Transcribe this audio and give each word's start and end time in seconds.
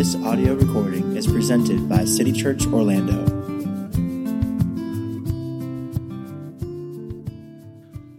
This 0.00 0.16
audio 0.24 0.54
recording 0.54 1.14
is 1.14 1.26
presented 1.26 1.86
by 1.86 2.06
City 2.06 2.32
Church 2.32 2.66
Orlando. 2.66 3.22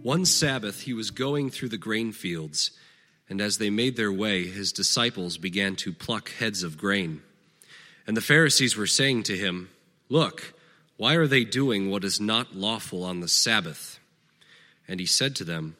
One 0.04 0.24
Sabbath 0.24 0.82
he 0.82 0.94
was 0.94 1.10
going 1.10 1.50
through 1.50 1.70
the 1.70 1.76
grain 1.76 2.12
fields, 2.12 2.70
and 3.28 3.40
as 3.40 3.58
they 3.58 3.68
made 3.68 3.96
their 3.96 4.12
way, 4.12 4.46
his 4.46 4.70
disciples 4.70 5.38
began 5.38 5.74
to 5.74 5.92
pluck 5.92 6.30
heads 6.30 6.62
of 6.62 6.78
grain. 6.78 7.20
And 8.06 8.16
the 8.16 8.20
Pharisees 8.20 8.76
were 8.76 8.86
saying 8.86 9.24
to 9.24 9.36
him, 9.36 9.68
Look, 10.08 10.54
why 10.98 11.16
are 11.16 11.26
they 11.26 11.42
doing 11.42 11.90
what 11.90 12.04
is 12.04 12.20
not 12.20 12.54
lawful 12.54 13.02
on 13.02 13.18
the 13.18 13.26
Sabbath? 13.26 13.98
And 14.86 15.00
he 15.00 15.06
said 15.06 15.34
to 15.34 15.44
them, 15.44 15.74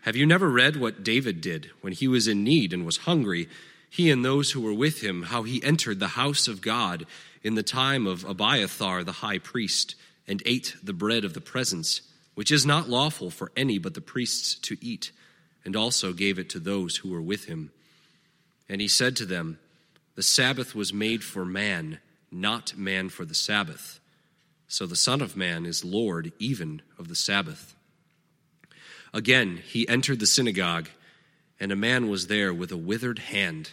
Have 0.00 0.16
you 0.16 0.26
never 0.26 0.50
read 0.50 0.74
what 0.74 1.04
David 1.04 1.40
did 1.40 1.70
when 1.82 1.92
he 1.92 2.08
was 2.08 2.26
in 2.26 2.42
need 2.42 2.72
and 2.72 2.84
was 2.84 2.96
hungry? 2.96 3.48
He 3.90 4.10
and 4.10 4.24
those 4.24 4.52
who 4.52 4.60
were 4.60 4.72
with 4.72 5.02
him, 5.02 5.24
how 5.24 5.42
he 5.42 5.62
entered 5.62 5.98
the 5.98 6.08
house 6.08 6.46
of 6.46 6.62
God 6.62 7.06
in 7.42 7.56
the 7.56 7.62
time 7.62 8.06
of 8.06 8.24
Abiathar 8.24 9.02
the 9.02 9.12
high 9.12 9.38
priest, 9.38 9.96
and 10.28 10.42
ate 10.46 10.76
the 10.82 10.92
bread 10.92 11.24
of 11.24 11.34
the 11.34 11.40
presence, 11.40 12.02
which 12.34 12.52
is 12.52 12.64
not 12.64 12.88
lawful 12.88 13.30
for 13.30 13.50
any 13.56 13.78
but 13.78 13.94
the 13.94 14.00
priests 14.00 14.54
to 14.54 14.76
eat, 14.80 15.10
and 15.64 15.74
also 15.74 16.12
gave 16.12 16.38
it 16.38 16.48
to 16.50 16.60
those 16.60 16.98
who 16.98 17.10
were 17.10 17.20
with 17.20 17.46
him. 17.46 17.72
And 18.68 18.80
he 18.80 18.86
said 18.86 19.16
to 19.16 19.26
them, 19.26 19.58
The 20.14 20.22
Sabbath 20.22 20.74
was 20.74 20.92
made 20.92 21.24
for 21.24 21.44
man, 21.44 21.98
not 22.30 22.76
man 22.76 23.08
for 23.08 23.24
the 23.24 23.34
Sabbath. 23.34 23.98
So 24.68 24.86
the 24.86 24.94
Son 24.94 25.20
of 25.20 25.36
Man 25.36 25.66
is 25.66 25.84
Lord 25.84 26.30
even 26.38 26.80
of 26.96 27.08
the 27.08 27.16
Sabbath. 27.16 27.74
Again, 29.12 29.56
he 29.66 29.88
entered 29.88 30.20
the 30.20 30.26
synagogue, 30.26 30.88
and 31.58 31.72
a 31.72 31.76
man 31.76 32.08
was 32.08 32.28
there 32.28 32.54
with 32.54 32.70
a 32.70 32.76
withered 32.76 33.18
hand. 33.18 33.72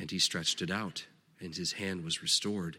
And 0.00 0.10
he 0.10 0.18
stretched 0.18 0.62
it 0.62 0.70
out, 0.70 1.04
and 1.42 1.54
his 1.54 1.72
hand 1.72 2.04
was 2.04 2.22
restored. 2.22 2.78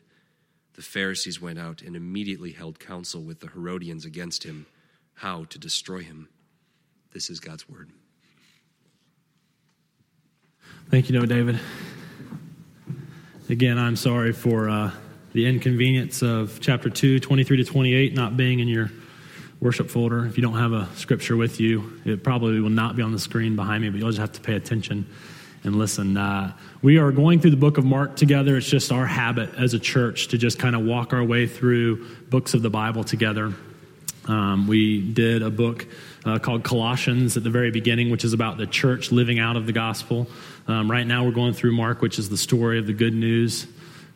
The 0.73 0.81
Pharisees 0.81 1.39
went 1.39 1.59
out 1.59 1.83
and 1.83 1.95
immediately 1.95 2.52
held 2.52 2.80
counsel 2.80 3.22
with 3.22 3.41
the 3.41 3.47
Herodians 3.47 4.05
against 4.05 4.44
him, 4.44 4.66
how 5.14 5.44
to 5.44 5.59
destroy 5.59 5.99
him. 5.99 6.30
This 7.14 7.30
is 7.30 7.39
God's 7.39 7.69
word. 7.69 7.92
Thank 10.89 11.09
you, 11.09 11.19
Noah 11.19 11.27
David. 11.27 11.59
Again, 13.49 13.77
I'm 13.77 13.97
sorry 13.97 14.33
for 14.33 14.67
uh, 14.67 14.89
the 15.33 15.45
inconvenience 15.45 16.23
of 16.23 16.59
chapter 16.59 16.89
2, 16.89 17.19
23 17.19 17.58
to 17.58 17.64
28, 17.64 18.16
not 18.16 18.36
being 18.36 18.61
in 18.61 18.67
your 18.67 18.89
worship 19.59 19.92
folder. 19.92 20.25
If 20.25 20.38
you 20.38 20.42
don't 20.42 20.58
have 20.58 20.73
a 20.73 20.89
scripture 20.95 21.38
with 21.38 21.59
you, 21.59 22.02
it 22.03 22.23
probably 22.23 22.59
will 22.61 22.72
not 22.72 22.95
be 22.95 23.03
on 23.03 23.11
the 23.11 23.19
screen 23.19 23.55
behind 23.55 23.83
me, 23.83 23.92
but 23.92 23.99
you'll 23.99 24.09
just 24.09 24.19
have 24.19 24.31
to 24.31 24.42
pay 24.42 24.55
attention 24.55 25.05
and 25.64 25.76
listen. 25.76 26.17
Uh, 26.17 26.54
we 26.81 26.98
are 26.98 27.12
going 27.12 27.40
through 27.40 27.52
the 27.52 27.58
book 27.58 27.78
of 27.78 27.86
Mark 27.86 28.16
together. 28.16 28.58
It's 28.58 28.70
just 28.70 28.92
our 28.92 29.06
habit 29.06 29.54
as 29.56 29.73
a 29.73 29.80
church 29.80 30.30
to 30.30 30.38
just 30.38 30.58
kind 30.58 30.76
of 30.76 30.84
walk 30.84 31.14
our 31.14 31.23
way 31.23 31.48
through 31.48 32.08
books 32.30 32.54
of 32.54 32.61
the 32.61 32.70
Bible 32.70 33.04
together. 33.04 33.54
Um, 34.27 34.67
we 34.67 35.02
did 35.02 35.42
a 35.42 35.50
book 35.50 35.88
uh, 36.26 36.39
called 36.39 36.64
Colossians 36.64 37.38
at 37.38 37.44
the 37.44 37.50
very 37.50 37.71
beginning, 37.71 38.11
which 38.11 38.23
is 38.23 38.33
about 38.33 38.58
the 38.58 38.67
church 38.67 39.11
living 39.11 39.39
out 39.39 39.55
of 39.55 39.66
the 39.66 39.73
gospel. 39.73 40.27
Um, 40.67 40.89
right 40.89 41.05
now, 41.05 41.26
we're 41.26 41.32
going 41.32 41.54
through 41.54 41.76
Mark, 41.76 42.02
which 42.02 42.20
is 42.20 42.30
the 42.30 42.38
story 42.38 42.77
of 42.77 42.86
the 42.86 42.94
good 42.94 43.14
news 43.14 43.67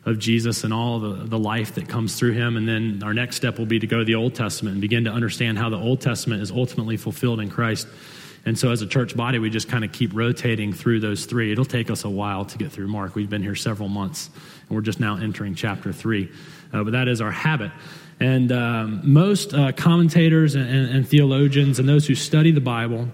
of 0.04 0.20
Jesus 0.20 0.62
and 0.62 0.72
all 0.72 1.00
the, 1.00 1.24
the 1.24 1.38
life 1.38 1.74
that 1.74 1.88
comes 1.88 2.16
through 2.16 2.32
him. 2.32 2.56
And 2.56 2.68
then 2.68 3.02
our 3.02 3.12
next 3.12 3.36
step 3.36 3.58
will 3.58 3.66
be 3.66 3.80
to 3.80 3.86
go 3.88 3.98
to 3.98 4.04
the 4.04 4.14
Old 4.14 4.36
Testament 4.36 4.74
and 4.74 4.80
begin 4.80 5.04
to 5.04 5.10
understand 5.10 5.58
how 5.58 5.68
the 5.68 5.78
Old 5.78 6.00
Testament 6.00 6.42
is 6.42 6.52
ultimately 6.52 6.96
fulfilled 6.96 7.40
in 7.40 7.50
Christ. 7.50 7.88
And 8.46 8.56
so, 8.56 8.70
as 8.70 8.80
a 8.80 8.86
church 8.86 9.16
body, 9.16 9.38
we 9.40 9.50
just 9.50 9.68
kind 9.68 9.84
of 9.84 9.90
keep 9.92 10.14
rotating 10.14 10.72
through 10.72 11.00
those 11.00 11.26
three. 11.26 11.52
It'll 11.52 11.64
take 11.64 11.90
us 11.90 12.04
a 12.04 12.08
while 12.08 12.44
to 12.44 12.56
get 12.56 12.70
through 12.70 12.86
Mark. 12.86 13.16
We've 13.16 13.28
been 13.28 13.42
here 13.42 13.56
several 13.56 13.88
months, 13.88 14.30
and 14.68 14.76
we're 14.76 14.82
just 14.82 15.00
now 15.00 15.16
entering 15.16 15.56
chapter 15.56 15.92
three. 15.92 16.30
Uh, 16.72 16.84
but 16.84 16.92
that 16.92 17.08
is 17.08 17.20
our 17.20 17.32
habit. 17.32 17.72
And 18.20 18.50
um, 18.52 19.00
most 19.04 19.52
uh, 19.52 19.72
commentators 19.72 20.54
and, 20.54 20.68
and, 20.68 20.88
and 20.88 21.08
theologians 21.08 21.78
and 21.78 21.88
those 21.88 22.06
who 22.06 22.14
study 22.14 22.52
the 22.52 22.60
Bible 22.60 23.08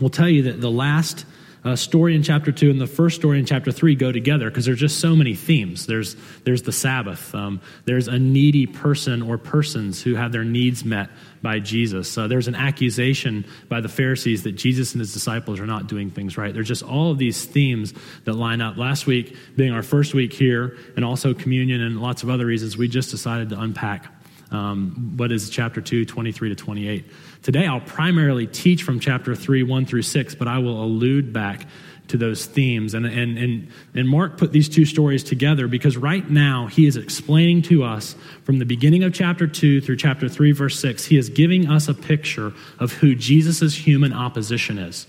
will 0.00 0.10
tell 0.10 0.28
you 0.28 0.42
that 0.44 0.60
the 0.60 0.70
last 0.70 1.26
uh, 1.64 1.76
story 1.76 2.16
in 2.16 2.22
chapter 2.22 2.50
2 2.50 2.70
and 2.70 2.80
the 2.80 2.86
first 2.86 3.16
story 3.16 3.38
in 3.38 3.46
chapter 3.46 3.70
3 3.70 3.94
go 3.94 4.10
together 4.10 4.50
because 4.50 4.64
there's 4.64 4.80
just 4.80 4.98
so 4.98 5.14
many 5.14 5.34
themes. 5.34 5.86
There's, 5.86 6.16
there's 6.44 6.62
the 6.62 6.72
Sabbath, 6.72 7.34
um, 7.34 7.60
there's 7.84 8.08
a 8.08 8.18
needy 8.18 8.66
person 8.66 9.22
or 9.22 9.38
persons 9.38 10.02
who 10.02 10.14
have 10.14 10.32
their 10.32 10.44
needs 10.44 10.84
met 10.84 11.10
by 11.40 11.60
Jesus. 11.60 12.16
Uh, 12.18 12.26
there's 12.26 12.48
an 12.48 12.54
accusation 12.54 13.44
by 13.68 13.80
the 13.80 13.88
Pharisees 13.88 14.42
that 14.42 14.52
Jesus 14.52 14.92
and 14.92 15.00
his 15.00 15.12
disciples 15.12 15.60
are 15.60 15.66
not 15.66 15.86
doing 15.86 16.10
things 16.10 16.36
right. 16.36 16.52
There's 16.52 16.68
just 16.68 16.82
all 16.82 17.10
of 17.10 17.18
these 17.18 17.44
themes 17.44 17.94
that 18.24 18.34
line 18.34 18.60
up. 18.60 18.76
Last 18.76 19.06
week, 19.06 19.36
being 19.56 19.72
our 19.72 19.82
first 19.82 20.14
week 20.14 20.32
here, 20.32 20.76
and 20.96 21.04
also 21.04 21.34
communion 21.34 21.80
and 21.80 22.00
lots 22.00 22.22
of 22.22 22.30
other 22.30 22.46
reasons, 22.46 22.76
we 22.76 22.88
just 22.88 23.10
decided 23.10 23.50
to 23.50 23.60
unpack 23.60 24.06
um, 24.52 25.14
what 25.16 25.32
is 25.32 25.48
chapter 25.50 25.80
2, 25.80 26.04
23 26.04 26.50
to 26.50 26.54
28. 26.54 27.04
Today, 27.42 27.66
I'll 27.66 27.80
primarily 27.80 28.46
teach 28.46 28.84
from 28.84 29.00
chapter 29.00 29.34
3, 29.34 29.64
1 29.64 29.86
through 29.86 30.02
6, 30.02 30.34
but 30.36 30.46
I 30.46 30.58
will 30.58 30.82
allude 30.82 31.32
back 31.32 31.66
to 32.08 32.16
those 32.16 32.46
themes. 32.46 32.94
And, 32.94 33.04
and, 33.04 33.36
and, 33.36 33.68
and 33.94 34.08
Mark 34.08 34.36
put 34.36 34.52
these 34.52 34.68
two 34.68 34.84
stories 34.84 35.24
together 35.24 35.66
because 35.66 35.96
right 35.96 36.28
now 36.28 36.66
he 36.66 36.86
is 36.86 36.96
explaining 36.96 37.62
to 37.62 37.82
us 37.82 38.14
from 38.44 38.58
the 38.58 38.64
beginning 38.64 39.02
of 39.02 39.12
chapter 39.12 39.46
2 39.46 39.80
through 39.80 39.96
chapter 39.96 40.28
3, 40.28 40.52
verse 40.52 40.78
6, 40.78 41.04
he 41.06 41.16
is 41.18 41.28
giving 41.30 41.68
us 41.68 41.88
a 41.88 41.94
picture 41.94 42.52
of 42.78 42.92
who 42.92 43.14
Jesus' 43.14 43.74
human 43.74 44.12
opposition 44.12 44.78
is. 44.78 45.06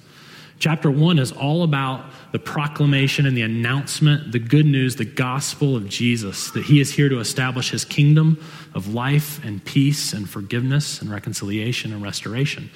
Chapter 0.60 0.90
1 0.90 1.20
is 1.20 1.32
all 1.32 1.64
about 1.64 2.06
the 2.32 2.40
proclamation 2.40 3.26
and 3.26 3.36
the 3.36 3.42
announcement, 3.42 4.32
the 4.32 4.40
good 4.40 4.66
news, 4.66 4.96
the 4.96 5.06
gospel 5.06 5.76
of 5.76 5.90
Jesus, 5.90 6.52
that 6.52 6.64
he 6.64 6.80
is 6.80 6.92
here 6.92 7.10
to 7.10 7.20
establish 7.20 7.72
his 7.72 7.84
kingdom 7.84 8.44
of 8.74 8.94
life 8.94 9.44
and 9.44 9.64
peace 9.66 10.14
and 10.14 10.30
forgiveness 10.30 11.02
and 11.02 11.12
reconciliation 11.12 11.92
and 11.92 12.02
restoration. 12.02 12.70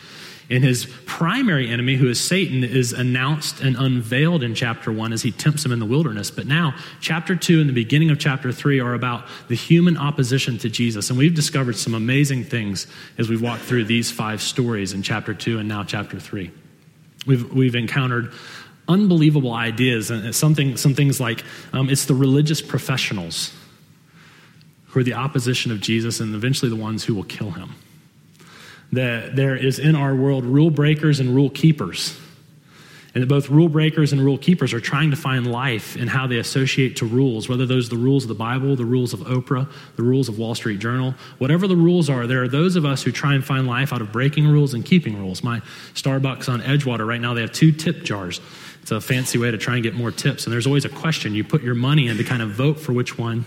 And 0.50 0.64
his 0.64 0.86
primary 1.06 1.70
enemy, 1.70 1.96
who 1.96 2.08
is 2.08 2.22
Satan, 2.22 2.64
is 2.64 2.94
announced 2.94 3.60
and 3.60 3.76
unveiled 3.76 4.44
in 4.44 4.56
chapter 4.56 4.92
1 4.92 5.12
as 5.12 5.22
he 5.22 5.32
tempts 5.32 5.66
him 5.66 5.74
in 5.74 5.80
the 5.80 5.86
wilderness. 5.86 6.32
But 6.32 6.48
now, 6.48 6.74
chapter 7.02 7.36
2 7.36 7.60
and 7.60 7.70
the 7.70 7.74
beginning 7.74 8.12
of 8.12 8.20
chapter 8.20 8.54
3 8.54 8.80
are 8.80 8.94
about 8.94 9.26
the 9.50 9.56
human 9.56 9.98
opposition 9.98 10.58
to 10.60 10.70
Jesus. 10.70 11.10
And 11.10 11.20
we've 11.20 11.36
discovered 11.36 11.76
some 11.76 11.94
amazing 11.94 12.46
things 12.46 12.88
as 13.18 13.28
we've 13.28 13.42
walked 13.42 13.64
through 13.64 13.86
these 13.86 14.10
five 14.10 14.42
stories 14.42 14.94
in 14.94 15.02
chapter 15.04 15.34
2 15.34 15.60
and 15.60 15.68
now 15.68 15.84
chapter 15.84 16.18
3. 16.18 16.50
We've, 17.28 17.52
we've 17.54 17.76
encountered 17.76 18.34
unbelievable 18.88 19.54
ideas, 19.54 20.10
and 20.10 20.34
something, 20.34 20.78
some 20.78 20.96
things 20.96 21.20
like 21.20 21.44
um, 21.74 21.90
it's 21.90 22.06
the 22.06 22.16
religious 22.16 22.62
professionals 22.62 23.54
who 24.88 25.02
are 25.02 25.04
the 25.04 25.14
opposition 25.14 25.72
of 25.72 25.82
Jesus 25.82 26.22
and 26.22 26.34
eventually 26.34 26.70
the 26.70 26.78
ones 26.78 27.04
who 27.04 27.14
will 27.14 27.26
kill 27.26 27.52
him 27.52 27.76
that 28.92 29.36
there 29.36 29.56
is 29.56 29.80
in 29.80 29.96
our 29.96 30.16
world 30.16 30.46
rule 30.46 30.70
breakers 30.70 31.20
and 31.20 31.36
rule 31.36 31.50
keepers. 31.50 32.18
And 33.18 33.24
that 33.24 33.30
both 33.30 33.50
rule 33.50 33.68
breakers 33.68 34.14
and 34.14 34.24
rule 34.24 34.38
keepers 34.38 34.76
are 34.76 34.80
trying 34.80 35.10
to 35.10 35.18
find 35.18 35.52
life 35.52 35.98
in 35.98 36.08
how 36.08 36.28
they 36.28 36.38
associate 36.38 36.98
to 36.98 37.06
rules, 37.08 37.50
whether 37.50 37.66
those 37.66 37.88
are 37.88 37.96
the 37.96 38.04
rules 38.04 38.24
of 38.24 38.28
the 38.28 38.36
Bible, 38.36 38.76
the 38.76 38.86
rules 38.86 39.12
of 39.12 39.22
Oprah, 39.22 39.68
the 39.96 40.04
rules 40.04 40.30
of 40.30 40.38
Wall 40.38 40.54
Street 40.54 40.78
Journal. 40.78 41.16
Whatever 41.40 41.66
the 41.66 41.76
rules 41.76 42.12
are, 42.12 42.28
there 42.28 42.44
are 42.44 42.48
those 42.48 42.76
of 42.76 42.86
us 42.86 43.02
who 43.02 43.12
try 43.12 43.34
and 43.34 43.44
find 43.44 43.66
life 43.66 43.92
out 43.92 44.04
of 44.04 44.12
breaking 44.12 44.48
rules 44.48 44.76
and 44.76 44.86
keeping 44.86 45.18
rules. 45.18 45.42
My 45.42 45.62
Starbucks 45.96 46.48
on 46.48 46.62
Edgewater 46.62 47.08
right 47.08 47.20
now, 47.20 47.34
they 47.34 47.42
have 47.42 47.52
two 47.52 47.72
tip 47.72 48.04
jars. 48.04 48.40
It's 48.84 48.92
a 48.92 49.02
fancy 49.02 49.40
way 49.40 49.50
to 49.50 49.58
try 49.58 49.74
and 49.74 49.82
get 49.82 49.96
more 49.96 50.12
tips. 50.12 50.46
And 50.46 50.54
there's 50.54 50.68
always 50.68 50.86
a 50.86 50.90
question. 50.90 51.34
You 51.34 51.44
put 51.44 51.64
your 51.64 51.74
money 51.74 52.10
in 52.10 52.18
to 52.18 52.24
kind 52.24 52.44
of 52.44 52.52
vote 52.52 52.80
for 52.80 52.94
which 52.94 53.18
one 53.18 53.46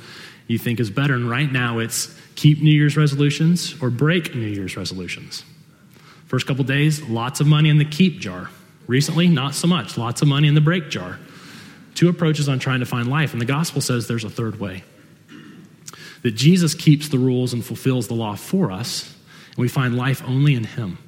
you 0.48 0.58
think 0.58 0.80
is 0.80 0.90
better. 0.90 1.14
And 1.14 1.30
right 1.30 1.52
now, 1.52 1.78
it's 1.78 2.12
keep 2.34 2.60
New 2.60 2.72
Year's 2.72 2.96
resolutions 2.96 3.80
or 3.80 3.90
break 3.90 4.34
New 4.34 4.48
Year's 4.48 4.76
resolutions. 4.76 5.44
First 6.26 6.48
couple 6.48 6.64
days, 6.64 7.02
lots 7.02 7.38
of 7.38 7.46
money 7.46 7.68
in 7.68 7.78
the 7.78 7.84
keep 7.84 8.18
jar. 8.18 8.50
Recently, 8.90 9.28
not 9.28 9.54
so 9.54 9.68
much, 9.68 9.96
lots 9.96 10.20
of 10.20 10.26
money 10.26 10.48
in 10.48 10.54
the 10.54 10.60
break 10.60 10.90
jar. 10.90 11.20
Two 11.94 12.08
approaches 12.08 12.48
on 12.48 12.58
trying 12.58 12.80
to 12.80 12.86
find 12.86 13.08
life, 13.08 13.30
and 13.30 13.40
the 13.40 13.46
gospel 13.46 13.80
says 13.80 14.08
there's 14.08 14.24
a 14.24 14.30
third 14.30 14.58
way. 14.58 14.82
That 16.22 16.32
Jesus 16.32 16.74
keeps 16.74 17.08
the 17.08 17.16
rules 17.16 17.52
and 17.52 17.64
fulfills 17.64 18.08
the 18.08 18.14
law 18.14 18.34
for 18.34 18.72
us, 18.72 19.14
and 19.50 19.58
we 19.58 19.68
find 19.68 19.96
life 19.96 20.24
only 20.26 20.56
in 20.56 20.64
Him. 20.64 20.98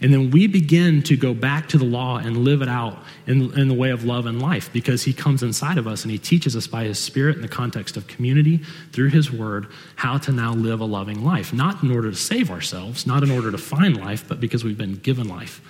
And 0.00 0.12
then 0.12 0.30
we 0.30 0.46
begin 0.46 1.02
to 1.04 1.16
go 1.16 1.34
back 1.34 1.68
to 1.70 1.78
the 1.78 1.84
law 1.84 2.18
and 2.18 2.44
live 2.44 2.62
it 2.62 2.68
out 2.68 2.98
in, 3.26 3.52
in 3.58 3.66
the 3.66 3.74
way 3.74 3.90
of 3.90 4.04
love 4.04 4.26
and 4.26 4.40
life 4.40 4.72
because 4.72 5.02
he 5.02 5.12
comes 5.12 5.42
inside 5.42 5.78
of 5.78 5.88
us 5.88 6.02
and 6.02 6.12
he 6.12 6.18
teaches 6.18 6.54
us 6.54 6.66
by 6.66 6.84
his 6.84 6.98
spirit 6.98 7.36
in 7.36 7.42
the 7.42 7.48
context 7.48 7.96
of 7.96 8.06
community 8.06 8.58
through 8.92 9.08
his 9.08 9.32
word 9.32 9.66
how 9.96 10.18
to 10.18 10.32
now 10.32 10.52
live 10.52 10.80
a 10.80 10.84
loving 10.84 11.24
life. 11.24 11.52
Not 11.52 11.82
in 11.82 11.90
order 11.90 12.10
to 12.10 12.16
save 12.16 12.50
ourselves, 12.50 13.06
not 13.06 13.22
in 13.22 13.30
order 13.30 13.50
to 13.50 13.58
find 13.58 13.96
life, 13.96 14.24
but 14.28 14.40
because 14.40 14.62
we've 14.62 14.78
been 14.78 14.96
given 14.96 15.28
life 15.28 15.60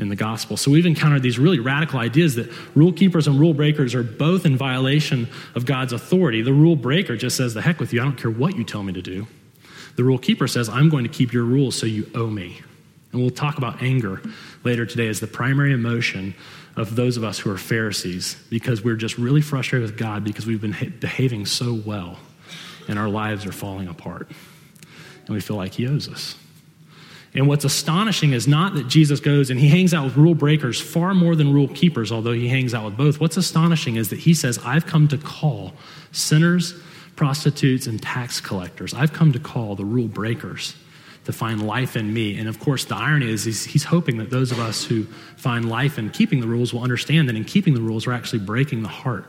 in 0.00 0.08
the 0.08 0.16
gospel. 0.16 0.56
So 0.56 0.70
we've 0.70 0.86
encountered 0.86 1.22
these 1.22 1.38
really 1.38 1.58
radical 1.58 1.98
ideas 1.98 2.34
that 2.36 2.50
rule 2.74 2.92
keepers 2.92 3.26
and 3.26 3.38
rule 3.38 3.54
breakers 3.54 3.94
are 3.94 4.02
both 4.02 4.46
in 4.46 4.56
violation 4.56 5.28
of 5.54 5.66
God's 5.66 5.92
authority. 5.92 6.42
The 6.42 6.52
rule 6.52 6.76
breaker 6.76 7.16
just 7.16 7.36
says, 7.36 7.54
the 7.54 7.62
heck 7.62 7.80
with 7.80 7.92
you, 7.92 8.00
I 8.00 8.04
don't 8.04 8.16
care 8.16 8.30
what 8.30 8.56
you 8.56 8.64
tell 8.64 8.82
me 8.82 8.92
to 8.94 9.02
do. 9.02 9.26
The 9.96 10.04
rule 10.04 10.18
keeper 10.18 10.48
says, 10.48 10.68
I'm 10.68 10.88
going 10.88 11.04
to 11.04 11.10
keep 11.10 11.32
your 11.32 11.44
rules 11.44 11.76
so 11.76 11.86
you 11.86 12.10
owe 12.14 12.28
me. 12.28 12.60
And 13.12 13.20
we'll 13.20 13.30
talk 13.30 13.58
about 13.58 13.82
anger 13.82 14.22
later 14.64 14.86
today 14.86 15.08
as 15.08 15.20
the 15.20 15.26
primary 15.26 15.72
emotion 15.72 16.34
of 16.76 16.96
those 16.96 17.16
of 17.16 17.24
us 17.24 17.38
who 17.38 17.50
are 17.50 17.58
Pharisees 17.58 18.36
because 18.48 18.82
we're 18.82 18.96
just 18.96 19.18
really 19.18 19.40
frustrated 19.40 19.90
with 19.90 19.98
God 19.98 20.24
because 20.24 20.46
we've 20.46 20.60
been 20.60 20.96
behaving 21.00 21.44
so 21.46 21.74
well 21.74 22.18
and 22.88 22.98
our 22.98 23.08
lives 23.08 23.44
are 23.46 23.52
falling 23.52 23.88
apart. 23.88 24.30
And 25.26 25.34
we 25.34 25.40
feel 25.40 25.56
like 25.56 25.74
He 25.74 25.86
owes 25.86 26.08
us. 26.08 26.36
And 27.32 27.46
what's 27.46 27.64
astonishing 27.64 28.32
is 28.32 28.48
not 28.48 28.74
that 28.74 28.88
Jesus 28.88 29.20
goes 29.20 29.50
and 29.50 29.60
he 29.60 29.68
hangs 29.68 29.94
out 29.94 30.04
with 30.04 30.16
rule 30.16 30.34
breakers 30.34 30.80
far 30.80 31.14
more 31.14 31.36
than 31.36 31.52
rule 31.52 31.68
keepers, 31.68 32.10
although 32.10 32.32
he 32.32 32.48
hangs 32.48 32.74
out 32.74 32.84
with 32.84 32.96
both. 32.96 33.20
What's 33.20 33.36
astonishing 33.36 33.96
is 33.96 34.10
that 34.10 34.18
he 34.18 34.34
says, 34.34 34.58
I've 34.64 34.86
come 34.86 35.06
to 35.08 35.18
call 35.18 35.72
sinners, 36.10 36.74
prostitutes, 37.14 37.86
and 37.86 38.02
tax 38.02 38.40
collectors. 38.40 38.94
I've 38.94 39.12
come 39.12 39.32
to 39.32 39.38
call 39.38 39.76
the 39.76 39.84
rule 39.84 40.08
breakers 40.08 40.74
to 41.26 41.32
find 41.32 41.64
life 41.64 41.96
in 41.96 42.12
me. 42.12 42.36
And 42.36 42.48
of 42.48 42.58
course, 42.58 42.84
the 42.84 42.96
irony 42.96 43.30
is 43.30 43.44
he's, 43.44 43.64
he's, 43.64 43.84
hoping 43.84 44.16
that 44.18 44.30
those 44.30 44.50
of 44.50 44.58
us 44.58 44.84
who 44.84 45.04
find 45.36 45.68
life 45.68 45.98
in 45.98 46.10
keeping 46.10 46.40
the 46.40 46.48
rules 46.48 46.72
will 46.72 46.82
understand 46.82 47.28
that 47.28 47.36
in 47.36 47.44
keeping 47.44 47.74
the 47.74 47.80
rules, 47.80 48.06
we're 48.06 48.12
actually 48.12 48.40
breaking 48.40 48.82
the 48.82 48.88
heart 48.88 49.26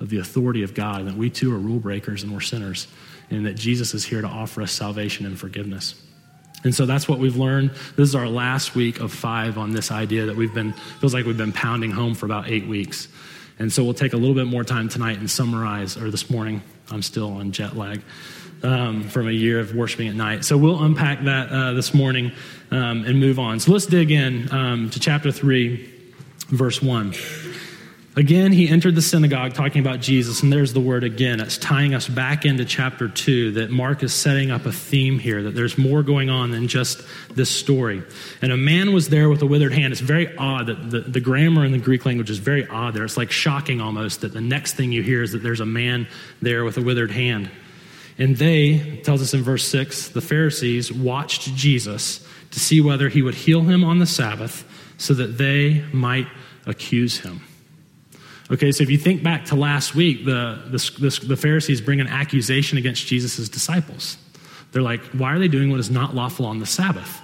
of 0.00 0.10
the 0.10 0.18
authority 0.18 0.64
of 0.64 0.74
God, 0.74 1.00
and 1.00 1.08
that 1.08 1.16
we 1.16 1.30
too 1.30 1.54
are 1.54 1.58
rule 1.58 1.78
breakers 1.78 2.24
and 2.24 2.32
we're 2.32 2.40
sinners, 2.40 2.88
and 3.30 3.46
that 3.46 3.54
Jesus 3.54 3.94
is 3.94 4.04
here 4.04 4.20
to 4.20 4.26
offer 4.26 4.60
us 4.60 4.72
salvation 4.72 5.24
and 5.24 5.38
forgiveness. 5.38 5.94
And 6.64 6.74
so 6.74 6.86
that's 6.86 7.08
what 7.08 7.18
we've 7.18 7.36
learned. 7.36 7.70
This 7.96 8.08
is 8.08 8.14
our 8.14 8.28
last 8.28 8.74
week 8.74 9.00
of 9.00 9.12
five 9.12 9.58
on 9.58 9.72
this 9.72 9.90
idea 9.90 10.26
that 10.26 10.36
we've 10.36 10.54
been, 10.54 10.72
feels 11.00 11.12
like 11.12 11.24
we've 11.24 11.36
been 11.36 11.52
pounding 11.52 11.90
home 11.90 12.14
for 12.14 12.26
about 12.26 12.48
eight 12.48 12.66
weeks. 12.66 13.08
And 13.58 13.72
so 13.72 13.84
we'll 13.84 13.94
take 13.94 14.12
a 14.12 14.16
little 14.16 14.34
bit 14.34 14.46
more 14.46 14.64
time 14.64 14.88
tonight 14.88 15.18
and 15.18 15.30
summarize, 15.30 15.96
or 15.96 16.10
this 16.10 16.30
morning, 16.30 16.62
I'm 16.90 17.02
still 17.02 17.32
on 17.34 17.52
jet 17.52 17.76
lag 17.76 18.02
um, 18.62 19.02
from 19.08 19.28
a 19.28 19.32
year 19.32 19.60
of 19.60 19.74
worshiping 19.74 20.08
at 20.08 20.14
night. 20.14 20.44
So 20.44 20.56
we'll 20.56 20.82
unpack 20.82 21.24
that 21.24 21.50
uh, 21.50 21.72
this 21.72 21.92
morning 21.94 22.32
um, 22.70 23.04
and 23.04 23.18
move 23.18 23.38
on. 23.38 23.60
So 23.60 23.72
let's 23.72 23.86
dig 23.86 24.10
in 24.10 24.52
um, 24.52 24.90
to 24.90 25.00
chapter 25.00 25.32
3, 25.32 25.88
verse 26.48 26.80
1. 26.80 27.14
Again, 28.14 28.52
he 28.52 28.68
entered 28.68 28.94
the 28.94 29.00
synagogue 29.00 29.54
talking 29.54 29.80
about 29.80 30.00
Jesus, 30.00 30.42
and 30.42 30.52
there's 30.52 30.74
the 30.74 30.80
word 30.80 31.02
again. 31.02 31.40
It's 31.40 31.56
tying 31.56 31.94
us 31.94 32.06
back 32.06 32.44
into 32.44 32.66
chapter 32.66 33.08
2 33.08 33.52
that 33.52 33.70
Mark 33.70 34.02
is 34.02 34.12
setting 34.12 34.50
up 34.50 34.66
a 34.66 34.72
theme 34.72 35.18
here, 35.18 35.42
that 35.44 35.54
there's 35.54 35.78
more 35.78 36.02
going 36.02 36.28
on 36.28 36.50
than 36.50 36.68
just 36.68 37.00
this 37.34 37.48
story. 37.48 38.02
And 38.42 38.52
a 38.52 38.56
man 38.56 38.92
was 38.92 39.08
there 39.08 39.30
with 39.30 39.40
a 39.40 39.46
withered 39.46 39.72
hand. 39.72 39.92
It's 39.92 40.02
very 40.02 40.36
odd 40.36 40.66
that 40.66 40.90
the, 40.90 41.00
the 41.00 41.20
grammar 41.20 41.64
in 41.64 41.72
the 41.72 41.78
Greek 41.78 42.04
language 42.04 42.28
is 42.28 42.36
very 42.36 42.68
odd 42.68 42.92
there. 42.92 43.04
It's 43.04 43.16
like 43.16 43.30
shocking 43.30 43.80
almost 43.80 44.20
that 44.20 44.34
the 44.34 44.42
next 44.42 44.74
thing 44.74 44.92
you 44.92 45.02
hear 45.02 45.22
is 45.22 45.32
that 45.32 45.42
there's 45.42 45.60
a 45.60 45.66
man 45.66 46.06
there 46.42 46.64
with 46.64 46.76
a 46.76 46.82
withered 46.82 47.12
hand. 47.12 47.50
And 48.18 48.36
they, 48.36 49.00
tells 49.04 49.22
us 49.22 49.32
in 49.32 49.42
verse 49.42 49.66
6, 49.66 50.10
the 50.10 50.20
Pharisees 50.20 50.92
watched 50.92 51.54
Jesus 51.54 52.26
to 52.50 52.60
see 52.60 52.82
whether 52.82 53.08
he 53.08 53.22
would 53.22 53.34
heal 53.34 53.62
him 53.62 53.82
on 53.82 54.00
the 54.00 54.06
Sabbath 54.06 54.68
so 54.98 55.14
that 55.14 55.38
they 55.38 55.82
might 55.94 56.26
accuse 56.66 57.20
him. 57.20 57.40
Okay, 58.52 58.70
so 58.70 58.82
if 58.82 58.90
you 58.90 58.98
think 58.98 59.22
back 59.22 59.46
to 59.46 59.54
last 59.54 59.94
week, 59.94 60.26
the, 60.26 60.60
the, 60.66 61.26
the 61.26 61.36
Pharisees 61.36 61.80
bring 61.80 62.02
an 62.02 62.06
accusation 62.06 62.76
against 62.76 63.06
Jesus' 63.06 63.48
disciples. 63.48 64.18
They're 64.72 64.82
like, 64.82 65.00
why 65.12 65.32
are 65.34 65.38
they 65.38 65.48
doing 65.48 65.70
what 65.70 65.80
is 65.80 65.90
not 65.90 66.14
lawful 66.14 66.44
on 66.44 66.58
the 66.58 66.66
Sabbath? 66.66 67.20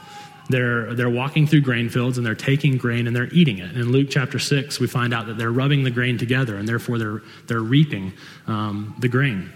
They're, 0.48 0.94
they're 0.94 1.10
walking 1.10 1.46
through 1.46 1.60
grain 1.60 1.90
fields 1.90 2.16
and 2.16 2.26
they're 2.26 2.34
taking 2.34 2.78
grain 2.78 3.06
and 3.06 3.14
they're 3.14 3.28
eating 3.32 3.58
it. 3.58 3.76
In 3.76 3.92
Luke 3.92 4.08
chapter 4.10 4.38
6, 4.38 4.80
we 4.80 4.86
find 4.86 5.12
out 5.12 5.26
that 5.26 5.36
they're 5.36 5.52
rubbing 5.52 5.84
the 5.84 5.90
grain 5.90 6.16
together 6.16 6.56
and 6.56 6.66
therefore 6.66 6.96
they're, 6.96 7.22
they're 7.46 7.60
reaping 7.60 8.14
um, 8.46 8.94
the 8.98 9.08
grain. 9.08 9.52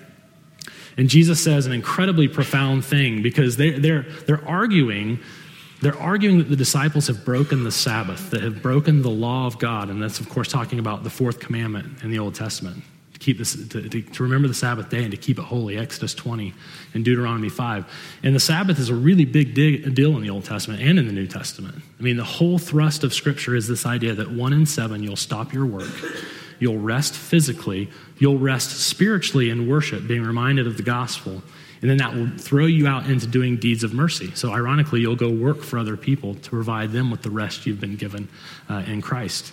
And 0.98 1.08
Jesus 1.08 1.42
says 1.42 1.64
an 1.64 1.72
incredibly 1.72 2.28
profound 2.28 2.84
thing 2.84 3.22
because 3.22 3.56
they, 3.56 3.70
they're, 3.70 4.02
they're 4.26 4.46
arguing 4.46 5.20
they're 5.82 5.98
arguing 5.98 6.38
that 6.38 6.48
the 6.48 6.56
disciples 6.56 7.08
have 7.08 7.24
broken 7.24 7.64
the 7.64 7.72
Sabbath, 7.72 8.30
that 8.30 8.40
have 8.42 8.62
broken 8.62 9.02
the 9.02 9.10
law 9.10 9.46
of 9.46 9.58
God. 9.58 9.90
And 9.90 10.00
that's, 10.00 10.20
of 10.20 10.28
course, 10.28 10.46
talking 10.46 10.78
about 10.78 11.02
the 11.02 11.10
fourth 11.10 11.40
commandment 11.40 12.04
in 12.04 12.10
the 12.10 12.20
Old 12.20 12.36
Testament 12.36 12.84
to, 13.14 13.18
keep 13.18 13.36
this, 13.36 13.54
to, 13.68 13.88
to, 13.88 14.00
to 14.00 14.22
remember 14.22 14.46
the 14.46 14.54
Sabbath 14.54 14.90
day 14.90 15.02
and 15.02 15.10
to 15.10 15.16
keep 15.16 15.40
it 15.40 15.44
holy, 15.44 15.76
Exodus 15.76 16.14
20 16.14 16.54
and 16.94 17.04
Deuteronomy 17.04 17.48
5. 17.48 17.84
And 18.22 18.32
the 18.32 18.40
Sabbath 18.40 18.78
is 18.78 18.90
a 18.90 18.94
really 18.94 19.24
big 19.24 19.54
deal 19.54 20.16
in 20.16 20.22
the 20.22 20.30
Old 20.30 20.44
Testament 20.44 20.80
and 20.80 21.00
in 21.00 21.06
the 21.08 21.12
New 21.12 21.26
Testament. 21.26 21.82
I 21.98 22.02
mean, 22.02 22.16
the 22.16 22.22
whole 22.22 22.58
thrust 22.58 23.02
of 23.02 23.12
Scripture 23.12 23.56
is 23.56 23.66
this 23.66 23.84
idea 23.84 24.14
that 24.14 24.30
one 24.30 24.52
in 24.52 24.66
seven, 24.66 25.02
you'll 25.02 25.16
stop 25.16 25.52
your 25.52 25.66
work. 25.66 25.90
You'll 26.60 26.78
rest 26.78 27.14
physically. 27.14 27.90
You'll 28.18 28.38
rest 28.38 28.70
spiritually 28.70 29.50
in 29.50 29.68
worship, 29.68 30.06
being 30.06 30.22
reminded 30.22 30.68
of 30.68 30.76
the 30.76 30.84
gospel 30.84 31.42
and 31.82 31.90
then 31.90 31.98
that 31.98 32.14
will 32.14 32.30
throw 32.38 32.66
you 32.66 32.86
out 32.86 33.10
into 33.10 33.26
doing 33.26 33.56
deeds 33.56 33.82
of 33.82 33.92
mercy. 33.92 34.30
So, 34.34 34.52
ironically, 34.52 35.00
you'll 35.00 35.16
go 35.16 35.28
work 35.28 35.62
for 35.62 35.78
other 35.78 35.96
people 35.96 36.36
to 36.36 36.50
provide 36.50 36.92
them 36.92 37.10
with 37.10 37.22
the 37.22 37.30
rest 37.30 37.66
you've 37.66 37.80
been 37.80 37.96
given 37.96 38.28
uh, 38.70 38.84
in 38.86 39.02
Christ. 39.02 39.52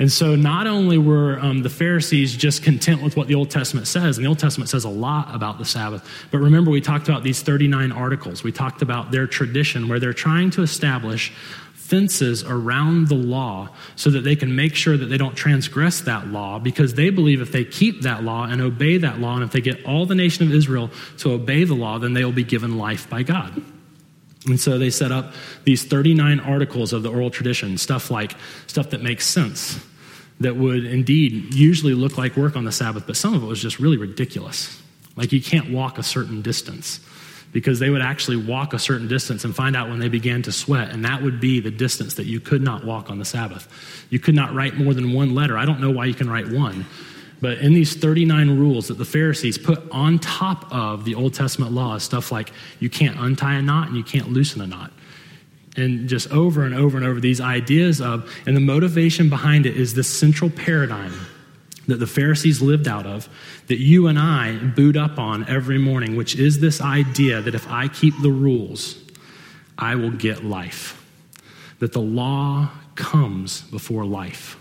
And 0.00 0.10
so, 0.10 0.34
not 0.34 0.66
only 0.66 0.98
were 0.98 1.38
um, 1.38 1.62
the 1.62 1.70
Pharisees 1.70 2.36
just 2.36 2.64
content 2.64 3.02
with 3.02 3.16
what 3.16 3.28
the 3.28 3.36
Old 3.36 3.50
Testament 3.50 3.86
says, 3.86 4.18
and 4.18 4.24
the 4.24 4.28
Old 4.28 4.40
Testament 4.40 4.68
says 4.68 4.82
a 4.82 4.88
lot 4.88 5.32
about 5.32 5.58
the 5.58 5.64
Sabbath, 5.64 6.04
but 6.32 6.38
remember, 6.38 6.72
we 6.72 6.80
talked 6.80 7.08
about 7.08 7.22
these 7.22 7.40
39 7.40 7.92
articles. 7.92 8.42
We 8.42 8.50
talked 8.50 8.82
about 8.82 9.12
their 9.12 9.28
tradition 9.28 9.88
where 9.88 10.00
they're 10.00 10.12
trying 10.12 10.50
to 10.50 10.62
establish 10.62 11.32
fences 11.84 12.42
around 12.42 13.08
the 13.08 13.14
law 13.14 13.68
so 13.94 14.08
that 14.08 14.20
they 14.24 14.34
can 14.34 14.56
make 14.56 14.74
sure 14.74 14.96
that 14.96 15.04
they 15.06 15.18
don't 15.18 15.36
transgress 15.36 16.00
that 16.00 16.26
law 16.28 16.58
because 16.58 16.94
they 16.94 17.10
believe 17.10 17.42
if 17.42 17.52
they 17.52 17.62
keep 17.62 18.00
that 18.00 18.24
law 18.24 18.44
and 18.44 18.62
obey 18.62 18.96
that 18.96 19.20
law, 19.20 19.34
and 19.34 19.44
if 19.44 19.52
they 19.52 19.60
get 19.60 19.84
all 19.84 20.06
the 20.06 20.14
nation 20.14 20.46
of 20.46 20.54
Israel 20.54 20.90
to 21.18 21.32
obey 21.32 21.64
the 21.64 21.74
law, 21.74 21.98
then 21.98 22.14
they 22.14 22.24
will 22.24 22.32
be 22.32 22.42
given 22.42 22.78
life 22.78 23.10
by 23.10 23.22
God. 23.22 23.62
And 24.46 24.58
so 24.58 24.78
they 24.78 24.88
set 24.88 25.12
up 25.12 25.34
these 25.64 25.84
39 25.84 26.40
articles 26.40 26.94
of 26.94 27.02
the 27.02 27.10
oral 27.10 27.28
tradition, 27.28 27.76
stuff 27.76 28.10
like 28.10 28.34
stuff 28.66 28.90
that 28.90 29.02
makes 29.02 29.26
sense, 29.26 29.78
that 30.40 30.56
would 30.56 30.86
indeed 30.86 31.52
usually 31.52 31.92
look 31.92 32.16
like 32.16 32.34
work 32.34 32.56
on 32.56 32.64
the 32.64 32.72
Sabbath, 32.72 33.06
but 33.06 33.16
some 33.16 33.34
of 33.34 33.42
it 33.42 33.46
was 33.46 33.60
just 33.60 33.78
really 33.78 33.98
ridiculous. 33.98 34.80
Like 35.16 35.32
you 35.32 35.42
can't 35.42 35.70
walk 35.70 35.98
a 35.98 36.02
certain 36.02 36.40
distance 36.40 36.98
because 37.54 37.78
they 37.78 37.88
would 37.88 38.02
actually 38.02 38.36
walk 38.36 38.74
a 38.74 38.78
certain 38.80 39.06
distance 39.06 39.44
and 39.44 39.54
find 39.54 39.76
out 39.76 39.88
when 39.88 40.00
they 40.00 40.08
began 40.08 40.42
to 40.42 40.50
sweat, 40.50 40.90
and 40.90 41.04
that 41.04 41.22
would 41.22 41.40
be 41.40 41.60
the 41.60 41.70
distance 41.70 42.14
that 42.14 42.26
you 42.26 42.40
could 42.40 42.60
not 42.60 42.84
walk 42.84 43.08
on 43.08 43.18
the 43.20 43.24
Sabbath. 43.24 43.68
You 44.10 44.18
could 44.18 44.34
not 44.34 44.52
write 44.52 44.74
more 44.74 44.92
than 44.92 45.12
one 45.12 45.36
letter. 45.36 45.56
I 45.56 45.64
don't 45.64 45.80
know 45.80 45.92
why 45.92 46.06
you 46.06 46.14
can 46.14 46.28
write 46.28 46.48
one. 46.48 46.84
But 47.40 47.58
in 47.58 47.72
these 47.72 47.94
39 47.94 48.58
rules 48.58 48.88
that 48.88 48.98
the 48.98 49.04
Pharisees 49.04 49.56
put 49.56 49.88
on 49.92 50.18
top 50.18 50.66
of 50.72 51.04
the 51.04 51.14
Old 51.14 51.32
Testament 51.32 51.70
laws, 51.70 52.02
stuff 52.02 52.32
like 52.32 52.50
you 52.80 52.90
can't 52.90 53.18
untie 53.20 53.54
a 53.54 53.62
knot 53.62 53.86
and 53.86 53.96
you 53.96 54.04
can't 54.04 54.30
loosen 54.30 54.60
a 54.60 54.66
knot. 54.66 54.92
And 55.76 56.08
just 56.08 56.32
over 56.32 56.64
and 56.64 56.74
over 56.74 56.96
and 56.96 57.06
over, 57.06 57.20
these 57.20 57.40
ideas 57.40 58.00
of, 58.00 58.28
and 58.46 58.56
the 58.56 58.60
motivation 58.60 59.28
behind 59.28 59.64
it 59.64 59.76
is 59.76 59.94
this 59.94 60.08
central 60.08 60.50
paradigm 60.50 61.12
that 61.86 61.96
the 61.96 62.06
Pharisees 62.06 62.62
lived 62.62 62.88
out 62.88 63.06
of, 63.06 63.28
that 63.66 63.78
you 63.78 64.06
and 64.06 64.18
I 64.18 64.56
boot 64.56 64.96
up 64.96 65.18
on 65.18 65.48
every 65.48 65.78
morning, 65.78 66.16
which 66.16 66.36
is 66.36 66.60
this 66.60 66.80
idea 66.80 67.40
that 67.40 67.54
if 67.54 67.68
I 67.68 67.88
keep 67.88 68.14
the 68.22 68.30
rules, 68.30 68.98
I 69.76 69.96
will 69.96 70.10
get 70.10 70.44
life. 70.44 71.00
That 71.80 71.92
the 71.92 72.00
law 72.00 72.70
comes 72.94 73.62
before 73.62 74.04
life. 74.04 74.58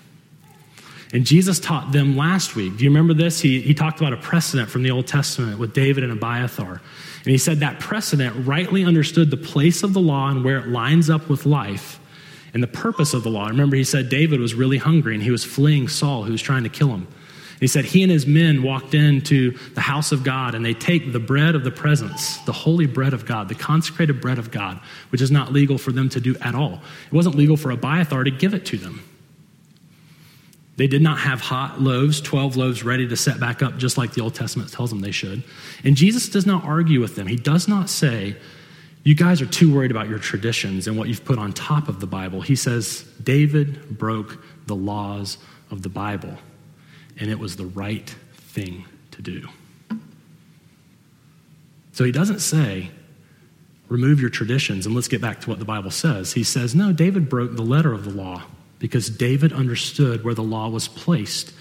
And 1.14 1.26
Jesus 1.26 1.60
taught 1.60 1.92
them 1.92 2.18
last 2.18 2.56
week. 2.56 2.76
Do 2.78 2.84
you 2.84 2.90
remember 2.90 3.14
this? 3.14 3.40
He, 3.40 3.62
he 3.62 3.76
talked 3.76 4.02
about 4.02 4.14
a 4.14 4.18
precedent 4.18 4.70
from 4.70 4.82
the 4.82 4.90
Old 4.90 5.06
Testament 5.06 5.60
with 5.60 5.74
David 5.74 6.04
and 6.04 6.12
Abiathar. 6.12 6.82
And 7.24 7.32
he 7.32 7.38
said 7.38 7.60
that 7.60 7.80
precedent 7.80 8.48
rightly 8.48 8.84
understood 8.84 9.30
the 9.30 9.38
place 9.38 9.84
of 9.84 9.94
the 9.94 10.00
law 10.00 10.30
and 10.30 10.44
where 10.44 10.58
it 10.58 10.68
lines 10.70 11.12
up 11.12 11.30
with 11.30 11.46
life 11.46 12.00
and 12.54 12.64
the 12.64 12.68
purpose 12.68 13.14
of 13.14 13.24
the 13.24 13.30
law. 13.30 13.48
Remember, 13.48 13.76
he 13.76 13.84
said 13.84 14.10
David 14.10 14.40
was 14.40 14.56
really 14.56 14.80
hungry 14.80 15.14
and 15.14 15.24
he 15.24 15.30
was 15.30 15.44
fleeing 15.44 15.88
Saul, 15.88 16.24
who 16.24 16.32
was 16.32 16.42
trying 16.42 16.64
to 16.64 16.70
kill 16.70 16.90
him. 16.90 17.08
He 17.64 17.68
said 17.68 17.86
he 17.86 18.04
and 18.04 18.12
his 18.12 18.28
men 18.28 18.62
walked 18.62 18.94
into 18.94 19.58
the 19.74 19.80
house 19.80 20.12
of 20.12 20.22
God 20.22 20.54
and 20.54 20.66
they 20.66 20.74
take 20.74 21.14
the 21.14 21.20
bread 21.20 21.56
of 21.56 21.64
the 21.64 21.72
presence, 21.72 22.36
the 22.40 22.52
holy 22.52 22.88
bread 22.88 23.14
of 23.14 23.26
God, 23.26 23.48
the 23.48 23.56
consecrated 23.56 24.20
bread 24.20 24.38
of 24.38 24.52
God, 24.52 24.82
which 25.14 25.22
is 25.22 25.32
not 25.32 25.54
legal 25.54 25.78
for 25.78 25.94
them 25.94 26.10
to 26.10 26.20
do 26.20 26.36
at 26.42 26.56
all. 26.56 26.82
It 27.06 27.14
wasn't 27.14 27.36
legal 27.36 27.56
for 27.56 27.72
Abiathar 27.72 28.26
to 28.26 28.32
give 28.32 28.54
it 28.54 28.66
to 28.66 28.78
them. 28.78 29.02
They 30.76 30.88
did 30.88 31.02
not 31.02 31.20
have 31.20 31.40
hot 31.40 31.80
loaves, 31.80 32.20
12 32.20 32.58
loaves 32.58 32.84
ready 32.84 33.08
to 33.08 33.16
set 33.16 33.40
back 33.40 33.64
up, 33.64 33.78
just 33.78 33.98
like 33.98 34.12
the 34.12 34.20
Old 34.20 34.36
Testament 34.36 34.70
tells 34.70 34.90
them 34.90 35.00
they 35.00 35.12
should. 35.12 35.42
And 35.86 35.96
Jesus 35.96 36.28
does 36.28 36.46
not 36.46 36.66
argue 36.66 37.00
with 37.00 37.16
them. 37.16 37.28
He 37.28 37.38
does 37.38 37.70
not 37.70 37.90
say, 37.90 38.36
You 39.06 39.16
guys 39.16 39.42
are 39.42 39.46
too 39.46 39.74
worried 39.74 39.92
about 39.92 40.10
your 40.10 40.20
traditions 40.20 40.86
and 40.86 40.98
what 40.98 41.08
you've 41.08 41.24
put 41.24 41.40
on 41.40 41.54
top 41.54 41.88
of 41.88 42.02
the 42.02 42.08
Bible. 42.08 42.42
He 42.42 42.58
says, 42.58 43.04
David 43.24 43.98
broke 43.98 44.44
the 44.66 44.76
laws 44.76 45.38
of 45.72 45.82
the 45.82 45.90
Bible, 45.90 46.38
and 47.20 47.30
it 47.30 47.40
was 47.40 47.56
the 47.56 47.66
right 47.66 48.10
thing 48.34 48.86
to 49.12 49.22
do. 49.22 49.48
So 51.92 52.04
he 52.04 52.12
doesn't 52.12 52.40
say, 52.40 52.90
remove 53.88 54.20
your 54.20 54.30
traditions 54.30 54.86
and 54.86 54.96
let's 54.96 55.08
get 55.08 55.22
back 55.22 55.42
to 55.42 55.50
what 55.50 55.60
the 55.60 55.66
Bible 55.66 55.92
says. 55.92 56.34
He 56.34 56.44
says, 56.44 56.74
no, 56.74 56.92
David 56.92 57.30
broke 57.30 57.56
the 57.56 57.62
letter 57.62 57.94
of 57.94 58.06
the 58.06 58.10
law 58.10 58.44
because 58.80 59.10
David 59.10 59.54
understood 59.54 60.24
where 60.24 60.34
the 60.34 60.44
law 60.44 60.70
was 60.70 60.88
placed 60.88 61.54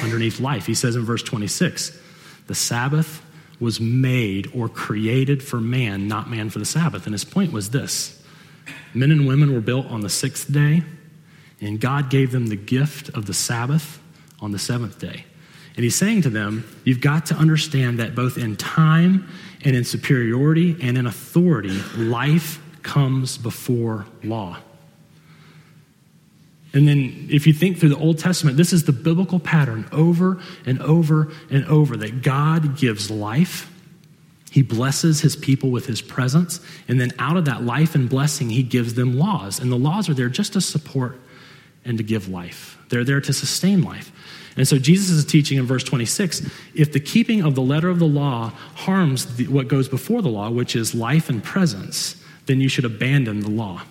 underneath 0.00 0.40
life. 0.40 0.66
He 0.66 0.74
says 0.74 0.96
in 0.96 1.04
verse 1.04 1.22
26, 1.22 1.98
the 2.46 2.54
Sabbath 2.54 3.22
was 3.60 3.80
made 3.80 4.50
or 4.54 4.68
created 4.68 5.42
for 5.42 5.60
man, 5.60 6.06
not 6.08 6.30
man 6.30 6.50
for 6.50 6.58
the 6.58 6.64
Sabbath. 6.64 7.06
And 7.06 7.12
his 7.12 7.24
point 7.24 7.52
was 7.52 7.70
this 7.70 8.22
men 8.94 9.10
and 9.10 9.26
women 9.26 9.52
were 9.52 9.60
built 9.60 9.86
on 9.86 10.00
the 10.02 10.08
sixth 10.08 10.52
day, 10.52 10.82
and 11.60 11.80
God 11.80 12.10
gave 12.10 12.30
them 12.32 12.46
the 12.46 12.56
gift 12.56 13.08
of 13.10 13.26
the 13.26 13.34
Sabbath 13.34 14.00
on 14.40 14.52
the 14.52 14.58
seventh 14.58 14.98
day. 14.98 15.24
And 15.76 15.82
he's 15.82 15.96
saying 15.96 16.22
to 16.22 16.30
them, 16.30 16.64
You've 16.84 17.00
got 17.00 17.26
to 17.26 17.34
understand 17.34 17.98
that 17.98 18.14
both 18.14 18.38
in 18.38 18.56
time 18.56 19.28
and 19.64 19.74
in 19.74 19.84
superiority 19.84 20.76
and 20.80 20.96
in 20.96 21.06
authority, 21.06 21.80
life 21.96 22.60
comes 22.82 23.38
before 23.38 24.06
law. 24.22 24.58
And 26.72 26.88
then, 26.88 27.28
if 27.30 27.46
you 27.46 27.52
think 27.52 27.78
through 27.78 27.90
the 27.90 27.98
Old 27.98 28.18
Testament, 28.18 28.56
this 28.56 28.72
is 28.72 28.84
the 28.84 28.92
biblical 28.92 29.38
pattern 29.38 29.88
over 29.92 30.40
and 30.66 30.82
over 30.82 31.32
and 31.48 31.64
over 31.66 31.96
that 31.96 32.22
God 32.22 32.76
gives 32.76 33.10
life. 33.10 33.70
He 34.50 34.62
blesses 34.62 35.20
his 35.20 35.36
people 35.36 35.70
with 35.70 35.86
his 35.86 36.02
presence. 36.02 36.60
And 36.88 37.00
then, 37.00 37.12
out 37.18 37.36
of 37.36 37.44
that 37.44 37.62
life 37.62 37.94
and 37.94 38.08
blessing, 38.08 38.50
he 38.50 38.64
gives 38.64 38.94
them 38.94 39.16
laws. 39.16 39.60
And 39.60 39.70
the 39.70 39.78
laws 39.78 40.08
are 40.08 40.14
there 40.14 40.28
just 40.28 40.54
to 40.54 40.60
support 40.60 41.20
and 41.84 41.98
to 41.98 42.04
give 42.04 42.28
life, 42.28 42.76
they're 42.88 43.04
there 43.04 43.20
to 43.20 43.32
sustain 43.32 43.82
life. 43.82 44.10
And 44.56 44.68
so 44.68 44.78
Jesus 44.78 45.10
is 45.10 45.24
teaching 45.24 45.58
in 45.58 45.66
verse 45.66 45.82
26 45.82 46.48
if 46.74 46.92
the 46.92 47.00
keeping 47.00 47.42
of 47.42 47.54
the 47.54 47.62
letter 47.62 47.88
of 47.88 47.98
the 47.98 48.06
law 48.06 48.50
harms 48.74 49.36
the, 49.36 49.48
what 49.48 49.68
goes 49.68 49.88
before 49.88 50.22
the 50.22 50.28
law, 50.28 50.50
which 50.50 50.76
is 50.76 50.94
life 50.94 51.28
and 51.28 51.42
presence, 51.42 52.22
then 52.46 52.60
you 52.60 52.68
should 52.68 52.84
abandon 52.84 53.40
the 53.40 53.50
law. 53.50 53.82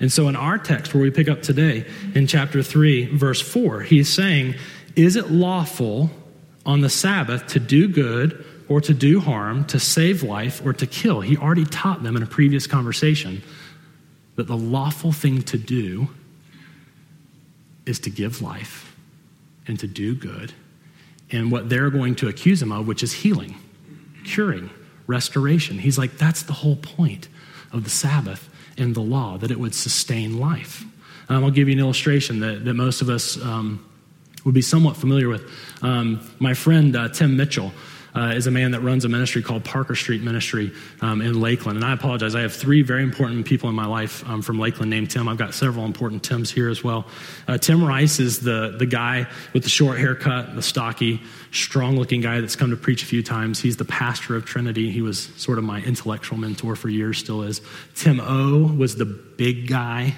And 0.00 0.12
so 0.12 0.28
in 0.28 0.36
our 0.36 0.58
text, 0.58 0.92
where 0.92 1.02
we 1.02 1.10
pick 1.10 1.28
up 1.28 1.42
today, 1.42 1.86
in 2.14 2.26
chapter 2.26 2.62
3, 2.62 3.16
verse 3.16 3.40
4, 3.40 3.80
he's 3.82 4.08
saying, 4.08 4.54
Is 4.96 5.16
it 5.16 5.30
lawful 5.30 6.10
on 6.66 6.80
the 6.80 6.90
Sabbath 6.90 7.46
to 7.48 7.60
do 7.60 7.88
good 7.88 8.44
or 8.68 8.80
to 8.80 8.94
do 8.94 9.20
harm, 9.20 9.64
to 9.66 9.78
save 9.78 10.22
life 10.22 10.64
or 10.64 10.72
to 10.72 10.86
kill? 10.86 11.20
He 11.20 11.36
already 11.36 11.64
taught 11.64 12.02
them 12.02 12.16
in 12.16 12.22
a 12.22 12.26
previous 12.26 12.66
conversation 12.66 13.42
that 14.36 14.46
the 14.46 14.56
lawful 14.56 15.12
thing 15.12 15.42
to 15.42 15.58
do 15.58 16.08
is 17.86 17.98
to 18.00 18.10
give 18.10 18.42
life 18.42 18.96
and 19.66 19.78
to 19.80 19.86
do 19.86 20.14
good, 20.14 20.52
and 21.30 21.50
what 21.50 21.68
they're 21.68 21.90
going 21.90 22.14
to 22.16 22.28
accuse 22.28 22.60
him 22.60 22.70
of, 22.70 22.86
which 22.86 23.02
is 23.02 23.12
healing, 23.12 23.56
curing, 24.24 24.70
restoration. 25.06 25.78
He's 25.78 25.98
like, 25.98 26.18
that's 26.18 26.42
the 26.42 26.52
whole 26.52 26.76
point 26.76 27.28
of 27.72 27.84
the 27.84 27.90
Sabbath 27.90 28.48
and 28.76 28.94
the 28.94 29.00
law, 29.00 29.38
that 29.38 29.50
it 29.50 29.58
would 29.58 29.74
sustain 29.74 30.38
life. 30.38 30.84
Um, 31.28 31.44
I'll 31.44 31.50
give 31.50 31.68
you 31.68 31.74
an 31.74 31.80
illustration 31.80 32.40
that, 32.40 32.64
that 32.64 32.74
most 32.74 33.00
of 33.00 33.08
us 33.08 33.40
um, 33.42 33.84
would 34.44 34.54
be 34.54 34.62
somewhat 34.62 34.96
familiar 34.96 35.28
with. 35.28 35.42
Um, 35.82 36.20
my 36.38 36.54
friend 36.54 36.94
uh, 36.94 37.08
Tim 37.08 37.36
Mitchell 37.36 37.72
uh, 38.14 38.32
is 38.34 38.46
a 38.46 38.50
man 38.50 38.70
that 38.70 38.80
runs 38.80 39.04
a 39.04 39.08
ministry 39.08 39.42
called 39.42 39.64
Parker 39.64 39.94
Street 39.94 40.22
Ministry 40.22 40.72
um, 41.00 41.20
in 41.20 41.40
Lakeland. 41.40 41.76
And 41.76 41.84
I 41.84 41.92
apologize, 41.92 42.34
I 42.34 42.42
have 42.42 42.52
three 42.52 42.82
very 42.82 43.02
important 43.02 43.44
people 43.46 43.68
in 43.68 43.74
my 43.74 43.86
life 43.86 44.26
um, 44.28 44.42
from 44.42 44.58
Lakeland 44.58 44.90
named 44.90 45.10
Tim. 45.10 45.28
I've 45.28 45.38
got 45.38 45.54
several 45.54 45.84
important 45.84 46.22
Tims 46.22 46.50
here 46.50 46.68
as 46.68 46.84
well. 46.84 47.06
Uh, 47.48 47.58
Tim 47.58 47.84
Rice 47.84 48.20
is 48.20 48.40
the, 48.40 48.76
the 48.78 48.86
guy 48.86 49.26
with 49.52 49.64
the 49.64 49.68
short 49.68 49.98
haircut, 49.98 50.54
the 50.54 50.62
stocky, 50.62 51.20
strong 51.50 51.98
looking 51.98 52.20
guy 52.20 52.40
that's 52.40 52.56
come 52.56 52.70
to 52.70 52.76
preach 52.76 53.02
a 53.02 53.06
few 53.06 53.22
times. 53.22 53.60
He's 53.60 53.76
the 53.76 53.84
pastor 53.84 54.36
of 54.36 54.44
Trinity. 54.44 54.90
He 54.90 55.02
was 55.02 55.30
sort 55.36 55.58
of 55.58 55.64
my 55.64 55.82
intellectual 55.82 56.38
mentor 56.38 56.76
for 56.76 56.88
years, 56.88 57.18
still 57.18 57.42
is. 57.42 57.60
Tim 57.94 58.20
O 58.20 58.72
was 58.76 58.96
the 58.96 59.04
big 59.04 59.68
guy 59.68 60.14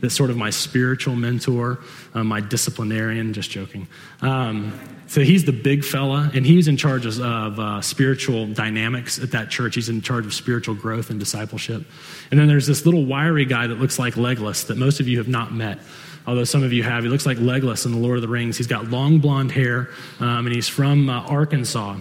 that's 0.00 0.14
sort 0.14 0.30
of 0.30 0.36
my 0.36 0.50
spiritual 0.50 1.16
mentor, 1.16 1.80
uh, 2.14 2.24
my 2.24 2.40
disciplinarian, 2.40 3.32
just 3.32 3.50
joking. 3.50 3.88
Um, 4.20 4.78
so 5.14 5.20
he's 5.20 5.44
the 5.44 5.52
big 5.52 5.84
fella, 5.84 6.28
and 6.34 6.44
he's 6.44 6.66
in 6.66 6.76
charge 6.76 7.06
of, 7.06 7.20
uh, 7.20 7.80
spiritual 7.80 8.48
dynamics 8.48 9.20
at 9.20 9.30
that 9.30 9.48
church. 9.48 9.76
He's 9.76 9.88
in 9.88 10.02
charge 10.02 10.26
of 10.26 10.34
spiritual 10.34 10.74
growth 10.74 11.08
and 11.08 11.20
discipleship. 11.20 11.84
And 12.32 12.40
then 12.40 12.48
there's 12.48 12.66
this 12.66 12.84
little 12.84 13.04
wiry 13.04 13.44
guy 13.44 13.68
that 13.68 13.78
looks 13.78 13.96
like 13.96 14.14
Legolas 14.14 14.66
that 14.66 14.76
most 14.76 14.98
of 14.98 15.06
you 15.06 15.18
have 15.18 15.28
not 15.28 15.52
met 15.52 15.78
although 16.26 16.42
some 16.42 16.62
of 16.62 16.72
you 16.72 16.82
have. 16.82 17.04
He 17.04 17.10
looks 17.10 17.26
like 17.26 17.36
Legolas 17.36 17.84
in 17.84 17.92
The 17.92 17.98
Lord 17.98 18.16
of 18.16 18.22
the 18.22 18.28
Rings. 18.28 18.56
He's 18.56 18.66
got 18.66 18.88
long 18.88 19.18
blonde 19.18 19.52
hair, 19.52 19.90
um, 20.20 20.46
and 20.46 20.54
he's 20.54 20.68
from 20.68 21.10
uh, 21.10 21.20
Arkansas. 21.20 21.98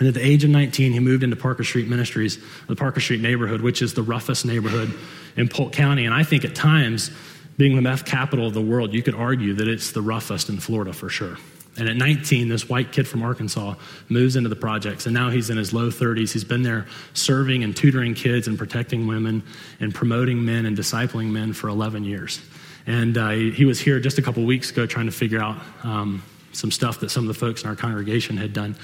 And 0.00 0.08
at 0.08 0.14
the 0.14 0.26
age 0.26 0.42
of 0.42 0.50
19, 0.50 0.92
he 0.92 0.98
moved 0.98 1.22
into 1.22 1.36
Parker 1.36 1.62
Street 1.62 1.86
Ministries, 1.86 2.38
the 2.66 2.74
Parker 2.74 2.98
Street 2.98 3.20
neighborhood, 3.20 3.60
which 3.60 3.80
is 3.80 3.94
the 3.94 4.02
roughest 4.02 4.44
neighborhood 4.44 4.92
in 5.36 5.48
Polk 5.48 5.72
County. 5.72 6.04
And 6.04 6.12
I 6.12 6.24
think 6.24 6.44
at 6.44 6.56
times, 6.56 7.12
being 7.56 7.76
the 7.76 7.82
meth 7.82 8.04
capital 8.04 8.48
of 8.48 8.54
the 8.54 8.60
world, 8.60 8.92
you 8.92 9.04
could 9.04 9.14
argue 9.14 9.54
that 9.54 9.68
it's 9.68 9.92
the 9.92 10.02
roughest 10.02 10.48
in 10.48 10.58
Florida 10.58 10.92
for 10.92 11.08
sure. 11.08 11.38
And 11.76 11.88
at 11.88 11.96
19, 11.96 12.48
this 12.48 12.68
white 12.68 12.92
kid 12.92 13.08
from 13.08 13.22
Arkansas 13.22 13.74
moves 14.08 14.36
into 14.36 14.48
the 14.48 14.56
projects, 14.56 15.06
and 15.06 15.14
now 15.14 15.30
he's 15.30 15.50
in 15.50 15.56
his 15.56 15.72
low 15.72 15.88
30s. 15.88 16.32
He's 16.32 16.44
been 16.44 16.62
there 16.62 16.86
serving 17.14 17.64
and 17.64 17.76
tutoring 17.76 18.14
kids 18.14 18.46
and 18.46 18.56
protecting 18.56 19.06
women 19.06 19.42
and 19.80 19.92
promoting 19.92 20.44
men 20.44 20.66
and 20.66 20.76
discipling 20.76 21.30
men 21.30 21.52
for 21.52 21.68
11 21.68 22.04
years. 22.04 22.40
And 22.86 23.18
uh, 23.18 23.30
he 23.30 23.64
was 23.64 23.80
here 23.80 23.98
just 23.98 24.18
a 24.18 24.22
couple 24.22 24.44
weeks 24.44 24.70
ago 24.70 24.86
trying 24.86 25.06
to 25.06 25.12
figure 25.12 25.40
out 25.40 25.56
um, 25.82 26.22
some 26.52 26.70
stuff 26.70 27.00
that 27.00 27.10
some 27.10 27.24
of 27.24 27.28
the 27.28 27.34
folks 27.34 27.62
in 27.62 27.68
our 27.68 27.76
congregation 27.76 28.36
had 28.36 28.52
done. 28.52 28.76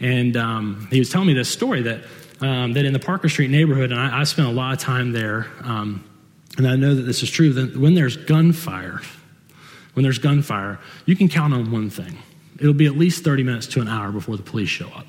And 0.00 0.36
um, 0.36 0.88
he 0.90 0.98
was 0.98 1.10
telling 1.10 1.28
me 1.28 1.34
this 1.34 1.48
story 1.48 1.82
that, 1.82 2.04
um, 2.40 2.72
that 2.72 2.84
in 2.84 2.92
the 2.92 2.98
Parker 2.98 3.28
Street 3.28 3.50
neighborhood, 3.50 3.92
and 3.92 4.00
I, 4.00 4.20
I 4.20 4.24
spent 4.24 4.48
a 4.48 4.50
lot 4.50 4.72
of 4.72 4.80
time 4.80 5.12
there, 5.12 5.46
um, 5.62 6.04
and 6.56 6.66
I 6.66 6.76
know 6.76 6.94
that 6.94 7.02
this 7.02 7.22
is 7.22 7.30
true, 7.30 7.52
that 7.52 7.76
when 7.76 7.94
there's 7.94 8.16
gunfire, 8.16 9.00
when 9.94 10.02
there's 10.02 10.18
gunfire, 10.18 10.78
you 11.06 11.16
can 11.16 11.28
count 11.28 11.54
on 11.54 11.70
one 11.70 11.90
thing. 11.90 12.18
It'll 12.60 12.72
be 12.72 12.86
at 12.86 12.96
least 12.96 13.24
30 13.24 13.42
minutes 13.42 13.66
to 13.68 13.80
an 13.80 13.88
hour 13.88 14.12
before 14.12 14.36
the 14.36 14.42
police 14.42 14.68
show 14.68 14.88
up. 14.88 15.06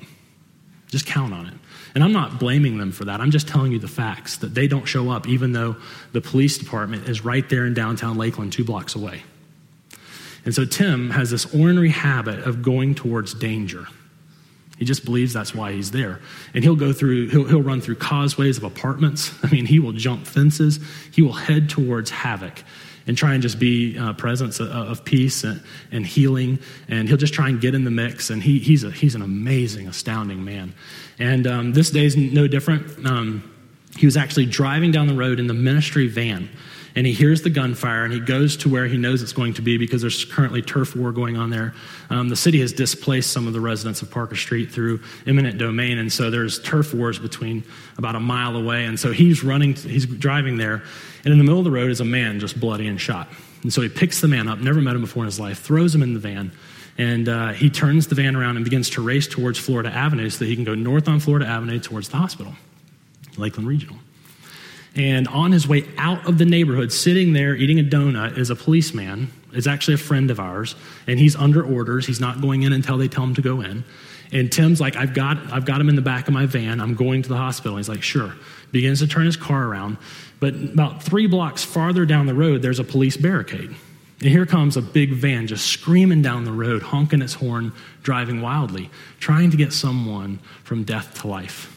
Just 0.88 1.06
count 1.06 1.32
on 1.32 1.46
it. 1.46 1.54
And 1.94 2.04
I'm 2.04 2.12
not 2.12 2.38
blaming 2.38 2.78
them 2.78 2.92
for 2.92 3.04
that. 3.06 3.20
I'm 3.20 3.30
just 3.30 3.48
telling 3.48 3.72
you 3.72 3.78
the 3.78 3.88
facts 3.88 4.36
that 4.38 4.54
they 4.54 4.68
don't 4.68 4.84
show 4.84 5.10
up, 5.10 5.26
even 5.28 5.52
though 5.52 5.76
the 6.12 6.20
police 6.20 6.58
department 6.58 7.08
is 7.08 7.24
right 7.24 7.48
there 7.48 7.66
in 7.66 7.74
downtown 7.74 8.16
Lakeland, 8.16 8.52
two 8.52 8.64
blocks 8.64 8.94
away. 8.94 9.22
And 10.44 10.54
so 10.54 10.64
Tim 10.64 11.10
has 11.10 11.30
this 11.30 11.52
ornery 11.54 11.88
habit 11.88 12.40
of 12.40 12.62
going 12.62 12.94
towards 12.94 13.34
danger. 13.34 13.86
He 14.78 14.84
just 14.84 15.04
believes 15.04 15.32
that's 15.32 15.54
why 15.54 15.72
he's 15.72 15.90
there. 15.90 16.20
And 16.54 16.62
he'll 16.62 16.76
go 16.76 16.92
through, 16.92 17.30
he'll, 17.30 17.44
he'll 17.44 17.62
run 17.62 17.80
through 17.80 17.96
causeways 17.96 18.58
of 18.58 18.64
apartments. 18.64 19.32
I 19.42 19.50
mean, 19.50 19.66
he 19.66 19.80
will 19.80 19.92
jump 19.92 20.26
fences. 20.26 20.78
He 21.12 21.22
will 21.22 21.32
head 21.32 21.68
towards 21.68 22.10
havoc 22.10 22.62
and 23.06 23.16
try 23.16 23.34
and 23.34 23.42
just 23.42 23.58
be 23.58 23.96
a 23.96 24.06
uh, 24.06 24.12
presence 24.12 24.60
of, 24.60 24.68
of 24.68 25.04
peace 25.04 25.44
and, 25.44 25.62
and, 25.92 26.06
healing. 26.06 26.58
And 26.88 27.08
he'll 27.08 27.16
just 27.16 27.34
try 27.34 27.48
and 27.48 27.60
get 27.60 27.74
in 27.74 27.84
the 27.84 27.90
mix. 27.90 28.30
And 28.30 28.42
he, 28.42 28.58
he's, 28.58 28.84
a, 28.84 28.90
he's 28.90 29.14
an 29.14 29.22
amazing, 29.22 29.86
astounding 29.86 30.44
man. 30.44 30.74
And 31.18 31.46
um, 31.46 31.72
this 31.72 31.94
is 31.94 32.16
no 32.16 32.46
different. 32.48 33.06
Um, 33.06 33.52
he 33.96 34.06
was 34.06 34.16
actually 34.16 34.46
driving 34.46 34.92
down 34.92 35.06
the 35.06 35.14
road 35.14 35.38
in 35.38 35.46
the 35.46 35.54
ministry 35.54 36.08
van 36.08 36.48
and 36.96 37.06
he 37.06 37.12
hears 37.12 37.42
the 37.42 37.50
gunfire 37.50 38.04
and 38.04 38.12
he 38.12 38.18
goes 38.18 38.56
to 38.56 38.70
where 38.70 38.86
he 38.86 38.96
knows 38.96 39.22
it's 39.22 39.34
going 39.34 39.52
to 39.54 39.62
be 39.62 39.76
because 39.76 40.00
there's 40.00 40.24
currently 40.24 40.62
turf 40.62 40.96
war 40.96 41.12
going 41.12 41.36
on 41.36 41.50
there. 41.50 41.74
Um, 42.08 42.30
the 42.30 42.36
city 42.36 42.60
has 42.60 42.72
displaced 42.72 43.30
some 43.30 43.46
of 43.46 43.52
the 43.52 43.60
residents 43.60 44.00
of 44.00 44.10
Parker 44.10 44.34
Street 44.34 44.72
through 44.72 45.00
eminent 45.26 45.58
domain, 45.58 45.98
and 45.98 46.10
so 46.10 46.30
there's 46.30 46.58
turf 46.62 46.94
wars 46.94 47.18
between 47.18 47.62
about 47.98 48.16
a 48.16 48.20
mile 48.20 48.56
away. 48.56 48.86
And 48.86 48.98
so 48.98 49.12
he's 49.12 49.44
running, 49.44 49.74
he's 49.74 50.06
driving 50.06 50.56
there, 50.56 50.82
and 51.24 51.32
in 51.32 51.38
the 51.38 51.44
middle 51.44 51.58
of 51.58 51.66
the 51.66 51.70
road 51.70 51.90
is 51.90 52.00
a 52.00 52.04
man 52.04 52.40
just 52.40 52.58
bloody 52.58 52.88
and 52.88 52.98
shot. 52.98 53.28
And 53.62 53.70
so 53.72 53.82
he 53.82 53.90
picks 53.90 54.22
the 54.22 54.28
man 54.28 54.48
up, 54.48 54.58
never 54.58 54.80
met 54.80 54.94
him 54.94 55.02
before 55.02 55.22
in 55.22 55.26
his 55.26 55.38
life, 55.38 55.60
throws 55.60 55.94
him 55.94 56.02
in 56.02 56.14
the 56.14 56.20
van, 56.20 56.50
and 56.96 57.28
uh, 57.28 57.52
he 57.52 57.68
turns 57.68 58.06
the 58.06 58.14
van 58.14 58.34
around 58.34 58.56
and 58.56 58.64
begins 58.64 58.88
to 58.90 59.02
race 59.02 59.26
towards 59.26 59.58
Florida 59.58 59.90
Avenue 59.90 60.30
so 60.30 60.38
that 60.38 60.46
he 60.46 60.54
can 60.54 60.64
go 60.64 60.74
north 60.74 61.08
on 61.08 61.20
Florida 61.20 61.46
Avenue 61.46 61.78
towards 61.78 62.08
the 62.08 62.16
hospital, 62.16 62.54
Lakeland 63.36 63.68
Regional. 63.68 63.98
And 64.96 65.28
on 65.28 65.52
his 65.52 65.68
way 65.68 65.86
out 65.98 66.26
of 66.26 66.38
the 66.38 66.46
neighborhood, 66.46 66.90
sitting 66.90 67.34
there 67.34 67.54
eating 67.54 67.78
a 67.78 67.84
donut, 67.84 68.38
is 68.38 68.50
a 68.50 68.56
policeman. 68.56 69.30
Is 69.52 69.66
actually 69.66 69.94
a 69.94 69.98
friend 69.98 70.30
of 70.30 70.38
ours, 70.38 70.74
and 71.06 71.18
he's 71.18 71.34
under 71.34 71.64
orders. 71.64 72.06
He's 72.06 72.20
not 72.20 72.42
going 72.42 72.64
in 72.64 72.74
until 72.74 72.98
they 72.98 73.08
tell 73.08 73.24
him 73.24 73.34
to 73.36 73.42
go 73.42 73.62
in. 73.62 73.84
And 74.32 74.52
Tim's 74.52 74.82
like, 74.82 74.96
I've 74.96 75.14
got, 75.14 75.38
I've 75.50 75.64
got 75.64 75.80
him 75.80 75.88
in 75.88 75.96
the 75.96 76.02
back 76.02 76.28
of 76.28 76.34
my 76.34 76.44
van. 76.44 76.78
I'm 76.78 76.94
going 76.94 77.22
to 77.22 77.28
the 77.28 77.36
hospital. 77.38 77.78
He's 77.78 77.88
like, 77.88 78.02
sure. 78.02 78.34
Begins 78.72 78.98
to 78.98 79.06
turn 79.06 79.24
his 79.24 79.36
car 79.36 79.64
around. 79.64 79.96
But 80.40 80.54
about 80.54 81.02
three 81.02 81.26
blocks 81.26 81.64
farther 81.64 82.04
down 82.04 82.26
the 82.26 82.34
road, 82.34 82.60
there's 82.60 82.80
a 82.80 82.84
police 82.84 83.16
barricade. 83.16 83.74
And 84.20 84.28
here 84.28 84.46
comes 84.46 84.76
a 84.76 84.82
big 84.82 85.12
van 85.12 85.46
just 85.46 85.66
screaming 85.66 86.22
down 86.22 86.44
the 86.44 86.52
road, 86.52 86.82
honking 86.82 87.22
its 87.22 87.34
horn, 87.34 87.72
driving 88.02 88.40
wildly, 88.42 88.90
trying 89.20 89.50
to 89.52 89.56
get 89.56 89.72
someone 89.72 90.38
from 90.64 90.84
death 90.84 91.20
to 91.20 91.28
life. 91.28 91.75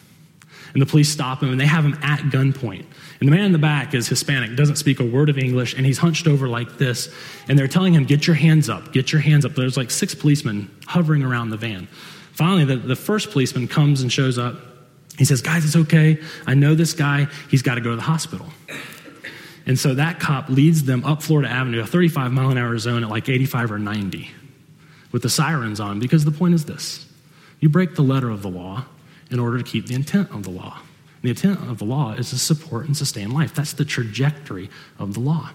And 0.74 0.82
the 0.82 0.86
police 0.86 1.10
stop 1.10 1.42
him 1.42 1.52
and 1.52 1.60
they 1.60 1.66
have 1.66 1.84
him 1.84 1.98
at 2.02 2.20
gunpoint. 2.20 2.86
And 3.20 3.28
the 3.28 3.32
man 3.32 3.46
in 3.46 3.52
the 3.52 3.58
back 3.58 3.94
is 3.94 4.08
Hispanic, 4.08 4.56
doesn't 4.56 4.78
speak 4.78 5.00
a 5.00 5.04
word 5.04 5.30
of 5.30 5.38
English, 5.38 5.74
and 5.74 5.86
he's 5.86 5.98
hunched 5.98 6.28
over 6.28 6.48
like 6.48 6.78
this. 6.78 7.14
And 7.48 7.58
they're 7.58 7.68
telling 7.68 7.94
him, 7.94 8.06
Get 8.06 8.28
your 8.28 8.36
hands 8.36 8.70
up, 8.70 8.94
get 8.94 9.12
your 9.12 9.22
hands 9.22 9.46
up. 9.46 9.56
There's 9.56 9.78
like 9.78 9.92
six 9.92 10.16
policemen 10.16 10.70
hovering 10.86 11.24
around 11.24 11.50
the 11.50 11.58
van. 11.58 11.88
Finally, 12.32 12.66
the, 12.66 12.78
the 12.78 12.96
first 12.96 13.32
policeman 13.32 13.68
comes 13.68 14.02
and 14.02 14.12
shows 14.12 14.38
up. 14.38 14.56
He 15.18 15.26
says, 15.26 15.42
Guys, 15.42 15.66
it's 15.66 15.76
okay. 15.76 16.20
I 16.48 16.54
know 16.54 16.76
this 16.76 16.94
guy. 16.94 17.28
He's 17.50 17.62
got 17.62 17.76
to 17.76 17.82
go 17.82 17.90
to 17.90 17.96
the 17.96 18.02
hospital. 18.02 18.48
And 19.66 19.78
so 19.78 19.94
that 19.96 20.20
cop 20.20 20.50
leads 20.50 20.86
them 20.86 21.04
up 21.04 21.22
Florida 21.22 21.50
Avenue, 21.50 21.82
a 21.82 21.86
35 21.86 22.32
mile 22.32 22.50
an 22.50 22.58
hour 22.58 22.78
zone 22.80 23.04
at 23.04 23.10
like 23.10 23.30
85 23.30 23.74
or 23.74 23.80
90 23.80 24.32
with 25.12 25.22
the 25.22 25.30
sirens 25.30 25.80
on, 25.80 26.00
because 26.00 26.26
the 26.26 26.32
point 26.32 26.54
is 26.54 26.66
this 26.66 27.08
you 27.60 27.70
break 27.70 27.96
the 27.96 28.02
letter 28.02 28.30
of 28.30 28.42
the 28.42 28.50
law 28.50 28.86
in 29.32 29.40
order 29.40 29.58
to 29.58 29.64
keep 29.64 29.88
the 29.88 29.96
intent 29.96 30.32
of 30.32 30.44
the 30.44 30.50
law. 30.50 30.80
The 31.22 31.30
intent 31.30 31.60
of 31.70 31.80
the 31.80 31.86
law 31.86 32.14
is 32.14 32.30
to 32.30 32.40
support 32.40 32.86
and 32.86 32.96
sustain 32.96 33.32
life. 33.32 33.54
That's 33.54 33.74
the 33.74 33.86
trajectory 33.86 34.70
of 34.98 35.14
the 35.14 35.20
law. 35.20 35.52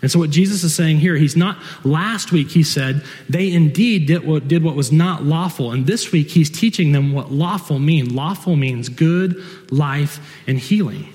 And 0.00 0.10
so, 0.10 0.20
what 0.20 0.30
Jesus 0.30 0.62
is 0.62 0.74
saying 0.74 0.98
here, 0.98 1.16
he's 1.16 1.36
not, 1.36 1.58
last 1.82 2.30
week 2.30 2.50
he 2.50 2.62
said, 2.62 3.04
they 3.28 3.52
indeed 3.52 4.06
did 4.06 4.24
what, 4.24 4.46
did 4.46 4.62
what 4.62 4.76
was 4.76 4.92
not 4.92 5.24
lawful. 5.24 5.72
And 5.72 5.86
this 5.86 6.12
week 6.12 6.30
he's 6.30 6.48
teaching 6.48 6.92
them 6.92 7.12
what 7.12 7.32
lawful 7.32 7.80
means. 7.80 8.12
Lawful 8.12 8.54
means 8.54 8.88
good, 8.88 9.42
life, 9.72 10.20
and 10.46 10.56
healing. 10.56 11.08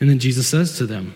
And 0.00 0.08
then 0.08 0.18
Jesus 0.18 0.48
says 0.48 0.78
to 0.78 0.86
them, 0.86 1.14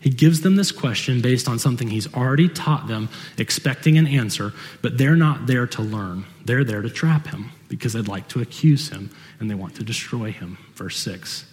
he 0.00 0.10
gives 0.10 0.40
them 0.40 0.56
this 0.56 0.72
question 0.72 1.20
based 1.20 1.46
on 1.46 1.60
something 1.60 1.88
he's 1.88 2.12
already 2.12 2.48
taught 2.48 2.88
them, 2.88 3.08
expecting 3.38 3.98
an 3.98 4.08
answer, 4.08 4.52
but 4.82 4.98
they're 4.98 5.14
not 5.14 5.46
there 5.46 5.66
to 5.68 5.82
learn. 5.82 6.24
They're 6.44 6.64
there 6.64 6.82
to 6.82 6.90
trap 6.90 7.28
him 7.28 7.52
because 7.70 7.94
they'd 7.94 8.08
like 8.08 8.28
to 8.28 8.42
accuse 8.42 8.90
him 8.90 9.08
and 9.38 9.48
they 9.48 9.54
want 9.54 9.76
to 9.76 9.84
destroy 9.84 10.30
him. 10.30 10.58
Verse 10.74 10.98
6. 10.98 11.46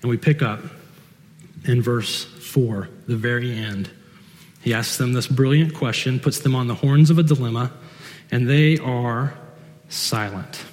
And 0.00 0.08
we 0.08 0.16
pick 0.16 0.40
up 0.40 0.60
in 1.64 1.82
verse 1.82 2.24
4, 2.24 2.88
the 3.06 3.16
very 3.16 3.52
end. 3.52 3.90
He 4.62 4.72
asks 4.72 4.96
them 4.96 5.12
this 5.12 5.26
brilliant 5.26 5.74
question, 5.74 6.20
puts 6.20 6.38
them 6.38 6.54
on 6.54 6.68
the 6.68 6.74
horns 6.74 7.10
of 7.10 7.18
a 7.18 7.22
dilemma, 7.22 7.72
and 8.30 8.48
they 8.48 8.78
are 8.78 9.34
silent. 9.88 10.64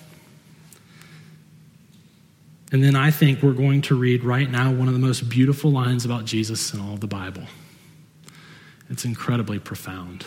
And 2.71 2.83
then 2.83 2.95
I 2.95 3.09
think 3.09 3.41
we're 3.41 3.53
going 3.53 3.81
to 3.83 3.95
read 3.95 4.23
right 4.23 4.49
now 4.49 4.71
one 4.71 4.87
of 4.87 4.93
the 4.93 4.99
most 4.99 5.29
beautiful 5.29 5.71
lines 5.71 6.05
about 6.05 6.25
Jesus 6.25 6.73
in 6.73 6.79
all 6.79 6.93
of 6.93 6.99
the 6.99 7.07
Bible. 7.07 7.43
It's 8.89 9.05
incredibly 9.05 9.59
profound. 9.59 10.25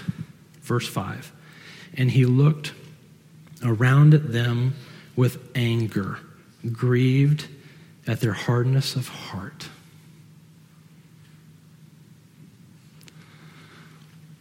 Verse 0.62 0.88
5 0.88 1.32
And 1.96 2.10
he 2.10 2.24
looked 2.24 2.72
around 3.62 4.12
them 4.12 4.74
with 5.16 5.38
anger, 5.54 6.18
grieved 6.72 7.46
at 8.06 8.20
their 8.20 8.32
hardness 8.32 8.96
of 8.96 9.08
heart. 9.08 9.68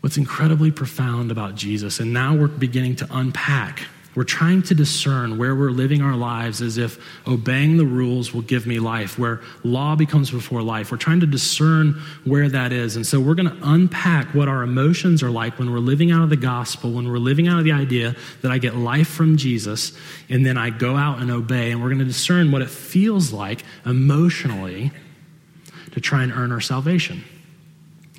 What's 0.01 0.17
incredibly 0.17 0.71
profound 0.71 1.31
about 1.31 1.55
Jesus, 1.55 1.99
and 1.99 2.13
now 2.13 2.35
we're 2.35 2.47
beginning 2.47 2.95
to 2.97 3.07
unpack 3.11 3.83
we're 4.17 4.23
trying 4.23 4.63
to 4.63 4.73
discern 4.73 5.37
where 5.37 5.53
we're 5.53 5.69
living 5.69 6.01
our 6.01 6.15
lives 6.15 6.59
as 6.59 6.79
if 6.79 6.97
obeying 7.27 7.77
the 7.77 7.85
rules 7.85 8.33
will 8.33 8.41
give 8.41 8.65
me 8.65 8.79
life, 8.79 9.19
where 9.19 9.41
law 9.63 9.95
becomes 9.95 10.31
before 10.31 10.63
life. 10.63 10.91
We're 10.91 10.97
trying 10.97 11.19
to 11.19 11.27
discern 11.27 12.01
where 12.23 12.49
that 12.49 12.71
is. 12.71 12.95
And 12.95 13.05
so 13.05 13.19
we're 13.19 13.35
going 13.35 13.55
to 13.55 13.57
unpack 13.61 14.33
what 14.33 14.47
our 14.47 14.63
emotions 14.63 15.21
are 15.21 15.29
like 15.29 15.59
when 15.59 15.71
we're 15.71 15.77
living 15.77 16.09
out 16.09 16.23
of 16.23 16.31
the 16.31 16.35
gospel, 16.35 16.93
when 16.93 17.07
we're 17.07 17.19
living 17.19 17.47
out 17.47 17.59
of 17.59 17.63
the 17.63 17.73
idea 17.73 18.15
that 18.41 18.51
I 18.51 18.57
get 18.57 18.75
life 18.75 19.07
from 19.07 19.37
Jesus, 19.37 19.95
and 20.29 20.43
then 20.43 20.57
I 20.57 20.71
go 20.71 20.95
out 20.95 21.19
and 21.19 21.29
obey. 21.29 21.69
And 21.69 21.79
we're 21.79 21.89
going 21.89 21.99
to 21.99 22.05
discern 22.05 22.51
what 22.51 22.63
it 22.63 22.71
feels 22.71 23.31
like 23.31 23.63
emotionally 23.85 24.89
to 25.91 26.01
try 26.01 26.23
and 26.23 26.31
earn 26.31 26.51
our 26.51 26.59
salvation. 26.59 27.23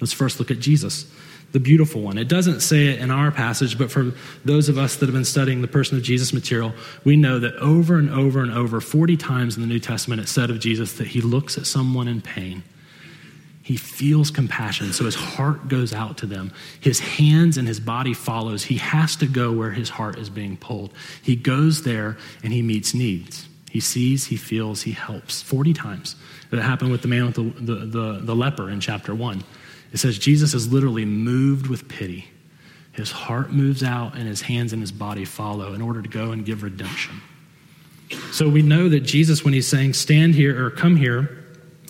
Let's 0.00 0.12
first 0.12 0.38
look 0.38 0.52
at 0.52 0.61
Jesus 0.61 1.12
the 1.52 1.61
beautiful 1.61 2.02
one. 2.02 2.19
It 2.19 2.28
doesn't 2.28 2.61
say 2.61 2.88
it 2.88 3.00
in 3.00 3.11
our 3.11 3.31
passage, 3.31 3.78
but 3.78 3.90
for 3.90 4.12
those 4.45 4.69
of 4.69 4.76
us 4.76 4.97
that 4.97 5.07
have 5.07 5.14
been 5.14 5.25
studying 5.25 5.62
the 5.62 5.68
person 5.68 5.96
of 5.96 6.03
Jesus 6.03 6.33
material, 6.33 6.75
we 7.05 7.16
know 7.16 7.38
that 7.38 7.55
over 7.57 7.99
and 7.99 8.11
over 8.11 8.40
and 8.40 8.53
over, 8.53 8.81
40 8.81 9.16
times 9.16 9.57
in 9.57 9.62
the 9.62 9.68
New 9.68 9.81
Testament, 9.81 10.20
it 10.20 10.29
said 10.29 10.51
of 10.51 10.61
Jesus 10.61 10.92
that 10.94 11.09
he 11.09 11.20
looks 11.20 11.57
at 11.57 11.66
someone 11.66 12.07
in 12.07 12.20
pain. 12.20 12.62
He 13.62 13.77
feels 13.77 14.31
compassion, 14.31 14.92
so 14.92 15.05
his 15.05 15.14
heart 15.14 15.68
goes 15.68 15.92
out 15.92 16.16
to 16.18 16.27
them. 16.27 16.53
His 16.81 17.01
hands 17.01 17.59
and 17.59 17.68
his 17.68 17.81
body 17.81 18.14
follows. 18.14 18.64
He 18.64 18.77
has 18.79 19.14
to 19.16 19.27
go 19.27 19.53
where 19.53 19.72
his 19.72 19.90
heart 19.90 20.18
is 20.18 20.31
being 20.31 20.57
pulled. 20.57 20.92
He 21.22 21.37
goes 21.37 21.83
there 21.83 22.16
and 22.42 22.53
he 22.53 22.62
meets 22.62 22.94
needs. 22.94 23.46
He 23.70 23.81
sees, 23.81 24.27
he 24.27 24.37
feels, 24.37 24.83
he 24.83 24.92
helps. 24.92 25.42
40 25.42 25.75
times. 25.75 26.16
That 26.51 26.62
happened 26.62 26.90
with 26.90 27.03
the 27.03 27.09
man 27.09 27.27
with 27.27 27.35
the, 27.35 27.42
the, 27.42 27.87
the, 27.87 28.20
the 28.22 28.35
leper 28.35 28.70
in 28.70 28.81
chapter 28.81 29.14
1. 29.14 29.44
It 29.92 29.98
says 29.98 30.18
Jesus 30.18 30.55
is 30.55 30.72
literally 30.72 31.05
moved 31.05 31.66
with 31.66 31.88
pity. 31.88 32.29
His 32.92 33.11
heart 33.11 33.53
moves 33.53 33.83
out, 33.83 34.16
and 34.16 34.27
his 34.27 34.42
hands 34.42 34.72
and 34.72 34.83
his 34.83 34.92
body 34.92 35.24
follow 35.24 35.72
in 35.72 35.81
order 35.81 36.03
to 36.03 36.09
go 36.09 36.33
and 36.33 36.44
give 36.44 36.62
redemption. 36.62 37.20
So 38.33 38.48
we 38.48 38.62
know 38.62 38.88
that 38.88 39.01
Jesus, 39.01 39.44
when 39.44 39.55
he's 39.55 39.68
saying, 39.68 39.92
stand 39.94 40.35
here 40.35 40.64
or 40.64 40.70
come 40.70 40.96
here, 40.96 41.44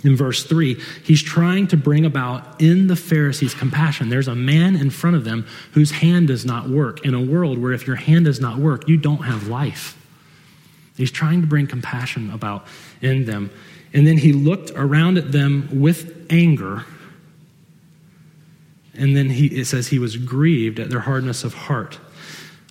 in 0.04 0.16
verse 0.16 0.44
3, 0.44 0.80
he's 1.04 1.22
trying 1.22 1.66
to 1.68 1.76
bring 1.76 2.04
about 2.04 2.60
in 2.60 2.86
the 2.86 2.96
Pharisees 2.96 3.54
compassion. 3.54 4.08
There's 4.08 4.28
a 4.28 4.34
man 4.34 4.76
in 4.76 4.90
front 4.90 5.16
of 5.16 5.24
them 5.24 5.46
whose 5.72 5.90
hand 5.90 6.28
does 6.28 6.44
not 6.44 6.68
work 6.68 7.04
in 7.04 7.14
a 7.14 7.20
world 7.20 7.58
where 7.58 7.72
if 7.72 7.86
your 7.86 7.96
hand 7.96 8.26
does 8.26 8.40
not 8.40 8.58
work, 8.58 8.88
you 8.88 8.96
don't 8.96 9.22
have 9.22 9.48
life. 9.48 9.96
He's 10.96 11.10
trying 11.10 11.40
to 11.40 11.46
bring 11.46 11.66
compassion 11.66 12.30
about 12.30 12.66
in 13.00 13.24
them. 13.24 13.50
And 13.92 14.06
then 14.06 14.18
he 14.18 14.32
looked 14.32 14.70
around 14.72 15.18
at 15.18 15.32
them 15.32 15.80
with 15.80 16.26
anger 16.30 16.84
and 18.98 19.16
then 19.16 19.30
he, 19.30 19.46
it 19.46 19.66
says 19.66 19.88
he 19.88 19.98
was 19.98 20.16
grieved 20.16 20.80
at 20.80 20.90
their 20.90 21.00
hardness 21.00 21.44
of 21.44 21.54
heart. 21.54 21.98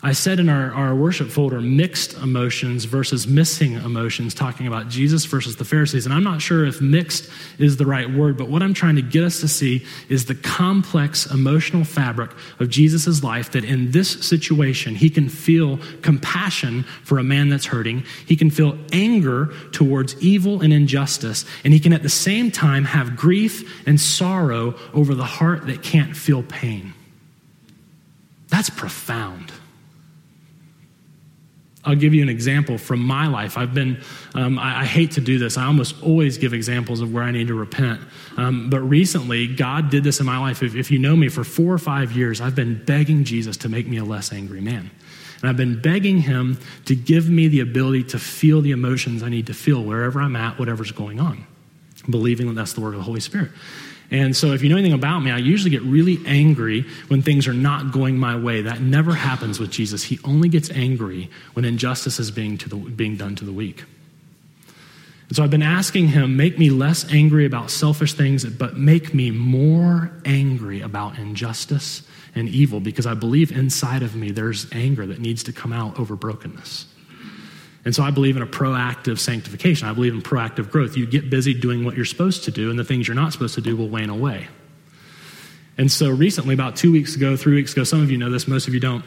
I 0.04 0.12
said 0.12 0.40
in 0.40 0.48
our, 0.48 0.72
our 0.74 0.94
worship 0.94 1.30
folder 1.32 1.60
mixed 1.60 2.14
emotions 2.14 2.86
versus 2.86 3.26
missing 3.26 3.74
emotions, 3.74 4.36
talking 4.36 4.68
about 4.68 4.90
Jesus 4.90 5.26
versus 5.26 5.56
the 5.56 5.66
Pharisees. 5.66 6.06
And 6.06 6.14
I'm 6.14 6.24
not 6.24 6.40
sure 6.40 6.68
if 6.68 6.80
mixed 6.80 7.32
is 7.58 7.78
the 7.78 7.86
right 7.88 8.08
word, 8.08 8.38
but 8.38 8.48
what 8.48 8.62
I'm 8.62 8.76
trying 8.76 8.98
to 8.98 9.02
get 9.02 9.24
us 9.24 9.40
to 9.40 9.48
see 9.48 9.84
is 10.08 10.26
the 10.26 10.36
complex 10.36 11.26
emotional 11.26 11.84
fabric 11.84 12.30
of 12.60 12.70
Jesus' 12.70 13.24
life 13.24 13.52
that 13.54 13.66
in 13.66 13.90
this 13.90 14.24
situation, 14.24 14.94
he 14.94 15.10
can 15.10 15.30
feel 15.30 15.80
compassion 16.04 16.84
for 17.04 17.18
a 17.18 17.24
man 17.24 17.50
that's 17.50 17.66
hurting, 17.66 18.04
he 18.28 18.36
can 18.36 18.52
feel 18.52 18.78
anger 18.94 19.48
towards 19.72 20.16
evil 20.22 20.62
and 20.62 20.74
injustice, 20.74 21.44
and 21.64 21.74
he 21.74 21.80
can 21.80 21.92
at 21.92 22.04
the 22.04 22.10
same 22.10 22.52
time 22.52 22.86
have 22.86 23.16
grief 23.16 23.84
and 23.88 24.00
sorrow 24.00 24.76
over 24.94 25.16
the 25.16 25.26
heart 25.26 25.66
that 25.66 25.82
can't 25.82 26.16
feel 26.16 26.44
pain. 26.44 26.94
That's 28.50 28.70
profound. 28.70 29.52
I'll 31.88 31.96
give 31.96 32.14
you 32.14 32.22
an 32.22 32.28
example 32.28 32.78
from 32.78 33.00
my 33.00 33.28
life. 33.28 33.58
I've 33.58 33.74
been, 33.74 34.02
um, 34.36 34.60
I, 34.60 34.82
I, 34.82 34.86
hate 34.86 35.12
to 35.12 35.22
do 35.22 35.40
this. 35.40 35.58
I 35.58 35.66
almost 35.66 35.96
always 36.04 36.38
give 36.38 36.54
examples 36.54 37.00
of 37.00 37.14
where 37.14 37.24
I 37.24 37.32
need 37.32 37.48
to 37.48 37.54
repent. 37.54 38.02
Um, 38.36 38.70
but 38.70 38.82
recently, 38.82 39.48
God 39.48 39.90
did 39.90 40.04
this 40.04 40.20
in 40.20 40.26
my 40.26 40.38
life. 40.38 40.62
If, 40.62 40.76
if 40.76 40.92
you 40.92 41.00
know 41.00 41.16
me, 41.16 41.30
for 41.30 41.46
four 41.46 41.74
or 41.74 41.78
five 41.78 42.12
years, 42.12 42.42
I've 42.42 42.56
been 42.56 42.84
begging 42.84 43.24
Jesus 43.24 43.56
to 43.58 43.70
make 43.70 43.88
me 43.88 43.96
a 43.98 44.04
less 44.04 44.34
angry 44.34 44.60
man. 44.60 44.92
And 45.42 45.50
I've 45.50 45.56
been 45.56 45.80
begging 45.80 46.18
him 46.20 46.60
to 46.86 46.96
give 46.96 47.30
me 47.30 47.48
the 47.48 47.62
ability 47.62 48.04
to 48.06 48.20
feel 48.20 48.60
the 48.60 48.72
emotions 48.72 49.24
I 49.24 49.30
need 49.30 49.48
to 49.48 49.54
feel 49.54 49.82
wherever 49.82 50.20
I'm 50.20 50.36
at, 50.36 50.60
whatever's 50.60 50.92
going 50.92 51.22
on, 51.22 51.48
believing 52.10 52.48
that 52.48 52.54
that's 52.56 52.74
the 52.74 52.82
work 52.82 52.96
of 52.96 53.00
the 53.00 53.06
Holy 53.06 53.22
Spirit. 53.22 53.52
And 54.10 54.36
so, 54.36 54.54
if 54.54 54.64
you 54.64 54.70
know 54.70 54.78
anything 54.78 54.94
about 54.94 55.20
me, 55.20 55.32
I 55.32 55.38
usually 55.38 55.70
get 55.70 55.82
really 55.82 56.20
angry 56.26 56.86
when 57.10 57.22
things 57.22 57.46
are 57.46 57.54
not 57.54 57.92
going 57.92 58.18
my 58.18 58.38
way. 58.38 58.62
That 58.62 58.80
never 58.80 59.14
happens 59.14 59.60
with 59.60 59.70
Jesus. 59.70 60.04
He 60.04 60.18
only 60.24 60.48
gets 60.48 60.70
angry 60.70 61.30
when 61.54 61.66
injustice 61.66 62.18
is 62.18 62.32
being, 62.32 62.58
to 62.60 62.70
the, 62.70 62.78
being 62.78 63.18
done 63.18 63.36
to 63.36 63.44
the 63.44 63.52
weak. 63.52 63.84
And 65.28 65.36
so, 65.36 65.44
I've 65.44 65.52
been 65.52 65.62
asking 65.62 66.08
him, 66.08 66.38
make 66.38 66.58
me 66.58 66.70
less 66.70 67.12
angry 67.12 67.46
about 67.46 67.70
selfish 67.70 68.14
things, 68.14 68.46
but 68.46 68.78
make 68.78 69.14
me 69.14 69.30
more 69.30 70.14
angry 70.24 70.80
about 70.80 71.20
injustice 71.20 72.04
and 72.34 72.48
evil, 72.48 72.80
because 72.80 73.06
I 73.06 73.14
believe 73.14 73.52
inside 73.52 74.04
of 74.04 74.16
me 74.16 74.32
there's 74.32 74.72
anger 74.72 75.06
that 75.06 75.20
needs 75.20 75.44
to 75.44 75.52
come 75.52 75.74
out 75.74 76.00
over 76.00 76.16
brokenness. 76.16 76.86
And 77.88 77.96
so 77.96 78.04
I 78.04 78.12
believe 78.12 78.36
in 78.36 78.42
a 78.42 78.46
proactive 78.46 79.18
sanctification. 79.18 79.88
I 79.88 79.94
believe 79.94 80.14
in 80.14 80.22
proactive 80.22 80.70
growth. 80.70 80.98
You 80.98 81.06
get 81.06 81.30
busy 81.30 81.54
doing 81.54 81.86
what 81.86 81.96
you're 81.96 82.04
supposed 82.04 82.44
to 82.44 82.52
do, 82.52 82.70
and 82.70 82.78
the 82.78 82.84
things 82.84 83.08
you're 83.08 83.16
not 83.16 83.32
supposed 83.32 83.56
to 83.56 83.62
do 83.62 83.78
will 83.78 83.88
wane 83.88 84.10
away. 84.10 84.50
And 85.78 85.90
so 85.90 86.10
recently, 86.10 86.54
about 86.54 86.76
two 86.76 86.92
weeks 86.92 87.16
ago, 87.16 87.38
three 87.38 87.56
weeks 87.56 87.72
ago, 87.72 87.86
some 87.86 88.02
of 88.02 88.12
you 88.12 88.18
know 88.18 88.30
this, 88.30 88.46
most 88.46 88.68
of 88.68 88.74
you 88.74 88.82
don't. 88.82 89.06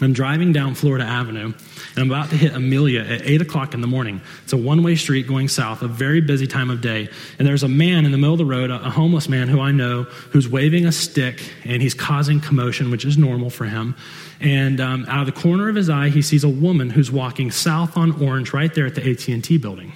I'm 0.00 0.12
driving 0.12 0.52
down 0.52 0.74
Florida 0.74 1.04
Avenue, 1.04 1.46
and 1.46 1.98
I'm 1.98 2.10
about 2.10 2.28
to 2.30 2.36
hit 2.36 2.54
Amelia 2.54 3.00
at 3.00 3.22
8 3.22 3.40
o'clock 3.40 3.72
in 3.72 3.80
the 3.80 3.86
morning. 3.86 4.20
It's 4.44 4.52
a 4.52 4.56
one 4.56 4.82
way 4.82 4.94
street 4.94 5.26
going 5.26 5.48
south, 5.48 5.80
a 5.80 5.88
very 5.88 6.20
busy 6.20 6.46
time 6.46 6.68
of 6.68 6.82
day. 6.82 7.08
And 7.38 7.48
there's 7.48 7.62
a 7.62 7.68
man 7.68 8.04
in 8.04 8.12
the 8.12 8.18
middle 8.18 8.34
of 8.34 8.38
the 8.38 8.44
road, 8.44 8.70
a 8.70 8.90
homeless 8.90 9.26
man 9.28 9.48
who 9.48 9.60
I 9.60 9.72
know, 9.72 10.02
who's 10.02 10.48
waving 10.48 10.84
a 10.84 10.92
stick, 10.92 11.42
and 11.64 11.80
he's 11.80 11.94
causing 11.94 12.40
commotion, 12.40 12.90
which 12.90 13.06
is 13.06 13.16
normal 13.16 13.48
for 13.48 13.64
him. 13.64 13.96
And 14.38 14.80
um, 14.80 15.06
out 15.08 15.26
of 15.26 15.34
the 15.34 15.40
corner 15.40 15.70
of 15.70 15.76
his 15.76 15.88
eye, 15.88 16.10
he 16.10 16.20
sees 16.20 16.44
a 16.44 16.48
woman 16.48 16.90
who's 16.90 17.10
walking 17.10 17.50
south 17.50 17.96
on 17.96 18.22
Orange 18.22 18.52
right 18.52 18.74
there 18.74 18.84
at 18.84 18.94
the 18.94 19.10
AT&T 19.10 19.56
building. 19.58 19.94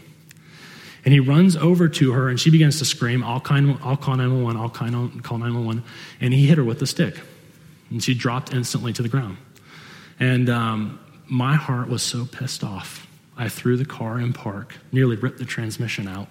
And 1.05 1.13
he 1.13 1.21
runs 1.21 1.57
over 1.57 1.89
to 1.89 2.13
her, 2.13 2.31
and 2.31 2.41
she 2.41 2.51
begins 2.51 2.79
to 2.79 2.87
scream, 2.87 3.23
I'll 3.23 3.41
call, 3.41 3.59
I'll 3.83 3.97
call 3.99 4.17
911, 4.17 4.57
I'll 4.57 4.71
call 4.71 5.39
911. 5.39 5.85
And 6.23 6.33
he 6.33 6.47
hit 6.47 6.57
her 6.57 6.65
with 6.65 6.79
the 6.79 6.87
stick. 6.87 7.21
And 7.91 8.03
she 8.03 8.15
dropped 8.15 8.55
instantly 8.55 8.95
to 8.95 9.03
the 9.03 9.09
ground. 9.09 9.37
And 10.21 10.49
um, 10.49 11.01
my 11.27 11.57
heart 11.57 11.89
was 11.89 12.03
so 12.03 12.27
pissed 12.27 12.63
off. 12.63 13.07
I 13.37 13.49
threw 13.49 13.77
the 13.77 13.85
car 13.85 14.21
in 14.21 14.33
park, 14.33 14.77
nearly 14.93 15.17
ripped 15.17 15.39
the 15.39 15.45
transmission 15.45 16.07
out. 16.07 16.29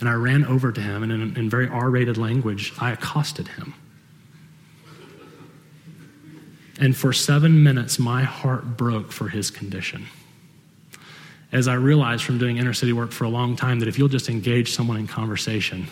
And 0.00 0.08
I 0.08 0.12
ran 0.12 0.44
over 0.44 0.70
to 0.70 0.80
him, 0.80 1.02
and 1.02 1.10
in, 1.10 1.36
in 1.36 1.50
very 1.50 1.68
R 1.68 1.90
rated 1.90 2.16
language, 2.16 2.72
I 2.78 2.92
accosted 2.92 3.48
him. 3.48 3.74
And 6.80 6.96
for 6.96 7.12
seven 7.12 7.64
minutes, 7.64 7.98
my 7.98 8.22
heart 8.22 8.76
broke 8.76 9.10
for 9.10 9.28
his 9.28 9.50
condition 9.50 10.06
as 11.52 11.66
I 11.68 11.74
realized 11.74 12.24
from 12.24 12.38
doing 12.38 12.58
inner 12.58 12.74
city 12.74 12.92
work 12.92 13.10
for 13.10 13.24
a 13.24 13.28
long 13.28 13.56
time 13.56 13.78
that 13.80 13.88
if 13.88 13.98
you'll 13.98 14.08
just 14.08 14.28
engage 14.28 14.72
someone 14.72 14.98
in 14.98 15.06
conversation 15.06 15.86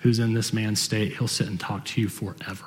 who's 0.00 0.18
in 0.18 0.34
this 0.34 0.52
man's 0.52 0.80
state, 0.80 1.16
he'll 1.16 1.28
sit 1.28 1.46
and 1.46 1.60
talk 1.60 1.84
to 1.84 2.00
you 2.00 2.08
forever. 2.08 2.64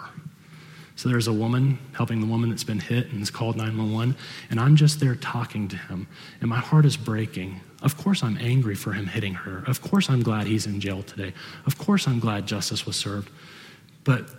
So 0.96 1.10
there's 1.10 1.28
a 1.28 1.34
woman 1.34 1.78
helping 1.94 2.22
the 2.22 2.26
woman 2.26 2.50
that's 2.50 2.64
been 2.64 2.80
hit 2.80 3.08
and 3.08 3.20
has 3.20 3.30
called 3.30 3.58
911, 3.58 4.16
and 4.50 4.60
I'm 4.60 4.78
just 4.78 5.00
there 5.00 5.16
talking 5.16 5.68
to 5.68 5.76
him, 5.76 6.08
and 6.40 6.50
my 6.50 6.60
heart 6.60 6.86
is 6.86 6.96
breaking. 6.96 7.60
Of 7.82 7.98
course, 7.98 8.24
I'm 8.24 8.38
angry 8.40 8.76
for 8.76 8.94
him 8.94 9.08
hitting 9.08 9.34
her. 9.34 9.64
Of 9.68 9.82
course, 9.82 10.10
I'm 10.10 10.24
glad 10.24 10.48
he's 10.48 10.66
in 10.66 10.80
jail 10.80 11.04
today. 11.04 11.34
Of 11.66 11.78
course, 11.78 12.08
I'm 12.08 12.20
glad 12.20 12.48
justice 12.48 12.86
was 12.86 12.96
served. 12.96 13.30
But 14.06 14.30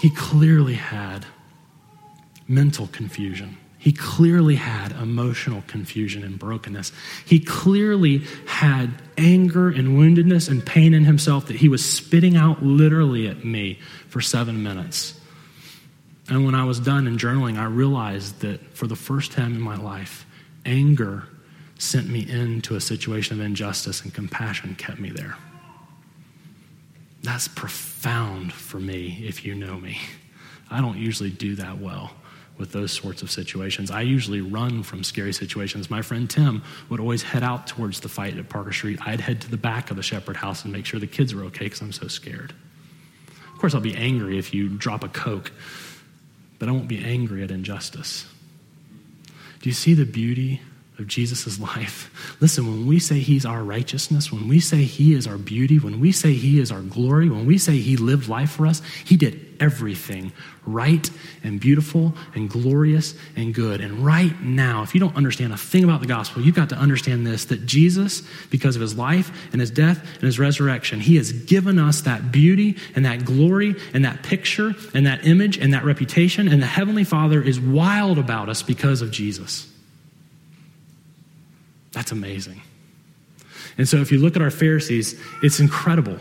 he 0.00 0.10
clearly 0.10 0.74
had 0.74 1.24
mental 2.48 2.88
confusion. 2.88 3.56
He 3.82 3.90
clearly 3.90 4.54
had 4.54 4.92
emotional 4.92 5.64
confusion 5.66 6.22
and 6.22 6.38
brokenness. 6.38 6.92
He 7.26 7.40
clearly 7.40 8.18
had 8.46 8.92
anger 9.18 9.70
and 9.70 9.98
woundedness 9.98 10.48
and 10.48 10.64
pain 10.64 10.94
in 10.94 11.04
himself 11.04 11.48
that 11.48 11.56
he 11.56 11.68
was 11.68 11.84
spitting 11.84 12.36
out 12.36 12.62
literally 12.62 13.26
at 13.26 13.44
me 13.44 13.80
for 14.08 14.20
seven 14.20 14.62
minutes. 14.62 15.20
And 16.28 16.44
when 16.44 16.54
I 16.54 16.62
was 16.62 16.78
done 16.78 17.08
in 17.08 17.18
journaling, 17.18 17.58
I 17.58 17.64
realized 17.64 18.38
that 18.42 18.60
for 18.76 18.86
the 18.86 18.94
first 18.94 19.32
time 19.32 19.52
in 19.52 19.60
my 19.60 19.74
life, 19.74 20.26
anger 20.64 21.24
sent 21.76 22.08
me 22.08 22.24
into 22.30 22.76
a 22.76 22.80
situation 22.80 23.40
of 23.40 23.44
injustice 23.44 24.00
and 24.02 24.14
compassion 24.14 24.76
kept 24.76 25.00
me 25.00 25.10
there. 25.10 25.34
That's 27.24 27.48
profound 27.48 28.52
for 28.52 28.78
me 28.78 29.24
if 29.26 29.44
you 29.44 29.56
know 29.56 29.76
me. 29.76 29.98
I 30.70 30.80
don't 30.80 30.98
usually 30.98 31.30
do 31.30 31.56
that 31.56 31.78
well 31.78 32.12
with 32.58 32.72
those 32.72 32.92
sorts 32.92 33.22
of 33.22 33.30
situations. 33.30 33.90
I 33.90 34.02
usually 34.02 34.40
run 34.40 34.82
from 34.82 35.04
scary 35.04 35.32
situations. 35.32 35.90
My 35.90 36.02
friend 36.02 36.28
Tim 36.28 36.62
would 36.88 37.00
always 37.00 37.22
head 37.22 37.42
out 37.42 37.66
towards 37.66 38.00
the 38.00 38.08
fight 38.08 38.36
at 38.36 38.48
Parker 38.48 38.72
Street. 38.72 38.98
I'd 39.06 39.20
head 39.20 39.40
to 39.42 39.50
the 39.50 39.56
back 39.56 39.90
of 39.90 39.96
the 39.96 40.02
Shepherd 40.02 40.36
house 40.36 40.64
and 40.64 40.72
make 40.72 40.86
sure 40.86 41.00
the 41.00 41.06
kids 41.06 41.34
were 41.34 41.44
okay 41.44 41.64
because 41.64 41.80
I'm 41.80 41.92
so 41.92 42.08
scared. 42.08 42.52
Of 43.52 43.58
course, 43.58 43.74
I'll 43.74 43.80
be 43.80 43.94
angry 43.94 44.38
if 44.38 44.52
you 44.52 44.68
drop 44.68 45.02
a 45.04 45.08
Coke, 45.08 45.52
but 46.58 46.68
I 46.68 46.72
won't 46.72 46.88
be 46.88 47.02
angry 47.02 47.42
at 47.42 47.50
injustice. 47.50 48.26
Do 49.60 49.68
you 49.68 49.74
see 49.74 49.94
the 49.94 50.04
beauty 50.04 50.60
of 50.98 51.06
Jesus' 51.06 51.58
life. 51.60 52.36
Listen, 52.40 52.66
when 52.66 52.86
we 52.86 52.98
say 52.98 53.18
he's 53.18 53.46
our 53.46 53.64
righteousness, 53.64 54.30
when 54.30 54.46
we 54.46 54.60
say 54.60 54.84
he 54.84 55.14
is 55.14 55.26
our 55.26 55.38
beauty, 55.38 55.78
when 55.78 56.00
we 56.00 56.12
say 56.12 56.34
he 56.34 56.60
is 56.60 56.70
our 56.70 56.82
glory, 56.82 57.30
when 57.30 57.46
we 57.46 57.56
say 57.56 57.78
he 57.78 57.96
lived 57.96 58.28
life 58.28 58.50
for 58.50 58.66
us, 58.66 58.82
he 59.04 59.16
did 59.16 59.48
everything 59.58 60.32
right 60.66 61.08
and 61.44 61.60
beautiful 61.60 62.12
and 62.34 62.50
glorious 62.50 63.14
and 63.36 63.54
good. 63.54 63.80
And 63.80 64.04
right 64.04 64.38
now, 64.42 64.82
if 64.82 64.92
you 64.92 65.00
don't 65.00 65.16
understand 65.16 65.52
a 65.52 65.56
thing 65.56 65.82
about 65.82 66.00
the 66.00 66.06
gospel, 66.06 66.42
you've 66.42 66.54
got 66.54 66.68
to 66.70 66.76
understand 66.76 67.26
this 67.26 67.46
that 67.46 67.64
Jesus, 67.64 68.22
because 68.50 68.76
of 68.76 68.82
his 68.82 68.96
life 68.96 69.30
and 69.52 69.60
his 69.60 69.70
death 69.70 69.98
and 70.14 70.22
his 70.24 70.38
resurrection, 70.38 71.00
he 71.00 71.16
has 71.16 71.32
given 71.32 71.78
us 71.78 72.02
that 72.02 72.30
beauty 72.30 72.76
and 72.94 73.04
that 73.06 73.24
glory 73.24 73.76
and 73.94 74.04
that 74.04 74.22
picture 74.22 74.74
and 74.92 75.06
that 75.06 75.26
image 75.26 75.56
and 75.56 75.72
that 75.72 75.84
reputation. 75.84 76.48
And 76.48 76.60
the 76.60 76.66
Heavenly 76.66 77.04
Father 77.04 77.42
is 77.42 77.58
wild 77.58 78.18
about 78.18 78.50
us 78.50 78.62
because 78.62 79.00
of 79.00 79.10
Jesus. 79.10 79.71
That's 81.92 82.12
amazing. 82.12 82.62
And 83.78 83.88
so 83.88 83.98
if 83.98 84.12
you 84.12 84.18
look 84.18 84.36
at 84.36 84.42
our 84.42 84.50
Pharisees, 84.50 85.20
it's 85.42 85.60
incredible. 85.60 86.18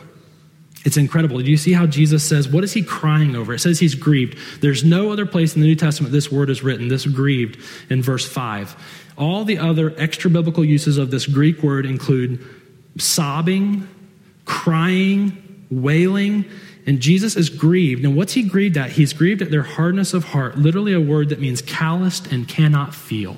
It's 0.84 0.98
incredible. 0.98 1.38
Do 1.40 1.52
you 1.52 1.58
see 1.58 1.74
how 1.74 1.86
Jesus 1.86 2.28
says, 2.28 2.48
what 2.48 2.64
is 2.64 2.74
he 2.74 2.82
crying 2.82 3.36
over? 3.36 3.54
It 3.54 3.60
says 3.60 3.80
he's 3.80 3.94
grieved. 3.94 4.38
There's 4.62 4.84
no 4.84 5.12
other 5.12 5.26
place 5.26 5.56
in 5.56 5.62
the 5.62 5.68
New 5.68 5.76
Testament 5.76 6.12
this 6.12 6.32
word 6.32 6.50
is 6.50 6.64
written, 6.64 6.88
this 6.88 7.06
grieved, 7.06 7.60
in 7.90 8.02
verse 8.02 8.28
5. 8.28 8.76
All 9.18 9.44
the 9.44 9.60
other 9.60 9.94
extra 9.98 10.32
biblical 10.32 10.66
uses 10.66 10.98
of 10.98 11.12
this 11.12 11.28
Greek 11.28 11.62
word 11.62 11.86
include 11.86 12.44
sobbing, 12.98 13.88
crying, 14.46 15.66
wailing, 15.70 16.46
and 16.88 17.00
Jesus 17.00 17.36
is 17.36 17.50
grieved. 17.50 18.04
And 18.04 18.16
what's 18.16 18.34
he 18.34 18.42
grieved 18.42 18.76
at? 18.78 18.92
He's 18.92 19.14
grieved 19.14 19.44
at 19.44 19.52
their 19.52 19.62
hardness 19.62 20.16
of 20.16 20.24
heart, 20.26 20.58
literally 20.58 20.94
a 20.94 21.02
word 21.02 21.30
that 21.30 21.40
means 21.40 21.62
calloused 21.62 22.32
and 22.32 22.48
cannot 22.48 22.96
feel. 22.96 23.38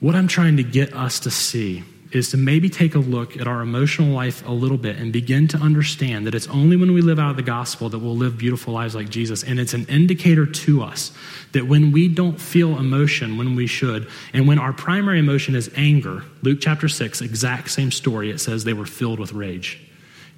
What 0.00 0.14
I'm 0.14 0.28
trying 0.28 0.56
to 0.56 0.62
get 0.62 0.94
us 0.94 1.20
to 1.20 1.30
see 1.30 1.84
is 2.10 2.30
to 2.30 2.38
maybe 2.38 2.70
take 2.70 2.94
a 2.94 2.98
look 2.98 3.36
at 3.36 3.46
our 3.46 3.60
emotional 3.60 4.12
life 4.12 4.44
a 4.48 4.50
little 4.50 4.78
bit 4.78 4.96
and 4.96 5.12
begin 5.12 5.46
to 5.46 5.58
understand 5.58 6.26
that 6.26 6.34
it's 6.34 6.48
only 6.48 6.74
when 6.76 6.92
we 6.92 7.02
live 7.02 7.18
out 7.18 7.30
of 7.30 7.36
the 7.36 7.42
gospel 7.42 7.90
that 7.90 7.98
we'll 7.98 8.16
live 8.16 8.38
beautiful 8.38 8.72
lives 8.72 8.94
like 8.94 9.10
Jesus. 9.10 9.44
And 9.44 9.60
it's 9.60 9.74
an 9.74 9.84
indicator 9.86 10.46
to 10.46 10.82
us 10.82 11.12
that 11.52 11.68
when 11.68 11.92
we 11.92 12.08
don't 12.08 12.40
feel 12.40 12.78
emotion 12.78 13.36
when 13.36 13.54
we 13.54 13.66
should, 13.66 14.08
and 14.32 14.48
when 14.48 14.58
our 14.58 14.72
primary 14.72 15.18
emotion 15.18 15.54
is 15.54 15.70
anger, 15.76 16.24
Luke 16.42 16.58
chapter 16.62 16.88
6, 16.88 17.20
exact 17.20 17.70
same 17.70 17.92
story, 17.92 18.30
it 18.30 18.40
says 18.40 18.64
they 18.64 18.72
were 18.72 18.86
filled 18.86 19.20
with 19.20 19.34
rage. 19.34 19.86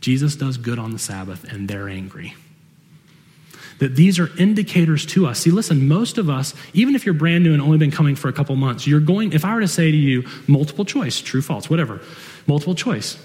Jesus 0.00 0.34
does 0.34 0.56
good 0.56 0.80
on 0.80 0.90
the 0.90 0.98
Sabbath 0.98 1.44
and 1.44 1.68
they're 1.68 1.88
angry 1.88 2.34
that 3.82 3.96
these 3.96 4.20
are 4.20 4.30
indicators 4.38 5.04
to 5.04 5.26
us. 5.26 5.40
See, 5.40 5.50
listen, 5.50 5.88
most 5.88 6.16
of 6.16 6.30
us, 6.30 6.54
even 6.72 6.94
if 6.94 7.04
you're 7.04 7.16
brand 7.16 7.42
new 7.42 7.52
and 7.52 7.60
only 7.60 7.78
been 7.78 7.90
coming 7.90 8.14
for 8.14 8.28
a 8.28 8.32
couple 8.32 8.54
months, 8.54 8.86
you're 8.86 9.00
going, 9.00 9.32
if 9.32 9.44
I 9.44 9.52
were 9.56 9.60
to 9.60 9.66
say 9.66 9.90
to 9.90 9.96
you, 9.96 10.24
multiple 10.46 10.84
choice, 10.84 11.20
true, 11.20 11.42
false, 11.42 11.68
whatever, 11.68 12.00
multiple 12.46 12.76
choice. 12.76 13.18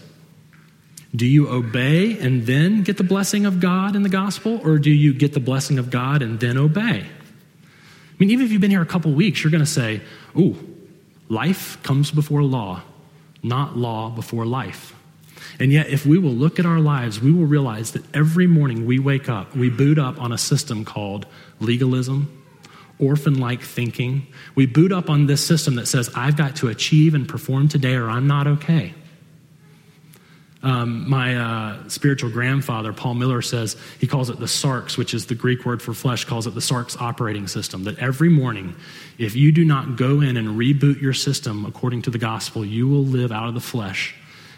Do 1.15 1.27
you 1.27 1.47
obey 1.47 2.19
and 2.19 2.47
then 2.47 2.81
get 2.81 2.97
the 2.97 3.03
blessing 3.03 3.45
of 3.45 3.59
God 3.59 3.95
in 3.95 4.01
the 4.01 4.09
gospel, 4.09 4.59
or 4.63 4.79
do 4.79 4.89
you 4.89 5.13
get 5.13 5.33
the 5.33 5.39
blessing 5.39 5.77
of 5.77 5.91
God 5.91 6.23
and 6.23 6.39
then 6.39 6.57
obey? 6.57 7.05
I 7.05 8.15
mean, 8.17 8.31
even 8.31 8.43
if 8.43 8.51
you've 8.51 8.59
been 8.59 8.71
here 8.71 8.81
a 8.81 8.85
couple 8.87 9.13
weeks, 9.13 9.43
you're 9.43 9.51
going 9.51 9.63
to 9.63 9.69
say, 9.69 10.01
Ooh, 10.35 10.57
life 11.29 11.77
comes 11.83 12.09
before 12.09 12.41
law, 12.41 12.81
not 13.43 13.77
law 13.77 14.09
before 14.09 14.43
life. 14.43 14.95
And 15.59 15.71
yet, 15.71 15.87
if 15.87 16.05
we 16.05 16.17
will 16.17 16.31
look 16.31 16.59
at 16.59 16.65
our 16.65 16.79
lives, 16.79 17.19
we 17.19 17.31
will 17.31 17.45
realize 17.45 17.91
that 17.91 18.03
every 18.15 18.47
morning 18.47 18.85
we 18.85 18.99
wake 18.99 19.29
up, 19.29 19.55
we 19.55 19.69
boot 19.69 19.99
up 19.99 20.21
on 20.21 20.31
a 20.31 20.37
system 20.37 20.85
called 20.85 21.25
legalism, 21.59 22.43
orphan 22.99 23.39
like 23.39 23.61
thinking. 23.61 24.27
We 24.55 24.65
boot 24.65 24.91
up 24.91 25.09
on 25.09 25.27
this 25.27 25.45
system 25.45 25.75
that 25.75 25.87
says, 25.87 26.09
I've 26.15 26.37
got 26.37 26.55
to 26.57 26.67
achieve 26.67 27.13
and 27.13 27.27
perform 27.27 27.67
today 27.67 27.95
or 27.95 28.09
I'm 28.09 28.27
not 28.27 28.47
okay. 28.47 28.93
Um, 30.63 31.07
my 31.07 31.35
uh, 31.35 31.87
spiritual 31.87 32.31
grandfather, 32.31 32.91
Paul 32.91 33.13
Miller, 33.13 33.43
says 33.43 33.77
he 33.99 34.07
calls 34.07 34.29
it 34.29 34.39
the 34.39 34.47
sarx, 34.47 34.97
which 34.97 35.13
is 35.13 35.27
the 35.27 35.35
Greek 35.35 35.65
word 35.65 35.81
for 35.81 35.93
flesh, 35.93 36.25
calls 36.25 36.47
it 36.47 36.55
the 36.55 36.61
sarx 36.61 36.99
operating 36.99 37.47
system. 37.47 37.83
That 37.83 37.99
every 37.99 38.29
morning, 38.29 38.75
if 39.19 39.35
you 39.35 39.51
do 39.51 39.63
not 39.63 39.97
go 39.97 40.19
in 40.19 40.35
and 40.35 40.59
reboot 40.59 40.99
your 40.99 41.13
system 41.13 41.63
according 41.65 42.01
to 42.03 42.09
the 42.09 42.17
gospel, 42.17 42.65
you 42.65 42.87
will 42.87 43.05
live 43.05 43.31
out 43.31 43.47
of 43.47 43.53
the 43.53 43.61
flesh 43.61 44.15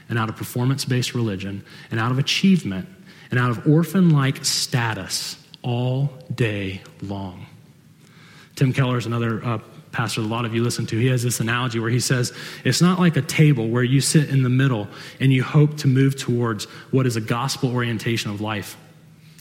and 0.10 0.18
out 0.18 0.30
of 0.30 0.36
performance 0.36 0.86
based 0.86 1.14
religion 1.14 1.64
and 1.92 2.00
out 2.00 2.12
of 2.12 2.20
achievement 2.20 2.88
and 3.32 3.40
out 3.40 3.52
of 3.52 3.68
orphan 3.68 4.10
like 4.10 4.44
status 4.44 5.38
all 5.62 6.12
day 6.34 6.82
long. 7.02 7.46
Tim 8.56 8.74
Keller 8.74 8.98
is 8.98 9.06
another 9.06 9.44
uh, 9.46 9.60
pastor 9.92 10.22
a 10.22 10.24
lot 10.24 10.46
of 10.46 10.54
you 10.54 10.64
listen 10.64 10.86
to. 10.88 10.98
He 10.98 11.08
has 11.08 11.24
this 11.24 11.40
analogy 11.40 11.80
where 11.80 11.90
he 11.90 12.00
says 12.00 12.34
it's 12.64 12.82
not 12.82 13.00
like 13.00 13.18
a 13.18 13.22
table 13.22 13.70
where 13.70 13.84
you 13.84 14.02
sit 14.02 14.30
in 14.30 14.44
the 14.44 14.50
middle 14.50 14.88
and 15.20 15.32
you 15.32 15.44
hope 15.44 15.78
to 15.78 15.88
move 15.88 16.18
towards 16.18 16.66
what 16.92 17.06
is 17.06 17.16
a 17.16 17.22
gospel 17.22 17.74
orientation 17.74 18.32
of 18.32 18.42
life. 18.42 18.78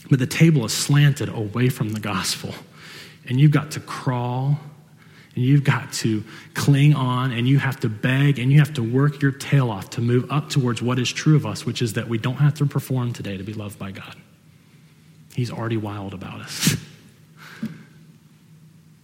But 0.09 0.19
the 0.19 0.27
table 0.27 0.65
is 0.65 0.73
slanted 0.73 1.29
away 1.29 1.69
from 1.69 1.89
the 1.89 1.99
gospel. 1.99 2.53
And 3.27 3.39
you've 3.39 3.51
got 3.51 3.71
to 3.71 3.79
crawl 3.79 4.59
you've 5.39 5.63
got 5.63 5.91
to 5.93 6.23
cling 6.53 6.93
on 6.93 7.31
and 7.31 7.47
you 7.47 7.59
have 7.59 7.79
to 7.81 7.89
beg 7.89 8.39
and 8.39 8.51
you 8.51 8.59
have 8.59 8.73
to 8.73 8.83
work 8.83 9.21
your 9.21 9.31
tail 9.31 9.69
off 9.69 9.89
to 9.91 10.01
move 10.01 10.29
up 10.31 10.49
towards 10.49 10.81
what 10.81 10.99
is 10.99 11.11
true 11.11 11.35
of 11.35 11.45
us, 11.45 11.65
which 11.65 11.81
is 11.81 11.93
that 11.93 12.07
we 12.07 12.17
don't 12.17 12.35
have 12.35 12.53
to 12.55 12.65
perform 12.65 13.13
today 13.13 13.37
to 13.37 13.43
be 13.43 13.53
loved 13.53 13.77
by 13.77 13.91
God. 13.91 14.15
He's 15.33 15.51
already 15.51 15.77
wild 15.77 16.13
about 16.13 16.41
us. 16.41 16.75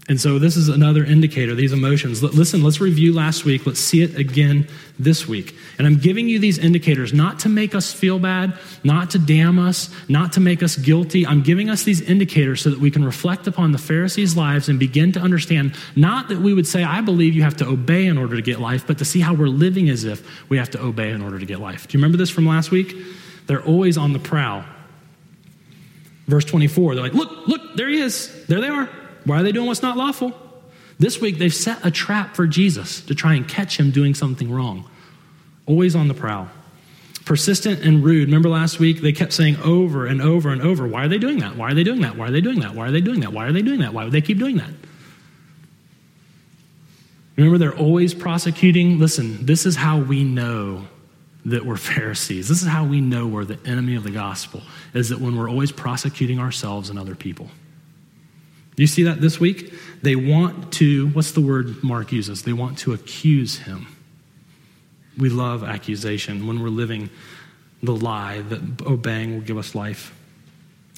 And 0.08 0.22
so 0.22 0.38
this 0.38 0.56
is 0.56 0.70
another 0.70 1.04
indicator, 1.04 1.56
these 1.56 1.74
emotions. 1.74 2.22
Listen, 2.22 2.62
let's 2.62 2.80
review 2.80 3.12
last 3.12 3.44
week. 3.44 3.66
Let's 3.66 3.80
see 3.80 4.04
it 4.04 4.16
again 4.16 4.68
this 5.00 5.28
week. 5.28 5.56
And 5.80 5.88
I'm 5.88 5.98
giving 5.98 6.30
you 6.30 6.38
these 6.38 6.60
indicators 6.60 7.12
not 7.12 7.40
to 7.40 7.50
make 7.50 7.74
us 7.74 7.92
feel 7.92 8.20
bad, 8.20 8.54
not 8.84 9.10
to 9.12 9.20
damn 9.20 9.58
us, 9.58 9.90
not 10.08 10.34
to 10.34 10.40
make 10.40 10.62
us 10.62 10.76
guilty. 10.76 11.26
I'm 11.26 11.42
giving 11.42 11.72
us 11.72 11.82
these 11.82 12.02
indicators 12.02 12.62
so 12.62 12.70
that 12.70 12.80
we 12.80 12.92
can 12.92 13.04
reflect 13.04 13.48
upon 13.48 13.72
the 13.72 13.80
Pharisees' 13.80 14.38
lives 14.38 14.70
and 14.70 14.78
begin 14.78 15.12
to 15.14 15.20
understand 15.20 15.74
not 15.96 16.30
that 16.30 16.38
we 16.38 16.54
would 16.54 16.68
say, 16.68 16.84
I 16.84 17.02
believe 17.02 17.34
you 17.34 17.42
have 17.42 17.58
to 17.58 17.68
obey 17.68 18.06
in 18.06 18.20
order 18.20 18.36
to 18.36 18.44
get 18.44 18.60
life, 18.60 18.86
but 18.86 19.00
to 19.00 19.06
see 19.06 19.22
how 19.22 19.34
we're 19.34 19.48
living 19.48 19.90
as 19.90 20.04
if 20.04 20.50
we 20.50 20.58
have 20.60 20.70
to 20.72 20.82
obey 20.84 21.10
in 21.10 21.24
order 21.24 21.40
to 21.40 21.46
get 21.48 21.60
life. 21.60 21.88
Do 21.88 21.98
you 21.98 22.00
remember 22.00 22.20
this 22.20 22.30
from 22.30 22.46
last 22.46 22.70
week? 22.70 22.96
They're 23.48 23.64
always 23.64 23.98
on 23.98 24.14
the 24.14 24.20
prowl. 24.20 24.66
Verse 26.28 26.46
24, 26.46 26.94
they're 26.94 27.04
like, 27.04 27.14
look, 27.16 27.48
look, 27.48 27.76
there 27.76 27.90
he 27.90 28.02
is. 28.02 28.46
There 28.46 28.62
they 28.62 28.70
are. 28.70 28.88
Why 29.26 29.40
are 29.40 29.44
they 29.44 29.52
doing 29.52 29.68
what's 29.68 29.82
not 29.82 29.98
lawful? 29.98 30.34
This 30.98 31.20
week, 31.20 31.38
they've 31.38 31.54
set 31.54 31.86
a 31.86 31.92
trap 31.92 32.36
for 32.36 32.48
Jesus 32.48 33.02
to 33.02 33.16
try 33.16 33.34
and 33.34 33.48
catch 33.48 33.78
him 33.78 33.92
doing 33.92 34.14
something 34.14 34.52
wrong. 34.52 34.90
Always 35.66 35.96
on 35.96 36.08
the 36.08 36.14
prowl. 36.14 36.48
Persistent 37.26 37.84
and 37.84 38.04
rude. 38.04 38.28
Remember 38.28 38.50
last 38.50 38.80
week, 38.80 39.02
they 39.02 39.12
kept 39.12 39.34
saying 39.34 39.58
over 39.58 40.06
and 40.06 40.22
over 40.22 40.50
and 40.50 40.62
over, 40.62 40.88
Why 40.88 41.06
are 41.06 41.08
they 41.08 41.18
doing 41.18 41.40
that? 41.40 41.58
Why 41.58 41.72
are 41.72 41.74
they 41.74 41.84
doing 41.84 42.02
that? 42.02 42.16
Why 42.16 42.28
are 42.28 42.32
they 42.32 42.42
doing 42.42 42.60
that? 42.60 42.76
Why 42.76 42.88
are 42.88 42.92
they 42.92 43.02
doing 43.02 43.20
that? 43.22 43.34
Why 43.34 43.48
are 43.48 43.52
they 43.52 43.64
doing 43.64 43.80
that? 43.80 43.94
Why 43.94 44.04
would 44.04 44.14
they 44.14 44.22
keep 44.22 44.38
doing 44.38 44.58
that? 44.58 44.70
Remember, 47.36 47.58
they're 47.58 47.76
always 47.76 48.14
prosecuting. 48.14 49.00
Listen, 49.00 49.46
this 49.46 49.66
is 49.66 49.76
how 49.76 50.00
we 50.00 50.24
know 50.24 50.88
that 51.46 51.66
we're 51.66 51.78
Pharisees. 51.78 52.48
This 52.48 52.62
is 52.62 52.68
how 52.68 52.86
we 52.86 53.02
know 53.02 53.28
we're 53.28 53.44
the 53.44 53.60
enemy 53.66 53.96
of 53.96 54.04
the 54.04 54.12
gospel, 54.12 54.62
is 54.94 55.10
that 55.10 55.20
when 55.20 55.36
we're 55.36 55.50
always 55.50 55.72
prosecuting 55.72 56.40
ourselves 56.40 56.90
and 56.90 56.98
other 56.98 57.16
people. 57.16 57.50
You 58.76 58.88
see 58.88 59.04
that 59.04 59.22
this 59.22 59.40
week? 59.40 59.74
They 60.02 60.16
want 60.16 60.74
to, 60.74 61.10
what's 61.10 61.32
the 61.32 61.42
word 61.42 61.84
Mark 61.84 62.12
uses? 62.12 62.44
They 62.44 62.54
want 62.54 62.78
to 62.80 62.94
accuse 62.94 63.60
him. 63.60 63.88
We 65.18 65.30
love 65.30 65.64
accusation 65.64 66.46
when 66.46 66.62
we're 66.62 66.70
living 66.70 67.10
the 67.82 67.96
lie 67.96 68.42
that 68.42 68.82
obeying 68.86 69.36
will 69.36 69.42
give 69.42 69.58
us 69.58 69.76
life. 69.76 70.14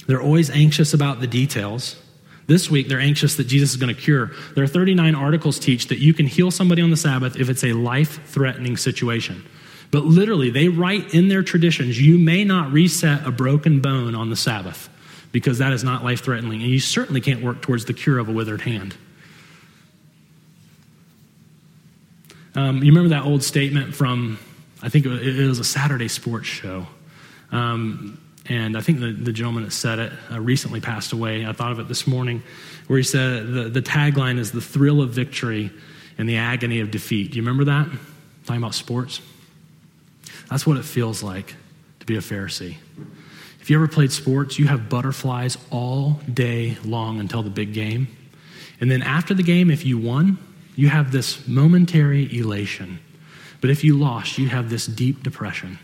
They're 0.07 0.21
always 0.21 0.49
anxious 0.49 0.93
about 0.93 1.19
the 1.19 1.27
details. 1.27 2.01
This 2.47 2.71
week, 2.71 2.87
they're 2.87 2.99
anxious 2.99 3.35
that 3.35 3.45
Jesus 3.45 3.71
is 3.71 3.77
going 3.77 3.93
to 3.93 4.01
cure. 4.01 4.31
There 4.55 4.63
are 4.63 4.67
39 4.67 5.15
articles 5.15 5.59
teach 5.59 5.87
that 5.87 5.99
you 5.99 6.13
can 6.13 6.27
heal 6.27 6.49
somebody 6.49 6.81
on 6.81 6.89
the 6.89 6.97
Sabbath 6.97 7.35
if 7.35 7.49
it's 7.49 7.63
a 7.63 7.73
life 7.73 8.25
threatening 8.27 8.77
situation. 8.77 9.45
But 9.91 10.05
literally, 10.05 10.49
they 10.49 10.69
write 10.69 11.13
in 11.13 11.27
their 11.27 11.43
traditions, 11.43 11.99
you 11.99 12.17
may 12.17 12.43
not 12.43 12.71
reset 12.71 13.27
a 13.27 13.31
broken 13.31 13.81
bone 13.81 14.15
on 14.15 14.29
the 14.29 14.35
Sabbath 14.35 14.89
because 15.37 15.59
that 15.59 15.71
is 15.71 15.83
not 15.83 16.03
life 16.03 16.23
threatening. 16.23 16.63
And 16.63 16.71
you 16.71 16.79
certainly 16.79 17.21
can't 17.21 17.43
work 17.43 17.61
towards 17.61 17.85
the 17.85 17.93
cure 17.93 18.17
of 18.17 18.27
a 18.27 18.31
withered 18.31 18.61
hand. 18.61 18.95
Um, 22.55 22.77
you 22.77 22.91
remember 22.91 23.09
that 23.09 23.23
old 23.23 23.43
statement 23.43 23.93
from, 23.93 24.39
I 24.81 24.89
think 24.89 25.05
it 25.05 25.47
was 25.47 25.59
a 25.59 25.63
Saturday 25.63 26.07
sports 26.07 26.47
show. 26.47 26.87
Um, 27.51 28.19
and 28.47 28.75
I 28.75 28.81
think 28.81 28.99
the, 28.99 29.11
the 29.11 29.31
gentleman 29.31 29.63
that 29.65 29.73
said 29.73 29.99
it 29.99 30.11
uh, 30.31 30.39
recently 30.39 30.81
passed 30.81 31.11
away. 31.11 31.45
I 31.45 31.51
thought 31.51 31.71
of 31.71 31.77
it 31.77 31.87
this 31.87 32.07
morning, 32.07 32.41
where 32.87 32.97
he 32.97 33.03
said 33.03 33.45
the, 33.53 33.69
the 33.69 33.83
tagline 33.83 34.39
is 34.39 34.51
the 34.51 34.61
thrill 34.61 35.03
of 35.03 35.11
victory 35.11 35.69
and 36.17 36.27
the 36.27 36.37
agony 36.37 36.79
of 36.79 36.89
defeat. 36.89 37.29
Do 37.29 37.35
you 37.35 37.43
remember 37.43 37.65
that? 37.65 37.87
Talking 38.47 38.63
about 38.63 38.73
sports? 38.73 39.21
That's 40.49 40.65
what 40.65 40.77
it 40.77 40.85
feels 40.85 41.21
like 41.21 41.53
to 41.99 42.07
be 42.07 42.15
a 42.15 42.21
Pharisee. 42.21 42.77
If 43.67 43.71
you 43.71 43.75
ever 43.75 43.89
played 43.89 44.13
sports, 44.13 44.57
you 44.57 44.67
have 44.67 44.87
butterflies 44.87 45.57
all 45.71 46.21
day 46.33 46.77
long 46.85 47.19
until 47.19 47.43
the 47.43 47.49
big 47.49 47.73
game. 47.73 48.07
And 48.79 48.89
then 48.89 49.01
after 49.01 49.33
the 49.33 49.43
game, 49.43 49.69
if 49.69 49.85
you 49.85 49.97
won, 49.97 50.37
you 50.77 50.87
have 50.87 51.11
this 51.11 51.45
momentary 51.49 52.33
elation. 52.33 52.99
But 53.59 53.69
if 53.69 53.83
you 53.83 53.99
lost, 53.99 54.37
you 54.37 54.47
have 54.47 54.69
this 54.69 54.85
deep 54.85 55.21
depression. 55.21 55.79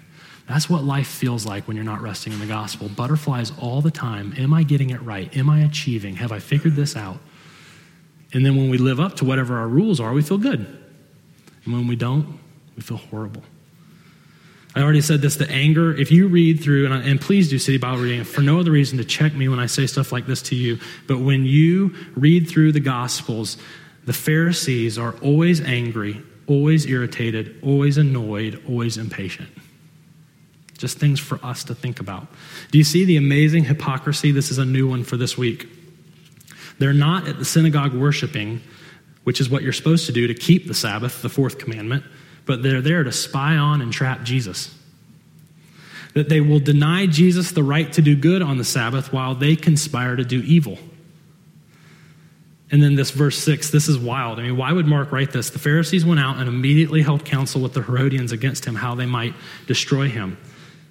That's 0.48 0.70
what 0.70 0.86
life 0.86 1.08
feels 1.08 1.46
like 1.46 1.68
when 1.68 1.76
you're 1.76 1.84
not 1.84 2.02
resting 2.02 2.32
in 2.32 2.40
the 2.40 2.46
gospel. 2.46 2.88
Butterflies 2.88 3.52
all 3.60 3.82
the 3.82 3.92
time. 3.92 4.34
Am 4.38 4.54
I 4.54 4.64
getting 4.64 4.92
it 4.92 5.02
right? 5.02 5.36
Am 5.36 5.50
I 5.50 5.60
achieving? 5.60 6.16
Have 6.16 6.32
I 6.32 6.40
figured 6.40 6.78
this 6.78 6.96
out? 6.96 7.18
And 8.32 8.46
then 8.46 8.56
when 8.56 8.70
we 8.70 8.78
live 8.78 9.02
up 9.02 9.18
to 9.18 9.26
whatever 9.26 9.58
our 9.58 9.68
rules 9.68 10.00
are, 10.00 10.14
we 10.14 10.22
feel 10.22 10.38
good. 10.38 10.60
And 11.66 11.74
when 11.74 11.88
we 11.88 11.98
don't, 11.98 12.40
we 12.78 12.82
feel 12.82 12.96
horrible. 12.96 13.44
I 14.76 14.82
already 14.82 15.02
said 15.02 15.22
this 15.22 15.36
the 15.36 15.50
anger, 15.50 15.96
if 15.96 16.12
you 16.12 16.28
read 16.28 16.62
through, 16.62 16.86
and, 16.86 16.94
I, 16.94 16.98
and, 17.02 17.22
please 17.22 17.50
do 17.50 17.60
City 17.60 17.78
Bible 17.78 18.02
reading 18.02 18.24
for 18.24 18.42
no 18.42 18.60
other 18.60 18.72
reason 18.72 18.98
to 18.98 19.06
check 19.06 19.34
me 19.34 19.48
when 19.48 19.60
I 19.60 19.68
say 19.68 19.86
stuff 19.86 20.12
like 20.12 20.26
this 20.26 20.42
to 20.44 20.56
you, 20.56 20.80
but 21.08 21.20
when 21.20 21.46
you 21.46 21.96
read 22.16 22.50
through 22.50 22.72
the 22.72 22.80
Gospels, 22.80 23.58
the 24.06 24.14
Pharisees 24.14 24.98
are 24.98 25.16
always 25.22 25.62
angry, 25.62 26.22
always 26.48 26.88
irritated, 26.88 27.60
always 27.62 27.98
annoyed, 27.98 28.64
always 28.68 28.98
impatient. 28.98 29.50
Just 30.78 30.98
things 30.98 31.20
for 31.20 31.40
us 31.46 31.64
to 31.66 31.76
think 31.76 32.00
about. 32.00 32.28
Do 32.72 32.80
you 32.80 32.84
see 32.84 33.06
the 33.06 33.18
amazing 33.18 33.66
hypocrisy? 33.66 34.32
This 34.32 34.50
is 34.50 34.58
a 34.58 34.66
new 34.66 34.88
one 34.88 35.04
for 35.04 35.18
this 35.18 35.38
week. 35.38 35.68
They're 36.80 36.94
not 36.94 37.28
at 37.28 37.38
the 37.38 37.46
synagogue 37.46 37.94
worshiping, 37.94 38.60
which 39.24 39.40
is 39.40 39.50
what 39.50 39.62
you're 39.62 39.72
supposed 39.72 40.08
to 40.08 40.12
do 40.12 40.26
to 40.26 40.34
keep 40.34 40.68
the 40.68 40.74
Sabbath, 40.74 41.22
the 41.22 41.30
fourth 41.30 41.60
commandment 41.60 42.04
but 42.46 42.64
they're 42.64 42.82
there 42.82 43.04
to 43.04 43.12
spy 43.12 43.56
on 43.56 43.82
and 43.82 43.92
trap 43.92 44.24
Jesus. 44.24 44.76
That 46.14 46.30
they 46.30 46.42
will 46.42 46.60
deny 46.60 47.08
Jesus 47.08 47.52
the 47.52 47.64
right 47.64 47.92
to 47.94 48.02
do 48.02 48.16
good 48.16 48.42
on 48.42 48.58
the 48.58 48.64
Sabbath 48.64 49.12
while 49.12 49.34
they 49.34 49.56
conspire 49.56 50.16
to 50.16 50.24
do 50.24 50.42
evil. 50.42 50.78
And 52.72 52.82
then 52.82 52.96
this 52.96 53.12
verse 53.12 53.38
6, 53.38 53.70
this 53.70 53.88
is 53.88 54.00
wild. 54.00 54.40
I 54.40 54.44
mean, 54.44 54.58
why 54.58 54.72
would 54.72 54.88
Mark 54.88 55.12
write 55.12 55.32
this? 55.32 55.52
The 55.52 55.60
Pharisees 55.60 56.06
went 56.06 56.20
out 56.20 56.38
and 56.38 56.48
immediately 56.48 57.04
held 57.04 57.24
counsel 57.24 57.62
with 57.62 57.74
the 57.74 57.84
Herodians 57.84 58.32
against 58.32 58.66
him, 58.66 58.76
how 58.76 58.96
they 58.96 59.06
might 59.06 59.36
destroy 59.68 60.10
him. 60.10 60.38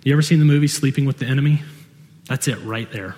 You 0.04 0.12
ever 0.12 0.22
seen 0.22 0.38
the 0.38 0.44
movie 0.44 0.68
Sleeping 0.68 1.06
with 1.06 1.18
the 1.18 1.26
Enemy? 1.26 1.62
That's 2.26 2.46
it 2.46 2.56
right 2.62 2.90
there. 2.92 3.16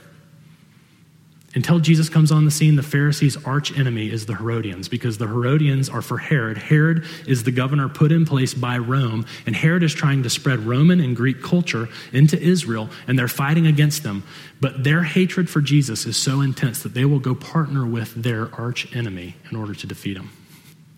Until 1.54 1.78
Jesus 1.78 2.08
comes 2.08 2.32
on 2.32 2.44
the 2.44 2.50
scene, 2.50 2.74
the 2.74 2.82
Pharisees' 2.82 3.36
arch 3.44 3.76
enemy 3.78 4.10
is 4.10 4.26
the 4.26 4.34
Herodians 4.34 4.88
because 4.88 5.18
the 5.18 5.28
Herodians 5.28 5.88
are 5.88 6.02
for 6.02 6.18
Herod. 6.18 6.58
Herod 6.58 7.04
is 7.28 7.44
the 7.44 7.52
governor 7.52 7.88
put 7.88 8.10
in 8.10 8.26
place 8.26 8.52
by 8.54 8.76
Rome, 8.78 9.24
and 9.46 9.54
Herod 9.54 9.84
is 9.84 9.94
trying 9.94 10.24
to 10.24 10.30
spread 10.30 10.60
Roman 10.60 11.00
and 11.00 11.14
Greek 11.14 11.42
culture 11.42 11.88
into 12.12 12.40
Israel, 12.40 12.90
and 13.06 13.16
they're 13.16 13.28
fighting 13.28 13.68
against 13.68 14.02
them. 14.02 14.24
But 14.60 14.82
their 14.82 15.04
hatred 15.04 15.48
for 15.48 15.60
Jesus 15.60 16.06
is 16.06 16.16
so 16.16 16.40
intense 16.40 16.82
that 16.82 16.94
they 16.94 17.04
will 17.04 17.20
go 17.20 17.36
partner 17.36 17.86
with 17.86 18.14
their 18.14 18.52
arch 18.56 18.94
enemy 18.94 19.36
in 19.48 19.56
order 19.56 19.74
to 19.74 19.86
defeat 19.86 20.16
him. 20.16 20.30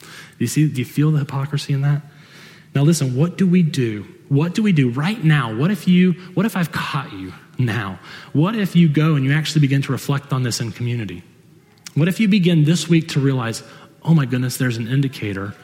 Do 0.01 0.09
you 0.39 0.47
see? 0.47 0.69
Do 0.69 0.79
you 0.79 0.87
feel 0.87 1.11
the 1.11 1.19
hypocrisy 1.19 1.75
in 1.75 1.83
that? 1.83 2.03
Now, 2.75 2.83
listen, 2.83 3.15
what 3.17 3.37
do 3.37 3.47
we 3.47 3.63
do? 3.63 4.07
What 4.29 4.55
do 4.55 4.63
we 4.63 4.73
do 4.73 4.91
right 4.91 5.23
now? 5.23 5.55
What 5.55 5.71
if 5.71 5.87
you, 5.89 6.13
what 6.35 6.47
if 6.47 6.57
I've 6.57 6.73
caught 6.73 7.13
you? 7.13 7.33
Now? 7.59 7.99
What 8.33 8.55
if 8.55 8.77
you 8.77 8.89
go 8.89 9.15
and 9.15 9.25
you 9.25 9.33
actually 9.33 9.61
begin 9.61 9.83
to 9.83 9.93
reflect 9.93 10.33
on 10.33 10.43
this 10.43 10.61
in 10.61 10.73
community? 10.73 11.23
What 11.95 12.09
if 12.09 12.21
you 12.21 12.29
begin 12.29 12.65
this 12.65 12.89
week 12.89 13.09
to 13.09 13.21
realize, 13.21 13.63
oh 14.03 14.15
my 14.15 14.27
goodness, 14.27 14.57
there's 14.57 14.77
an 14.77 14.89
indicator 14.89 15.55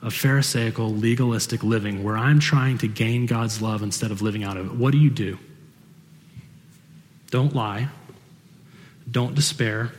of 0.00 0.12
Pharisaical, 0.12 0.92
legalistic 0.94 1.62
living 1.62 2.02
where 2.02 2.16
I'm 2.16 2.40
trying 2.40 2.78
to 2.78 2.88
gain 2.88 3.26
God's 3.26 3.62
love 3.62 3.82
instead 3.82 4.10
of 4.10 4.20
living 4.20 4.42
out 4.42 4.56
of 4.56 4.66
it? 4.66 4.72
What 4.74 4.92
do 4.92 4.98
you 4.98 5.10
do? 5.10 5.38
Don't 7.30 7.54
lie. 7.54 7.88
Don't 9.10 9.34
despair. 9.34 9.92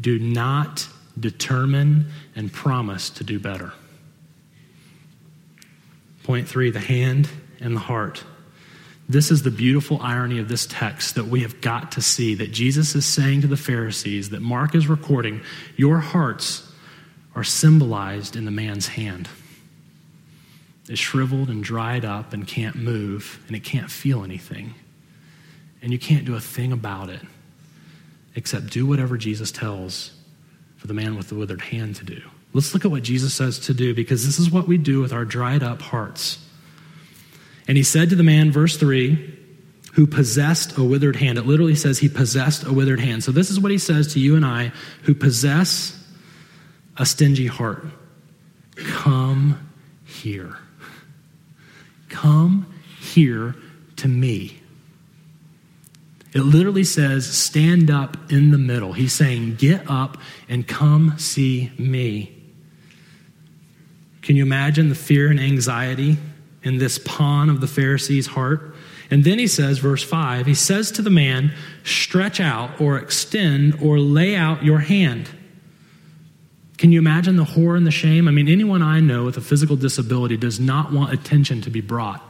Do 0.00 0.18
not 0.18 0.88
determine 1.18 2.10
and 2.34 2.52
promise 2.52 3.10
to 3.10 3.24
do 3.24 3.38
better. 3.38 3.72
Point 6.22 6.48
three 6.48 6.70
the 6.70 6.80
hand 6.80 7.28
and 7.60 7.74
the 7.76 7.80
heart. 7.80 8.24
This 9.08 9.30
is 9.30 9.42
the 9.42 9.50
beautiful 9.50 9.98
irony 10.02 10.38
of 10.38 10.48
this 10.48 10.66
text 10.66 11.14
that 11.14 11.28
we 11.28 11.40
have 11.40 11.62
got 11.62 11.92
to 11.92 12.02
see 12.02 12.34
that 12.34 12.52
Jesus 12.52 12.94
is 12.94 13.06
saying 13.06 13.40
to 13.40 13.46
the 13.46 13.56
Pharisees, 13.56 14.30
that 14.30 14.42
Mark 14.42 14.74
is 14.74 14.86
recording, 14.86 15.40
your 15.76 15.98
hearts 15.98 16.70
are 17.34 17.44
symbolized 17.44 18.36
in 18.36 18.44
the 18.44 18.50
man's 18.50 18.88
hand. 18.88 19.28
It's 20.88 21.00
shriveled 21.00 21.48
and 21.48 21.64
dried 21.64 22.04
up 22.04 22.34
and 22.34 22.46
can't 22.46 22.76
move, 22.76 23.42
and 23.46 23.56
it 23.56 23.64
can't 23.64 23.90
feel 23.90 24.24
anything. 24.24 24.74
And 25.80 25.92
you 25.92 25.98
can't 25.98 26.24
do 26.24 26.34
a 26.34 26.40
thing 26.40 26.72
about 26.72 27.08
it 27.08 27.20
except 28.34 28.66
do 28.66 28.86
whatever 28.86 29.16
Jesus 29.16 29.50
tells 29.50 30.12
for 30.76 30.86
the 30.86 30.94
man 30.94 31.16
with 31.16 31.28
the 31.28 31.34
withered 31.34 31.60
hand 31.60 31.96
to 31.96 32.04
do. 32.04 32.20
Let's 32.52 32.72
look 32.72 32.84
at 32.84 32.90
what 32.90 33.02
Jesus 33.02 33.34
says 33.34 33.58
to 33.60 33.74
do 33.74 33.94
because 33.94 34.24
this 34.24 34.38
is 34.38 34.50
what 34.50 34.68
we 34.68 34.78
do 34.78 35.00
with 35.00 35.12
our 35.12 35.24
dried 35.24 35.62
up 35.62 35.82
hearts. 35.82 36.38
And 37.68 37.76
he 37.76 37.82
said 37.82 38.08
to 38.10 38.16
the 38.16 38.22
man, 38.24 38.50
verse 38.50 38.76
3, 38.76 39.36
who 39.92 40.06
possessed 40.06 40.76
a 40.78 40.82
withered 40.82 41.16
hand. 41.16 41.38
It 41.38 41.46
literally 41.46 41.74
says 41.74 41.98
he 41.98 42.08
possessed 42.08 42.64
a 42.64 42.72
withered 42.72 43.00
hand. 43.00 43.22
So 43.22 43.30
this 43.30 43.50
is 43.50 43.60
what 43.60 43.70
he 43.70 43.78
says 43.78 44.14
to 44.14 44.20
you 44.20 44.36
and 44.36 44.44
I 44.44 44.72
who 45.02 45.14
possess 45.14 45.94
a 46.96 47.06
stingy 47.06 47.46
heart 47.46 47.84
Come 48.78 49.70
here. 50.04 50.56
Come 52.08 52.72
here 53.00 53.56
to 53.96 54.08
me. 54.08 54.60
It 56.32 56.42
literally 56.42 56.84
says, 56.84 57.26
stand 57.26 57.90
up 57.90 58.16
in 58.30 58.50
the 58.50 58.58
middle. 58.58 58.92
He's 58.92 59.12
saying, 59.12 59.56
get 59.56 59.90
up 59.90 60.18
and 60.48 60.66
come 60.66 61.14
see 61.18 61.72
me. 61.78 62.34
Can 64.22 64.36
you 64.36 64.44
imagine 64.44 64.88
the 64.88 64.94
fear 64.94 65.30
and 65.30 65.40
anxiety 65.40 66.18
in 66.68 66.78
this 66.78 66.98
pawn 66.98 67.50
of 67.50 67.60
the 67.60 67.66
Pharisee's 67.66 68.28
heart? 68.28 68.74
And 69.10 69.24
then 69.24 69.38
he 69.38 69.46
says, 69.46 69.78
verse 69.78 70.02
5, 70.02 70.46
he 70.46 70.54
says 70.54 70.92
to 70.92 71.02
the 71.02 71.10
man, 71.10 71.52
stretch 71.82 72.40
out 72.40 72.80
or 72.80 72.98
extend 72.98 73.80
or 73.82 73.98
lay 73.98 74.36
out 74.36 74.62
your 74.62 74.80
hand. 74.80 75.30
Can 76.76 76.92
you 76.92 77.00
imagine 77.00 77.36
the 77.36 77.44
horror 77.44 77.76
and 77.76 77.86
the 77.86 77.90
shame? 77.90 78.28
I 78.28 78.30
mean, 78.30 78.48
anyone 78.48 78.82
I 78.82 79.00
know 79.00 79.24
with 79.24 79.36
a 79.36 79.40
physical 79.40 79.76
disability 79.76 80.36
does 80.36 80.60
not 80.60 80.92
want 80.92 81.12
attention 81.12 81.62
to 81.62 81.70
be 81.70 81.80
brought 81.80 82.22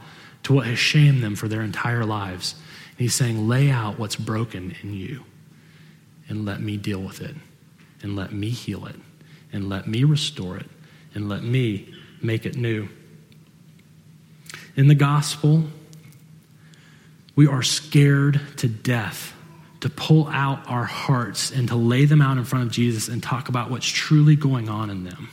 to 0.43 0.53
what 0.53 0.65
has 0.65 0.79
shamed 0.79 1.21
them 1.21 1.35
for 1.35 1.47
their 1.47 1.61
entire 1.61 2.05
lives. 2.05 2.55
And 2.91 2.99
he's 2.99 3.13
saying, 3.13 3.47
lay 3.47 3.69
out 3.69 3.99
what's 3.99 4.15
broken 4.15 4.75
in 4.81 4.93
you 4.93 5.23
and 6.29 6.45
let 6.45 6.61
me 6.61 6.77
deal 6.77 7.01
with 7.01 7.21
it 7.21 7.35
and 8.01 8.15
let 8.15 8.31
me 8.31 8.49
heal 8.49 8.85
it 8.85 8.95
and 9.51 9.67
let 9.67 9.87
me 9.87 10.03
restore 10.03 10.57
it 10.57 10.67
and 11.13 11.27
let 11.27 11.43
me 11.43 11.93
make 12.21 12.45
it 12.45 12.55
new. 12.55 12.87
In 14.75 14.87
the 14.87 14.95
gospel, 14.95 15.65
we 17.35 17.47
are 17.47 17.63
scared 17.63 18.41
to 18.57 18.67
death 18.67 19.33
to 19.81 19.89
pull 19.89 20.27
out 20.27 20.67
our 20.67 20.83
hearts 20.83 21.51
and 21.51 21.67
to 21.69 21.75
lay 21.75 22.05
them 22.05 22.21
out 22.21 22.37
in 22.37 22.43
front 22.43 22.65
of 22.65 22.71
Jesus 22.71 23.07
and 23.07 23.23
talk 23.23 23.49
about 23.49 23.71
what's 23.71 23.87
truly 23.87 24.35
going 24.35 24.67
on 24.67 24.89
in 24.89 25.03
them. 25.03 25.29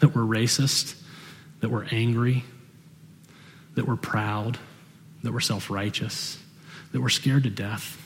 That 0.00 0.14
we're 0.14 0.22
racist, 0.22 1.00
that 1.60 1.70
we're 1.70 1.86
angry, 1.90 2.44
that 3.74 3.86
we're 3.86 3.96
proud, 3.96 4.58
that 5.22 5.32
we're 5.32 5.40
self 5.40 5.70
righteous, 5.70 6.38
that 6.92 7.00
we're 7.00 7.08
scared 7.08 7.42
to 7.44 7.50
death, 7.50 8.02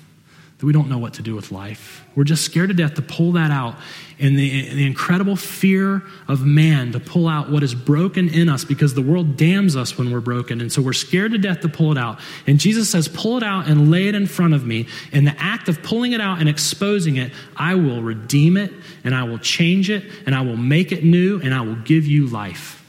that 0.60 0.66
we 0.66 0.74
don't 0.74 0.90
know 0.90 0.98
what 0.98 1.14
to 1.14 1.22
do 1.22 1.34
with 1.34 1.50
life. 1.50 2.04
We're 2.14 2.24
just 2.24 2.44
scared 2.44 2.68
to 2.68 2.74
death 2.74 2.94
to 2.94 3.02
pull 3.02 3.32
that 3.32 3.50
out. 3.50 3.76
And 4.18 4.38
the, 4.38 4.68
the 4.74 4.86
incredible 4.86 5.34
fear 5.34 6.02
of 6.28 6.44
man 6.44 6.92
to 6.92 7.00
pull 7.00 7.28
out 7.28 7.50
what 7.50 7.62
is 7.62 7.74
broken 7.74 8.28
in 8.28 8.50
us 8.50 8.62
because 8.62 8.92
the 8.92 9.00
world 9.00 9.38
damns 9.38 9.74
us 9.74 9.96
when 9.96 10.12
we're 10.12 10.20
broken. 10.20 10.60
And 10.60 10.70
so 10.70 10.82
we're 10.82 10.92
scared 10.92 11.32
to 11.32 11.38
death 11.38 11.60
to 11.60 11.70
pull 11.70 11.92
it 11.92 11.96
out. 11.96 12.20
And 12.46 12.60
Jesus 12.60 12.90
says, 12.90 13.08
Pull 13.08 13.38
it 13.38 13.42
out 13.42 13.68
and 13.68 13.90
lay 13.90 14.08
it 14.08 14.14
in 14.14 14.26
front 14.26 14.52
of 14.52 14.66
me. 14.66 14.86
In 15.12 15.24
the 15.24 15.34
act 15.38 15.70
of 15.70 15.82
pulling 15.82 16.12
it 16.12 16.20
out 16.20 16.40
and 16.40 16.48
exposing 16.48 17.16
it, 17.16 17.32
I 17.56 17.74
will 17.74 18.02
redeem 18.02 18.58
it 18.58 18.70
and 19.02 19.14
I 19.14 19.22
will 19.22 19.38
change 19.38 19.88
it 19.88 20.04
and 20.26 20.34
I 20.34 20.42
will 20.42 20.58
make 20.58 20.92
it 20.92 21.04
new 21.04 21.40
and 21.40 21.54
I 21.54 21.62
will 21.62 21.76
give 21.76 22.04
you 22.04 22.26
life 22.26 22.79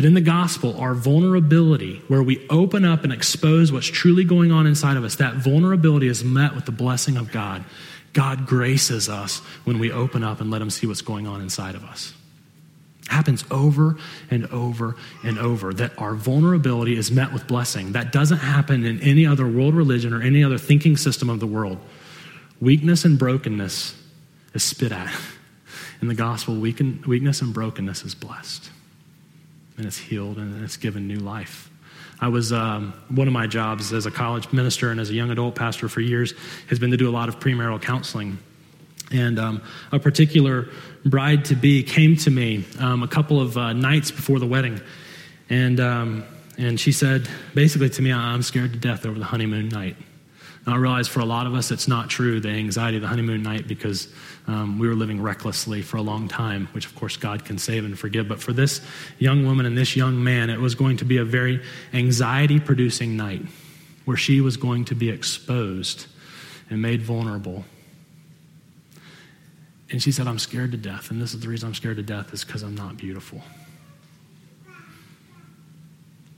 that 0.00 0.06
in 0.06 0.14
the 0.14 0.20
gospel, 0.22 0.80
our 0.80 0.94
vulnerability, 0.94 2.00
where 2.08 2.22
we 2.22 2.46
open 2.48 2.86
up 2.86 3.04
and 3.04 3.12
expose 3.12 3.70
what's 3.70 3.86
truly 3.86 4.24
going 4.24 4.50
on 4.50 4.66
inside 4.66 4.96
of 4.96 5.04
us, 5.04 5.16
that 5.16 5.34
vulnerability 5.34 6.08
is 6.08 6.24
met 6.24 6.54
with 6.54 6.64
the 6.64 6.72
blessing 6.72 7.18
of 7.18 7.30
God. 7.30 7.62
God 8.14 8.46
graces 8.46 9.10
us 9.10 9.40
when 9.64 9.78
we 9.78 9.92
open 9.92 10.24
up 10.24 10.40
and 10.40 10.50
let 10.50 10.62
Him 10.62 10.70
see 10.70 10.86
what's 10.86 11.02
going 11.02 11.26
on 11.26 11.42
inside 11.42 11.74
of 11.74 11.84
us. 11.84 12.14
It 13.02 13.10
happens 13.10 13.44
over 13.50 13.98
and 14.30 14.46
over 14.46 14.96
and 15.22 15.38
over 15.38 15.74
that 15.74 15.92
our 15.98 16.14
vulnerability 16.14 16.96
is 16.96 17.10
met 17.10 17.34
with 17.34 17.46
blessing. 17.46 17.92
That 17.92 18.10
doesn't 18.10 18.38
happen 18.38 18.86
in 18.86 19.02
any 19.02 19.26
other 19.26 19.46
world 19.46 19.74
religion 19.74 20.14
or 20.14 20.22
any 20.22 20.42
other 20.42 20.56
thinking 20.56 20.96
system 20.96 21.28
of 21.28 21.40
the 21.40 21.46
world. 21.46 21.76
Weakness 22.58 23.04
and 23.04 23.18
brokenness 23.18 24.02
is 24.54 24.62
spit 24.62 24.92
at. 24.92 25.14
In 26.00 26.08
the 26.08 26.14
gospel, 26.14 26.54
weakness 26.54 27.42
and 27.42 27.52
brokenness 27.52 28.02
is 28.02 28.14
blessed 28.14 28.69
and 29.80 29.86
it's 29.86 29.96
healed 29.96 30.36
and 30.36 30.62
it's 30.62 30.76
given 30.76 31.08
new 31.08 31.18
life. 31.18 31.70
I 32.20 32.28
was 32.28 32.52
um, 32.52 32.92
one 33.08 33.26
of 33.26 33.32
my 33.32 33.46
jobs 33.46 33.94
as 33.94 34.04
a 34.04 34.10
college 34.10 34.52
minister 34.52 34.90
and 34.90 35.00
as 35.00 35.08
a 35.08 35.14
young 35.14 35.30
adult 35.30 35.54
pastor 35.54 35.88
for 35.88 36.02
years 36.02 36.34
has 36.68 36.78
been 36.78 36.90
to 36.90 36.98
do 36.98 37.08
a 37.08 37.10
lot 37.10 37.30
of 37.30 37.40
premarital 37.40 37.80
counseling. 37.80 38.38
And 39.10 39.38
um, 39.38 39.62
a 39.90 39.98
particular 39.98 40.68
bride 41.06 41.46
to 41.46 41.54
be 41.54 41.82
came 41.82 42.14
to 42.18 42.30
me 42.30 42.66
um, 42.78 43.02
a 43.02 43.08
couple 43.08 43.40
of 43.40 43.56
uh, 43.56 43.72
nights 43.72 44.10
before 44.10 44.38
the 44.38 44.46
wedding, 44.46 44.80
and 45.48 45.80
um, 45.80 46.24
and 46.58 46.78
she 46.78 46.92
said 46.92 47.28
basically 47.52 47.88
to 47.88 48.02
me, 48.02 48.12
"I'm 48.12 48.42
scared 48.42 48.72
to 48.72 48.78
death 48.78 49.04
over 49.04 49.18
the 49.18 49.24
honeymoon 49.24 49.68
night." 49.68 49.96
And 50.66 50.74
I 50.74 50.76
realize 50.76 51.08
for 51.08 51.20
a 51.20 51.24
lot 51.24 51.46
of 51.46 51.54
us, 51.54 51.70
it's 51.70 51.88
not 51.88 52.10
true, 52.10 52.38
the 52.38 52.50
anxiety 52.50 52.98
of 52.98 53.02
the 53.02 53.08
honeymoon 53.08 53.42
night, 53.42 53.66
because 53.66 54.08
um, 54.46 54.78
we 54.78 54.88
were 54.88 54.94
living 54.94 55.22
recklessly 55.22 55.80
for 55.80 55.96
a 55.96 56.02
long 56.02 56.28
time, 56.28 56.68
which 56.72 56.86
of 56.86 56.94
course 56.94 57.16
God 57.16 57.44
can 57.44 57.56
save 57.56 57.84
and 57.84 57.98
forgive. 57.98 58.28
But 58.28 58.40
for 58.40 58.52
this 58.52 58.80
young 59.18 59.46
woman 59.46 59.64
and 59.64 59.76
this 59.76 59.96
young 59.96 60.22
man, 60.22 60.50
it 60.50 60.60
was 60.60 60.74
going 60.74 60.98
to 60.98 61.04
be 61.04 61.16
a 61.16 61.24
very 61.24 61.62
anxiety 61.94 62.60
producing 62.60 63.16
night 63.16 63.42
where 64.04 64.16
she 64.16 64.40
was 64.40 64.56
going 64.56 64.84
to 64.86 64.94
be 64.94 65.08
exposed 65.08 66.06
and 66.68 66.82
made 66.82 67.02
vulnerable. 67.02 67.64
And 69.90 70.02
she 70.02 70.12
said, 70.12 70.26
I'm 70.26 70.38
scared 70.38 70.72
to 70.72 70.76
death. 70.76 71.10
And 71.10 71.20
this 71.20 71.34
is 71.34 71.40
the 71.40 71.48
reason 71.48 71.68
I'm 71.68 71.74
scared 71.74 71.96
to 71.96 72.02
death 72.02 72.32
is 72.32 72.44
because 72.44 72.62
I'm 72.62 72.76
not 72.76 72.96
beautiful. 72.96 73.40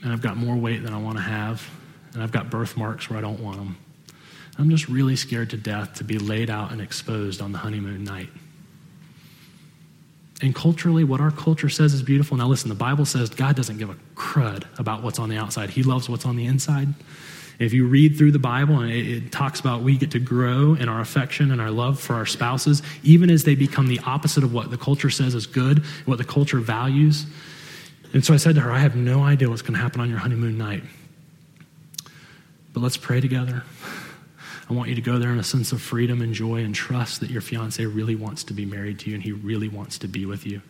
And 0.03 0.13
I've 0.13 0.23
got 0.23 0.37
more 0.37 0.57
weight 0.57 0.83
than 0.83 0.95
I 0.95 0.99
want 0.99 1.17
to 1.19 1.23
have. 1.23 1.69
And 2.15 2.23
I've 2.23 2.33
got 2.33 2.51
birthmarks 2.51 3.11
where 3.11 3.19
I 3.19 3.23
don't 3.23 3.41
want 3.41 3.59
them. 3.59 3.77
I'm 4.59 4.71
just 4.71 4.88
really 4.88 5.17
scared 5.17 5.51
to 5.51 5.57
death 5.57 5.95
to 5.95 6.05
be 6.05 6.19
laid 6.19 6.51
out 6.51 6.73
and 6.73 6.81
exposed 6.81 7.41
on 7.41 7.53
the 7.53 7.59
honeymoon 7.59 8.05
night. 8.05 8.29
And 10.43 10.55
culturally, 10.55 11.05
what 11.05 11.21
our 11.21 11.31
culture 11.31 11.69
says 11.69 11.95
is 11.95 12.03
beautiful. 12.03 12.37
Now, 12.37 12.49
listen, 12.49 12.69
the 12.69 12.75
Bible 12.75 13.05
says 13.05 13.31
God 13.31 13.55
doesn't 13.55 13.79
give 13.79 13.91
a 13.91 13.97
crud 14.17 14.65
about 14.79 15.03
what's 15.03 15.21
on 15.21 15.29
the 15.29 15.37
outside, 15.37 15.71
He 15.71 15.83
loves 15.83 16.09
what's 16.09 16.27
on 16.27 16.37
the 16.37 16.47
inside. 16.47 16.88
If 17.59 17.73
you 17.73 17.87
read 17.87 18.19
through 18.19 18.33
the 18.33 18.41
Bible, 18.41 18.81
and 18.81 18.91
it, 18.91 19.07
it, 19.07 19.33
talks 19.33 19.61
about 19.61 19.83
we 19.83 19.97
get 19.97 20.11
to 20.12 20.19
grow 20.19 20.75
in 20.75 20.88
our 20.88 21.01
affection 21.01 21.53
and 21.53 21.61
our 21.61 21.71
love 21.71 22.01
for 22.01 22.15
our 22.15 22.27
spouses, 22.27 22.83
even 23.05 23.31
as 23.31 23.45
they 23.45 23.55
become 23.55 23.87
the 23.87 24.01
opposite 24.01 24.43
of 24.43 24.53
what 24.53 24.71
the 24.71 24.79
culture 24.79 25.11
says 25.11 25.35
is 25.35 25.47
good, 25.47 25.85
what 26.07 26.19
the 26.19 26.25
culture 26.25 26.59
values. 26.59 27.25
And 28.15 28.25
so 28.25 28.35
I 28.35 28.37
said 28.38 28.57
to 28.57 28.62
her, 28.62 28.73
I 28.73 28.79
have 28.79 28.97
no 28.97 29.23
idea 29.23 29.49
what's 29.49 29.62
going 29.62 29.75
to 29.75 29.81
happen 29.81 30.01
on 30.01 30.11
your 30.11 30.19
honeymoon 30.19 30.59
night. 30.59 30.83
But 32.73 32.81
let's 32.81 32.97
pray 32.97 33.21
together. 33.21 33.62
I 34.73 34.75
want 34.75 34.89
you 34.89 34.95
to 34.95 35.03
go 35.03 35.19
there 35.19 35.31
in 35.31 35.39
a 35.39 35.45
sense 35.45 35.73
of 35.73 35.83
freedom 35.83 36.23
and 36.23 36.33
joy 36.33 36.65
and 36.65 36.75
trust 36.75 37.21
that 37.21 37.29
your 37.29 37.43
fiance 37.43 37.85
really 37.85 38.15
wants 38.15 38.43
to 38.45 38.55
be 38.55 38.65
married 38.65 38.99
to 39.01 39.11
you 39.11 39.15
and 39.17 39.23
he 39.23 39.31
really 39.31 39.69
wants 39.69 39.99
to 39.99 40.09
be 40.09 40.25
with 40.25 40.47
you. 40.47 40.63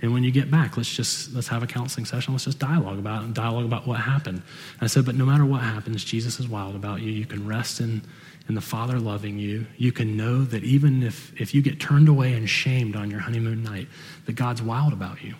And 0.00 0.12
when 0.12 0.22
you 0.22 0.30
get 0.30 0.48
back, 0.48 0.76
let's 0.76 0.88
just 0.88 1.34
let's 1.34 1.48
have 1.48 1.60
a 1.60 1.66
counseling 1.66 2.06
session. 2.06 2.34
Let's 2.34 2.44
just 2.44 2.60
dialogue 2.60 3.00
about 3.00 3.24
it, 3.24 3.34
dialogue 3.34 3.64
about 3.64 3.84
what 3.84 3.98
happened. 3.98 4.36
And 4.74 4.82
I 4.82 4.86
said, 4.86 5.04
but 5.04 5.16
no 5.16 5.26
matter 5.26 5.44
what 5.44 5.60
happens, 5.60 6.04
Jesus 6.04 6.38
is 6.38 6.46
wild 6.46 6.76
about 6.76 7.02
you. 7.02 7.10
You 7.10 7.26
can 7.26 7.44
rest 7.44 7.80
in 7.80 8.02
in 8.48 8.54
the 8.54 8.60
Father 8.60 9.00
loving 9.00 9.40
you. 9.40 9.66
You 9.76 9.90
can 9.90 10.16
know 10.16 10.44
that 10.44 10.62
even 10.62 11.02
if 11.02 11.32
if 11.40 11.52
you 11.52 11.62
get 11.62 11.80
turned 11.80 12.08
away 12.08 12.34
and 12.34 12.48
shamed 12.48 12.94
on 12.94 13.10
your 13.10 13.20
honeymoon 13.20 13.64
night, 13.64 13.88
that 14.26 14.34
God's 14.34 14.62
wild 14.62 14.92
about 14.92 15.24
you. 15.24 15.34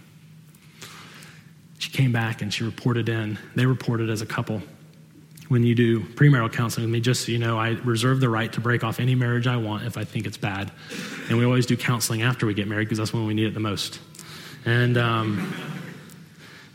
She 1.79 1.93
came 1.93 2.11
back 2.11 2.43
and 2.43 2.53
she 2.53 2.65
reported 2.65 3.09
in. 3.09 3.39
They 3.55 3.67
reported 3.67 4.11
as 4.11 4.23
a 4.23 4.27
couple 4.27 4.61
when 5.49 5.65
you 5.65 5.75
do 5.75 6.01
premarital 6.01 6.53
counseling 6.53 6.87
with 6.87 6.93
me, 6.93 7.01
just 7.01 7.27
so 7.27 7.33
you 7.33 7.39
know, 7.39 7.59
I 7.59 7.71
reserve 7.71 8.21
the 8.21 8.29
right 8.29 8.53
to 8.53 8.61
break 8.61 8.85
off 8.85 9.01
any 9.01 9.15
marriage 9.15 9.47
I 9.47 9.57
want 9.57 9.85
if 9.85 9.97
I 9.97 10.05
think 10.05 10.27
it's 10.27 10.37
bad. 10.37 10.71
And 11.29 11.39
we 11.39 11.45
always 11.45 11.67
do 11.67 11.77
counseling 11.77 12.23
after 12.23 12.47
we 12.47 12.55
get 12.55 12.69
married 12.69 12.87
because 12.87 12.99
that's 12.99 13.13
when 13.13 13.27
we 13.27 13.35
need 13.35 13.47
it 13.47 13.55
the 13.55 13.61
most. 13.61 14.01
And 14.65 14.97
um, 14.97 15.55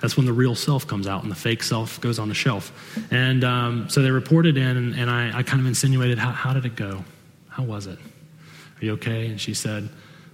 that's 0.01 0.15
when 0.15 0.25
the 0.25 0.33
real 0.33 0.55
self 0.55 0.85
comes 0.87 1.07
out 1.07 1.23
and 1.23 1.31
the 1.31 1.35
fake 1.35 1.63
self 1.63 1.99
goes 2.01 2.19
on 2.19 2.29
the 2.29 2.35
shelf. 2.35 2.71
And 3.11 3.43
um, 3.43 3.89
so 3.89 4.01
they 4.01 4.11
reported 4.11 4.57
in, 4.57 4.77
and, 4.77 4.95
and 4.95 5.09
I, 5.09 5.39
I, 5.39 5.43
kind 5.43 5.59
of 5.59 5.65
insinuated, 5.65 6.19
how, 6.19 6.31
how 6.31 6.53
did 6.53 6.65
it 6.65 6.75
go? 6.75 7.03
How 7.49 7.63
was 7.63 7.87
it? 7.87 7.97
Are 8.79 8.85
you 8.85 8.93
okay? 8.93 9.27
And 9.27 9.41
she 9.41 9.53
said, 9.53 9.89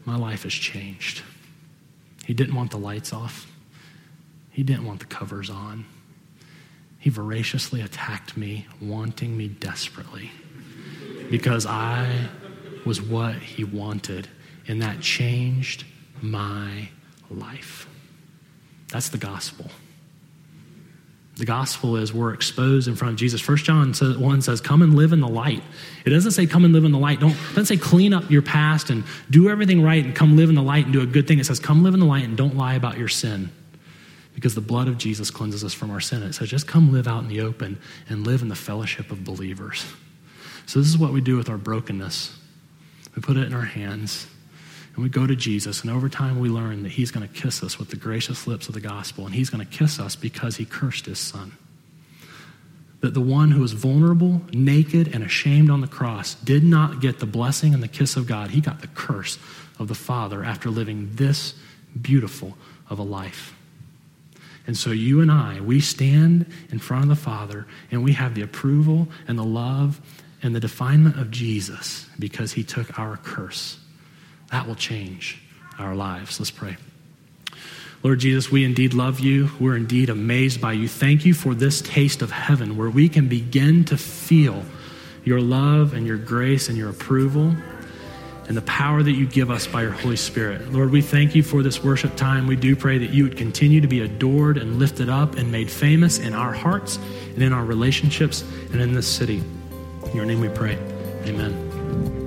My 0.06 0.18
life 0.18 0.44
has 0.44 0.54
changed. 0.54 1.22
He 2.26 2.34
didn't 2.34 2.56
want 2.56 2.72
the 2.72 2.78
lights 2.78 3.14
off, 3.14 3.50
he 4.52 4.64
didn't 4.64 4.86
want 4.86 5.00
the 5.00 5.06
covers 5.06 5.50
on. 5.50 5.86
He 7.04 7.10
voraciously 7.10 7.82
attacked 7.82 8.38
me, 8.38 8.66
wanting 8.82 9.36
me 9.36 9.50
desperately, 9.50 10.32
because 11.30 11.66
I 11.66 12.30
was 12.86 13.02
what 13.02 13.36
he 13.36 13.66
wanted, 13.66 14.30
and 14.70 14.82
that 14.82 15.02
changed 15.02 15.84
my 16.22 16.88
life. 17.30 17.90
That's 18.88 19.10
the 19.10 19.18
gospel. 19.18 19.66
The 21.36 21.44
gospel 21.44 21.98
is 21.98 22.14
we're 22.14 22.34
exposed 22.34 22.88
in 22.88 22.96
front 22.96 23.12
of 23.12 23.20
Jesus. 23.20 23.42
First 23.42 23.66
John 23.66 23.92
1 23.92 24.42
says, 24.42 24.62
Come 24.62 24.82
and 24.82 24.96
live 24.96 25.12
in 25.12 25.20
the 25.20 25.28
light. 25.28 25.62
It 26.06 26.12
doesn't 26.12 26.32
say 26.32 26.46
come 26.48 26.64
and 26.64 26.74
live 26.74 26.86
in 26.86 26.94
the 26.94 27.00
light. 27.00 27.20
Don't, 27.20 27.36
doesn't 27.50 27.66
say 27.66 27.76
clean 27.76 28.14
up 28.14 28.32
your 28.32 28.44
past 28.44 28.90
and 28.90 29.04
do 29.30 29.50
everything 29.50 29.82
right 29.82 30.06
and 30.06 30.16
come 30.16 30.38
live 30.38 30.48
in 30.48 30.56
the 30.56 30.64
light 30.64 30.86
and 30.86 30.94
do 30.94 31.02
a 31.02 31.06
good 31.06 31.28
thing. 31.28 31.40
It 31.40 31.48
says 31.48 31.60
come 31.60 31.84
live 31.84 31.96
in 31.96 32.00
the 32.00 32.06
light 32.06 32.24
and 32.24 32.38
don't 32.38 32.56
lie 32.56 32.76
about 32.76 32.98
your 32.98 33.10
sin 33.10 33.52
because 34.34 34.56
the 34.56 34.62
blood 34.62 34.88
of 34.88 34.98
Jesus 34.98 35.30
cleanses 35.30 35.64
us 35.64 35.74
from 35.74 35.92
our 35.92 36.00
sin. 36.00 36.24
It 36.24 36.34
says, 36.34 36.50
just 36.50 36.68
come 36.68 36.92
live 36.92 37.08
out 37.08 37.24
in 37.24 37.28
the 37.28 37.42
open 37.42 37.80
and 38.10 38.26
live 38.26 38.42
in 38.42 38.48
the 38.48 38.56
fellowship 38.56 39.12
of 39.12 39.24
believers. 39.24 39.86
So, 40.66 40.80
this 40.80 40.88
is 40.88 40.98
what 40.98 41.12
we 41.14 41.22
do 41.22 41.38
with 41.38 41.50
our 41.50 41.58
brokenness. 41.58 42.38
We 43.16 43.22
put 43.22 43.38
it 43.38 43.46
in 43.46 43.54
our 43.54 43.66
hands 43.66 44.28
and 44.96 45.04
we 45.04 45.10
go 45.10 45.26
to 45.26 45.36
Jesus, 45.36 45.82
and 45.82 45.90
over 45.90 46.08
time 46.08 46.40
we 46.40 46.50
learn 46.50 46.84
that 46.84 46.92
He's 46.92 47.10
going 47.10 47.28
to 47.28 47.34
kiss 47.34 47.64
us 47.64 47.80
with 47.80 47.90
the 47.90 47.96
gracious 47.96 48.46
lips 48.46 48.68
of 48.68 48.76
the 48.76 48.80
gospel, 48.80 49.26
and 49.26 49.34
He's 49.34 49.50
going 49.50 49.66
to 49.66 49.78
kiss 49.78 50.00
us 50.00 50.16
because 50.16 50.58
He 50.58 50.66
cursed 50.66 51.08
His 51.08 51.20
Son. 51.20 51.58
that 53.02 53.14
the 53.14 53.22
one 53.22 53.52
who 53.52 53.60
was 53.60 53.74
vulnerable, 53.74 54.42
naked, 54.54 55.14
and 55.14 55.24
ashamed 55.26 55.70
on 55.70 55.82
the 55.82 55.88
cross 55.88 56.36
did 56.36 56.64
not 56.64 57.02
get 57.02 57.20
the 57.20 57.26
blessing 57.26 57.74
and 57.74 57.84
the 57.84 57.88
kiss 57.88 58.16
of 58.16 58.28
God. 58.28 58.52
He 58.52 58.62
got 58.62 58.80
the 58.80 58.88
curse 58.88 59.38
of 59.78 59.90
the 59.90 59.96
Father 59.96 60.42
after 60.42 60.70
living 60.70 61.10
this 61.16 61.54
beautiful 62.02 62.56
of 62.90 63.00
a 63.00 63.04
life. 63.04 63.56
And 64.66 64.78
so 64.78 64.92
you 64.92 65.20
and 65.22 65.32
I, 65.32 65.60
we 65.60 65.82
stand 65.82 66.46
in 66.72 66.80
front 66.80 67.04
of 67.04 67.10
the 67.10 67.16
Father 67.16 67.66
and 67.92 68.04
we 68.04 68.14
have 68.14 68.34
the 68.34 68.42
approval 68.42 69.08
and 69.28 69.38
the 69.38 69.44
love 69.44 70.00
and 70.42 70.56
the 70.56 70.60
definement 70.60 71.20
of 71.20 71.32
Jesus 71.32 72.08
because 72.18 72.54
he 72.54 72.64
took 72.64 72.98
our 72.98 73.18
curse. 73.18 73.80
That 74.52 74.68
will 74.68 74.76
change 74.76 75.42
our 75.80 75.96
lives. 75.96 76.40
Let's 76.40 76.52
pray. 76.52 76.78
Lord 78.04 78.20
Jesus, 78.20 78.52
we 78.52 78.66
indeed 78.66 78.94
love 78.94 79.22
you. 79.22 79.50
We're 79.60 79.78
indeed 79.78 80.10
amazed 80.10 80.60
by 80.60 80.74
you. 80.74 80.88
Thank 80.88 81.26
you 81.26 81.34
for 81.34 81.56
this 81.56 81.82
taste 81.82 82.22
of 82.22 82.32
heaven 82.32 82.78
where 82.78 82.90
we 82.90 83.08
can 83.08 83.30
begin 83.30 83.86
to 83.86 83.98
feel 83.98 84.64
your 85.24 85.40
love 85.40 85.94
and 85.94 86.06
your 86.06 86.18
grace 86.18 86.68
and 86.68 86.78
your 86.78 86.90
approval 86.90 87.56
and 88.48 88.58
the 88.58 88.62
power 88.64 89.02
that 89.02 89.12
you 89.12 89.26
give 89.26 89.50
us 89.50 89.68
by 89.68 89.82
your 89.82 89.92
Holy 89.92 90.16
Spirit. 90.16 90.72
Lord, 90.72 90.92
we 90.92 91.02
thank 91.02 91.36
you 91.36 91.44
for 91.44 91.64
this 91.64 91.84
worship 91.84 92.16
time. 92.16 92.48
We 92.48 92.56
do 92.56 92.76
pray 92.76 92.98
that 92.98 93.12
you 93.12 93.24
would 93.24 93.38
continue 93.38 93.82
to 93.82 93.88
be 93.88 94.02
adored 94.02 94.58
and 94.58 94.80
lifted 94.80 95.10
up 95.10 95.36
and 95.36 95.52
made 95.52 95.70
famous 95.70 96.20
in 96.20 96.34
our 96.34 96.54
hearts 96.54 96.98
and 97.34 97.42
in 97.42 97.54
our 97.54 97.66
relationships 97.66 98.44
and 98.72 98.82
in 98.82 98.94
this 98.94 99.08
city. 99.08 99.44
In 100.06 100.16
your 100.16 100.26
name 100.26 100.42
we 100.42 100.50
pray. 100.50 100.78
Amen. 101.26 102.23